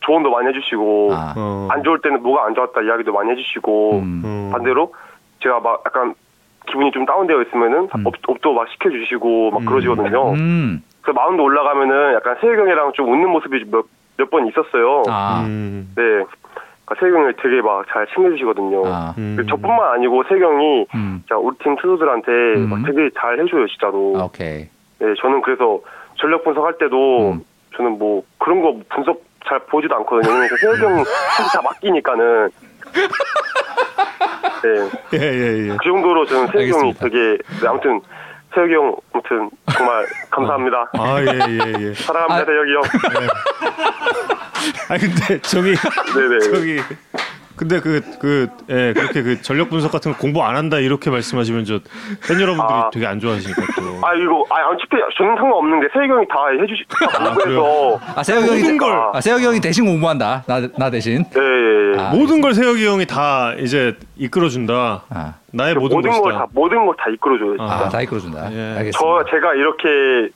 [0.00, 1.34] 조언도 많이 해주시고, 아.
[1.36, 1.68] 어.
[1.70, 4.22] 안 좋을 때는 뭐가 안 좋았다 이야기도 많이 해주시고, 음.
[4.24, 4.50] 음.
[4.52, 4.94] 반대로,
[5.42, 6.14] 제가 막 약간,
[6.68, 8.06] 기분이 좀 다운되어 있으면은, 음.
[8.06, 9.66] up, up도 막 시켜주시고, 막 음.
[9.66, 10.32] 그러시거든요.
[10.34, 10.82] 음.
[11.02, 13.86] 그래서 마음도 올라가면은 약간 세혁이 형이랑 좀 웃는 모습이 몇,
[14.18, 15.02] 몇번 있었어요.
[15.08, 15.42] 아.
[15.46, 15.92] 음.
[15.96, 16.02] 네.
[16.88, 18.82] 그러니까 형이 되게 막 잘 챙겨주시거든요.
[18.86, 19.14] 아.
[19.18, 19.36] 음.
[19.48, 21.22] 저뿐만 아니고 형이 음.
[21.28, 22.68] 자, 우리 팀 투수들한테 음.
[22.70, 24.14] 막 되게 잘 해줘요, 진짜로.
[24.16, 24.68] 아, 오케이.
[24.98, 25.80] 네, 저는 그래서
[26.16, 27.40] 전력 분석할 때도 음.
[27.76, 30.32] 저는 뭐 그런 거 분석 잘 보지도 않거든요.
[30.32, 31.10] 왜냐면 세혁이 형한테
[31.52, 32.50] 다 맡기니까는.
[34.62, 35.18] 네.
[35.18, 35.76] 예, 예, 예.
[35.76, 37.04] 그 정도로 저는 알겠습니다.
[37.04, 38.00] 되게, 네, 아무튼
[38.54, 40.90] 세혁이 형, 아무튼 정말 감사합니다.
[40.94, 41.94] 아, 예, 예, 예.
[41.94, 42.44] 사랑합니다, 아.
[42.44, 42.82] 세혁이 형.
[44.90, 45.74] 아니 근데 저기
[46.14, 46.38] 네네.
[46.52, 46.80] 저기
[47.58, 51.64] 근데 그 그 예, 그렇게 그 전력 분석 같은 거 공부 안 한다 이렇게 말씀하시면
[51.64, 51.80] 저
[52.26, 52.90] 팬 여러분들이 아.
[52.92, 54.06] 되게 안 좋아하시니까 또.
[54.06, 58.46] 아 이거 아 어차피 저는 상관없는 게 세혁이 형이 다 해주시 다 공부해서 아 세혁이
[58.48, 58.92] 형이 모든 걸.
[59.12, 60.44] 아 세혁이 형이 대신 공부한다.
[60.46, 61.24] 나 나 대신.
[61.36, 62.10] 예예예 아.
[62.14, 65.02] 모든 걸 세혁이 형이 다 이제 이끌어 준다.
[65.10, 65.34] 아.
[65.52, 66.22] 나의 모든, 모든 것이다.
[66.22, 67.86] 걸다 모든 걸 다 이끌어줘요 진짜 아.
[67.86, 68.52] 아 다 이끌어준다.
[68.52, 68.76] 예.
[68.78, 68.98] 알겠습니다.
[68.98, 70.30] 저 제가 이렇게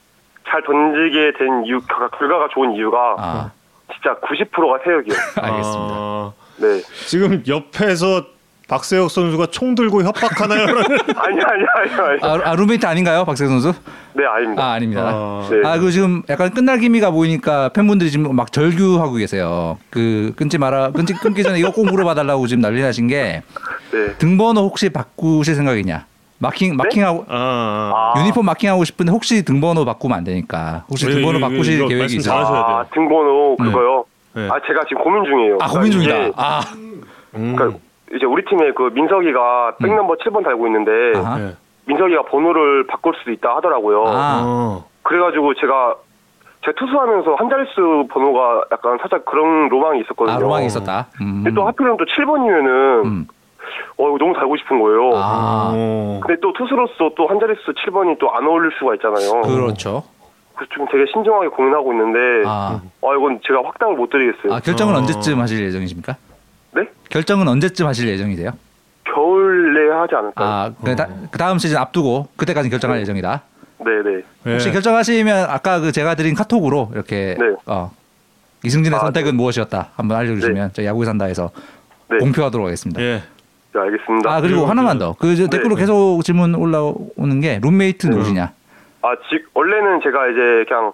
[0.49, 3.51] 잘 던지게 된 이유 결과, 결과가 좋은 이유가 아
[3.93, 6.33] 진짜 90%가 세혁이요 알겠습니다.
[6.61, 8.25] 아, 네 지금 옆에서
[8.67, 10.61] 박세혁 선수가 총 들고 협박하나요?
[11.17, 13.73] 아니 아니 아니 아니 아, 아 룸메이트 아닌가요, 박세 선수?
[14.13, 15.01] 네 아닙니다 아 아닙니다.
[15.05, 15.67] 아, 네.
[15.67, 19.77] 아, 그 지금 약간 끝날 기미가 보이니까 팬분들이 지금 막 절규하고 계세요.
[19.89, 23.41] 그 끊지 마라, 끊지 끊기 전에 이거 꼭 물어봐 달라고 지금 난리 나신 게
[23.91, 26.05] 네 등번호 혹시 바꾸실 생각이냐?
[26.39, 28.19] 마킹 마킹하고 아, 아.
[28.19, 32.39] 유니폼 마킹하고 싶은데 혹시 등번호 바꾸면 안 되니까 혹시 왜, 등번호 바꾸실 계획이 있어요?
[32.45, 33.65] 아 등번호 네.
[33.65, 34.03] 그거요
[34.35, 34.47] 네.
[34.51, 36.15] 아 제가 지금 고민 중이에요 아 고민 중이다.
[36.17, 37.55] 이게 아, 음.
[37.55, 37.79] 그러니까
[38.15, 41.39] 이제 우리 팀에 그 민석이가 백 넘버 7번 달고 있는데 아하.
[41.39, 41.55] 예.
[41.85, 44.03] 민석이가 번호를 바꿀 수도 있다 하더라고요.
[44.07, 44.41] 아.
[44.45, 44.85] 어.
[45.03, 45.95] 그래가지고 제가
[46.65, 50.37] 제가 투수하면서 한 자릿수 번호가 약간 살짝 그런 로망이 있었거든요.
[50.37, 51.07] 아 로망이 있었다.
[51.21, 51.41] 음.
[51.43, 53.27] 근데 또 하필이면 또 7번이면은 음.
[53.97, 55.11] 어 이거 너무 달고 싶은 거예요.
[55.15, 56.19] 아 어.
[56.23, 59.41] 근데 또 투수로서 또 한 자릿수 7번이 또 안 어울릴 수가 있잖아요.
[59.41, 60.03] 그렇죠.
[60.55, 64.53] 그래서 좀 되게 신중하게 고민하고 있는데 아, 아, 이건 제가 확답을 못 드리겠어요.
[64.53, 64.99] 아 결정은 어.
[64.99, 66.15] 언제쯤 하실 예정이십니까?
[66.75, 66.87] 네?
[67.09, 68.51] 결정은 언제쯤 하실 예정이세요?
[69.05, 70.47] 겨울 내에 하지 않을까요?
[70.47, 73.41] 아, 그, 다, 그 다음 시즌 앞두고 그때까지 결정할 예정이다.
[73.79, 74.23] 네네.
[74.53, 74.71] 혹시 예.
[74.71, 77.55] 결정하시면 아까 그 제가 드린 카톡으로 이렇게 네.
[77.65, 77.91] 어,
[78.63, 81.51] 이승진의 아, 선택은 무엇이었다 한번 알려주시면 저희 야구에 산다에서
[82.09, 82.17] 네.
[82.19, 83.01] 공표하도록 하겠습니다.
[83.01, 83.23] 예.
[83.73, 84.31] 네, 알겠습니다.
[84.31, 85.13] 아 그리고 하나만 그- 더.
[85.13, 85.49] 그저 네.
[85.49, 88.11] 댓글로 계속 질문 올라오는 게 룸메이트 네.
[88.15, 88.51] 누구시냐?
[89.03, 90.93] 아, 지, 원래는 제가 이제 그냥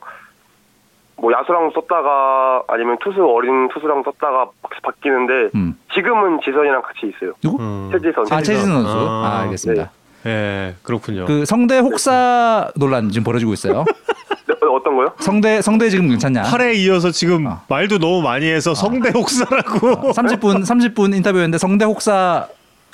[1.22, 5.78] 뭐 야수랑 썼다가 아니면 투수 어린 투수랑 썼다가 바, 바뀌는데 음.
[5.94, 7.34] 지금은 지선이랑 같이 있어요.
[7.42, 7.62] 누구?
[7.62, 7.90] 음.
[7.92, 8.26] 최지선.
[8.32, 8.90] 아 최진 선수.
[8.90, 9.92] 아, 아, 알겠습니다.
[10.26, 10.76] 예.
[10.84, 11.26] 그렇군요.
[11.26, 13.86] 그 성대 혹사 논란 지금 벌어지고 있어요.
[14.48, 15.12] 네, 어, 어떤 거요?
[15.20, 16.44] 성대 성대 지금 괜찮냐?
[16.44, 17.62] 8에 이어서 지금 어.
[17.70, 20.12] 말도 너무 많이 해서 성대 혹사라고.
[20.12, 22.48] 30분 30분 인터뷰였는데 성대 혹사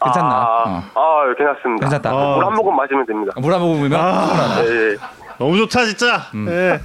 [0.03, 0.29] 괜찮나?
[0.35, 0.99] 아, 어.
[0.99, 1.85] 아, 괜찮습니다.
[1.87, 2.09] 괜찮다.
[2.11, 2.35] 아.
[2.35, 3.33] 물한 모금 마시면 됩니다.
[3.37, 4.63] 물 한 모금 먹으면 아.
[4.65, 4.95] 예, 예.
[5.39, 6.17] 너무 좋다 진짜.
[6.33, 6.47] 음.
[6.49, 6.79] 예.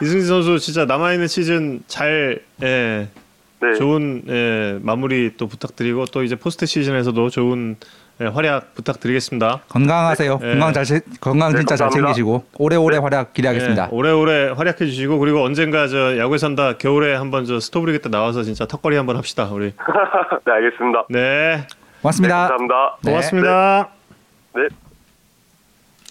[0.00, 3.08] 이승진 선수 진짜 남아 있는 시즌 잘 예.
[3.60, 3.74] 네.
[3.78, 7.76] 좋은 예, 마무리 또 부탁드리고 또 이제 포스트 시즌에서도 좋은
[8.20, 9.60] 예, 활약 부탁드리겠습니다.
[9.68, 10.38] 건강하세요.
[10.42, 10.48] 네.
[10.50, 12.08] 건강 잘 체- 건강 네, 진짜 잘 감사합니다.
[12.14, 13.84] 챙기시고 오래오래 활약 기대하겠습니다.
[13.84, 18.42] 예, 오래오래 활약해 주시고 그리고 언젠가 저 야구에 산다 겨울에 한번 저 스토브리그 때 나와서
[18.42, 19.72] 진짜 턱걸이 한번 합시다 우리.
[20.44, 21.04] 네, 알겠습니다.
[21.08, 21.66] 네.
[22.02, 22.36] 네, 고맙습니다.
[22.48, 22.96] 감사합니다.
[23.02, 23.10] 네.
[23.12, 23.88] 고맙습니다.
[24.56, 24.62] 네.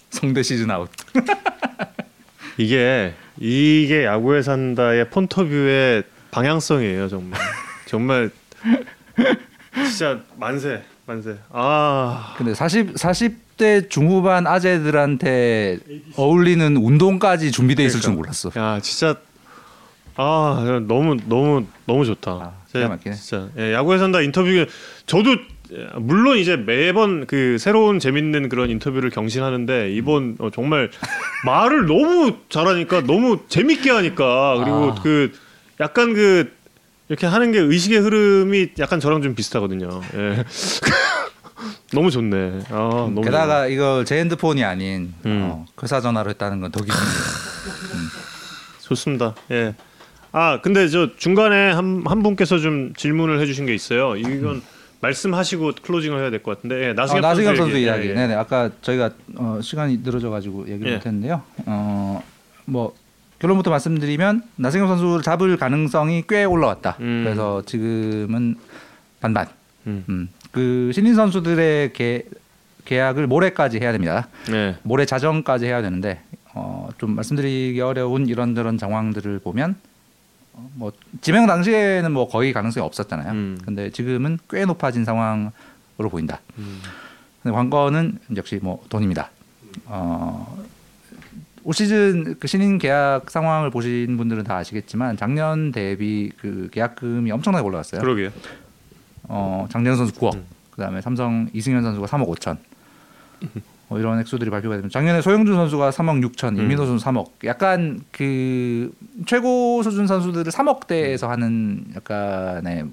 [0.08, 0.88] 성대 시즌 아웃.
[2.56, 7.40] 이게 이게 야구에 산다의 폰터뷰의 방향성이에요 정말.
[7.86, 8.30] 정말
[9.86, 11.36] 진짜 만세 만세.
[11.50, 15.78] 아 근데 40 40대 중후반 아재들한테
[16.16, 18.50] 어울리는 운동까지 준비돼 있을 줄 몰랐어.
[18.56, 19.16] 야 진짜
[20.16, 22.30] 아 너무 너무 너무 좋다.
[22.32, 23.14] 아, 막히네.
[23.14, 24.66] 진짜 예, 야구에 산다 인터뷰
[25.06, 25.36] 저도 예,
[25.96, 30.90] 물론 이제 매번 그 새로운 재밌는 그런 인터뷰를 경신하는데 이번 어, 정말
[31.46, 35.02] 말을 너무 잘하니까 너무 재밌게 하니까 그리고 아.
[35.02, 35.32] 그
[35.80, 36.52] 약간 그
[37.08, 40.00] 이렇게 하는 게 의식의 흐름이 약간 저랑 좀 비슷하거든요.
[40.14, 40.44] 예.
[41.92, 42.60] 너무 좋네.
[42.70, 45.40] 아 너무 게다가 이거 제 핸드폰이 아닌 음.
[45.42, 46.98] 어, 회사 전화로 했다는 건 더 기분이
[48.80, 49.34] 좋습니다.
[49.50, 49.74] 예.
[50.32, 54.16] 아 근데 저 중간에 한, 한 분께서 좀 질문을 해주신 게 있어요.
[54.16, 54.62] 이건
[55.02, 57.84] 말씀하시고 클로징을 해야 될 것 같은데 예, 어, 나승엽, 나승엽 선수 얘기.
[57.86, 58.06] 이야기.
[58.06, 58.14] 예, 예.
[58.14, 58.34] 네네.
[58.34, 60.96] 아까 저희가 어, 시간이 늘어져 가지고 얘기를 예.
[60.96, 61.42] 못했는데요.
[61.66, 62.22] 어
[62.64, 62.94] 뭐
[63.40, 66.96] 결론부터 말씀드리면 나승엽 선수를 잡을 가능성이 꽤 올라왔다.
[67.00, 67.22] 음.
[67.24, 68.54] 그래서 지금은
[69.20, 69.48] 반반.
[69.88, 70.04] 음.
[70.08, 70.28] 음.
[70.52, 72.22] 그 신인 선수들의 계,
[72.84, 74.28] 계약을 모레까지 해야 됩니다.
[74.48, 74.76] 네.
[74.84, 76.20] 모레 자정까지 해야 되는데
[76.54, 79.74] 어, 좀 말씀드리기 어려운 이런저런 상황들을 보면 어,
[80.74, 83.32] 뭐 지명 당시에는 뭐 거의 가능성이 없었잖아요.
[83.32, 83.58] 음.
[83.64, 86.40] 근데 지금은 꽤 높아진 상황으로 보인다.
[86.58, 86.80] 음.
[87.42, 89.30] 근데 관건은 역시 뭐 돈입니다.
[89.86, 90.58] 어,
[91.64, 97.64] 올 시즌 그 신인 계약 상황을 보신 분들은 다 아시겠지만 작년 대비 그 계약금이 엄청나게
[97.64, 98.00] 올라갔어요.
[98.00, 98.30] 그러게요.
[99.24, 100.44] 어, 장재현 선수 9억, 음.
[100.72, 102.58] 그다음에 삼성 이승현 선수가 3억 5천.
[103.92, 106.62] 뭐 이런 액수들이 발표가 되면 작년에 소영준 선수가 3억 6천, 음.
[106.62, 107.44] 임민호 선수 3억.
[107.44, 108.90] 약간 그
[109.26, 112.86] 최고 수준 선수들을 3억대에서 하는 약간의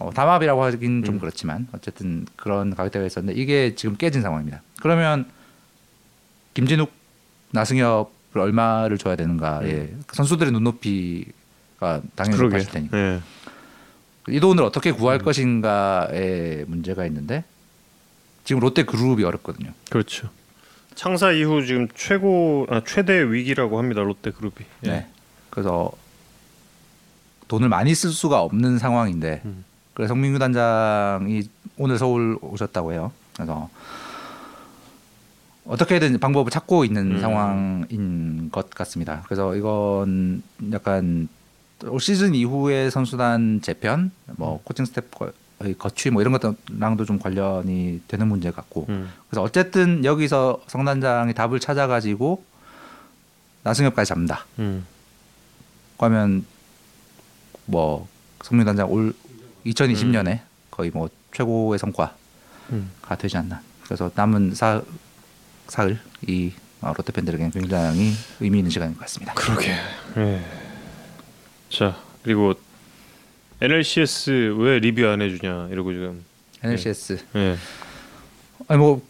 [0.00, 1.20] 어, 담합이라고 하긴 좀 음.
[1.20, 4.62] 그렇지만 어쨌든 그런 가격대가 있었는데 이게 지금 깨진 상황입니다.
[4.80, 5.26] 그러면
[6.54, 6.90] 김진욱,
[7.50, 8.06] 나승엽을
[8.36, 12.44] 얼마를 줘야 되는가에 선수들의 눈높이가 당연히 음.
[12.44, 12.98] 높아질 테니까.
[12.98, 13.20] 예.
[14.28, 15.24] 이 돈을 어떻게 구할 음.
[15.26, 17.44] 것인가에 문제가 있는데
[18.44, 19.72] 지금 롯데 그룹이 어렵거든요.
[19.90, 20.28] 그렇죠.
[20.94, 24.02] 창사 이후 지금 최고 아, 최대 위기라고 합니다.
[24.02, 24.54] 롯데 그룹이.
[24.84, 24.88] 예.
[24.88, 25.06] 네.
[25.50, 25.90] 그래서
[27.48, 29.64] 돈을 많이 쓸 수가 없는 상황인데 음.
[29.92, 31.42] 그래서 성민규 단장이
[31.78, 33.12] 오늘 서울 오셨다고 해요.
[33.34, 33.68] 그래서
[35.64, 37.20] 어떻게든 방법을 찾고 있는 음.
[37.20, 39.22] 상황인 것 같습니다.
[39.24, 40.42] 그래서 이건
[40.72, 41.28] 약간
[41.86, 45.32] 올 시즌 이후의 선수단 재편, 뭐 코칭 스태프의
[45.78, 49.10] 거취 뭐 이런 것랑도 좀 관련이 되는 문제 같고 음.
[49.28, 52.44] 그래서 어쨌든 여기서 성단장이 답을 찾아가지고
[53.62, 54.44] 나승엽까지 잡는다.
[54.58, 54.86] 음.
[55.96, 56.44] 그러면
[57.66, 58.08] 뭐
[58.42, 59.14] 성민 단장 올
[59.64, 60.40] 2020년에
[60.70, 62.14] 거의 뭐 최고의 성과가
[62.70, 62.90] 음.
[63.18, 63.62] 되지 않나.
[63.84, 64.82] 그래서 남은 사
[65.68, 69.32] 사흘 이 어, 롯데 팬들에게 굉장히 의미 있는 시간인 것 같습니다.
[69.34, 69.74] 그러게.
[70.18, 70.44] 예.
[71.70, 72.54] 자 그리고
[73.60, 76.24] NLCS 왜 리뷰 안 해주냐 이러고 지금.
[76.62, 77.56] NLCS 예.
[78.68, 79.02] 아니 뭐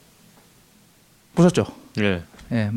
[1.35, 1.67] 보셨죠?
[1.99, 2.23] 예.
[2.53, 2.71] 예.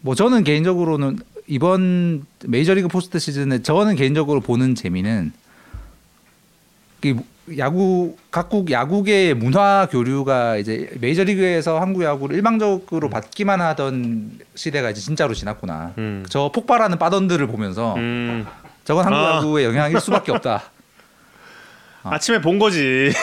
[0.00, 5.32] 뭐 저는 개인적으로는 이번 메이저리그 포스트 시즌에 저는 개인적으로 보는 재미는
[7.04, 7.14] 이
[7.56, 15.32] 야구 각국 야구계의 문화 교류가 이제 메이저리그에서 한국 야구를 일방적으로 받기만 하던 시대가 이제 진짜로
[15.32, 15.94] 지났구나.
[15.96, 16.26] 음.
[16.28, 18.46] 저 폭발하는 빠던들을 보면서 음.
[18.84, 19.36] 저건 한국 아.
[19.36, 20.64] 야구의 영향일 수밖에 없다.
[22.08, 22.14] 어.
[22.14, 23.12] 아침에 본 거지.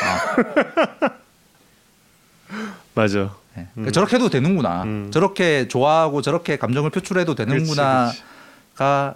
[2.93, 3.35] 맞아.
[3.57, 3.67] 예.
[3.73, 4.83] 그러니까 저렇게 해도 되는구나.
[4.83, 5.11] 음.
[5.11, 9.15] 저렇게 좋아하고 저렇게 감정을 표출해도 되는구나가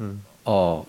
[0.00, 0.22] 음.
[0.44, 0.84] 어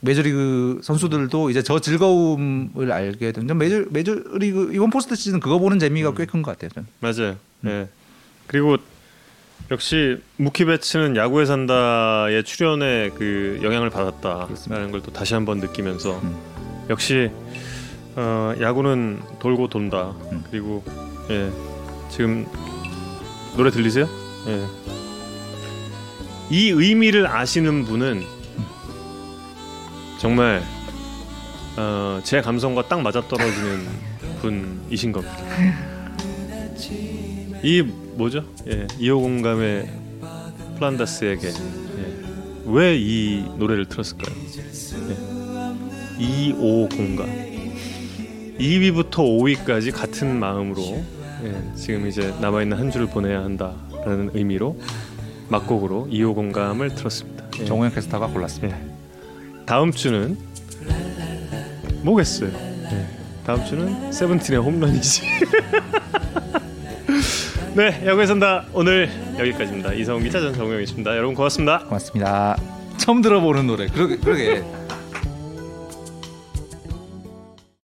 [0.00, 3.48] 메이저리그 선수들도 이제 저 즐거움을 알게 된.
[3.48, 6.70] 전 메이저 메이저리그 이번 포스트 시즌 그거 보는 재미가 꽤 큰 것 같아요.
[6.70, 6.88] 저는.
[7.00, 7.36] 맞아요.
[7.64, 7.68] 음.
[7.68, 7.88] 예.
[8.46, 8.76] 그리고
[9.70, 16.36] 역시 무키 배츠는 야구에 산다의 출연에 그 영향을 받았다라는 걸 또 다시 한번 느끼면서 음.
[16.88, 17.30] 역시
[18.14, 20.14] 어, 야구는 돌고 돈다.
[20.32, 20.44] 음.
[20.50, 20.82] 그리고
[21.30, 21.50] 예.
[22.10, 22.46] 지금
[23.56, 24.08] 노래 들리세요?
[24.46, 24.64] 예.
[26.50, 28.22] 이 의미를 아시는 분은
[30.20, 30.62] 정말
[31.76, 33.86] 어, 제 감성과 딱 맞아떨어지는
[34.40, 35.36] 분이신 겁니다.
[37.62, 37.82] 이
[38.16, 38.44] 뭐죠?
[38.66, 39.88] 예, 이호 공감의
[40.78, 41.52] 플란다스에게 예,
[42.64, 44.34] 왜이 노래를 틀었을까요?
[45.10, 45.16] 예,
[46.22, 47.26] 이오 공감
[48.58, 50.82] 2위부터 5위까지 같은 마음으로
[51.44, 54.80] 예, 지금 이제 남아 있는 한 주를 보내야 한다라는 의미로
[55.48, 57.44] 막곡으로 이호 공감을 틀었습니다.
[57.60, 57.64] 예.
[57.66, 58.78] 정우영 캐스터가 골랐습니다.
[58.78, 58.86] 예.
[59.66, 60.38] 다음 주는
[62.02, 62.50] 뭐겠어요?
[62.50, 63.06] 예.
[63.44, 65.22] 다음 주는 세븐틴의 홈런이지.
[67.76, 69.92] 네, 야구에 산다 오늘 여기까지입니다.
[69.92, 71.14] 이성훈 기자 전 정우영이었습니다.
[71.14, 71.80] 여러분 고맙습니다.
[71.80, 72.56] 고맙습니다.
[72.96, 73.86] 처음 들어보는 노래.
[73.88, 74.64] 그러게 그러게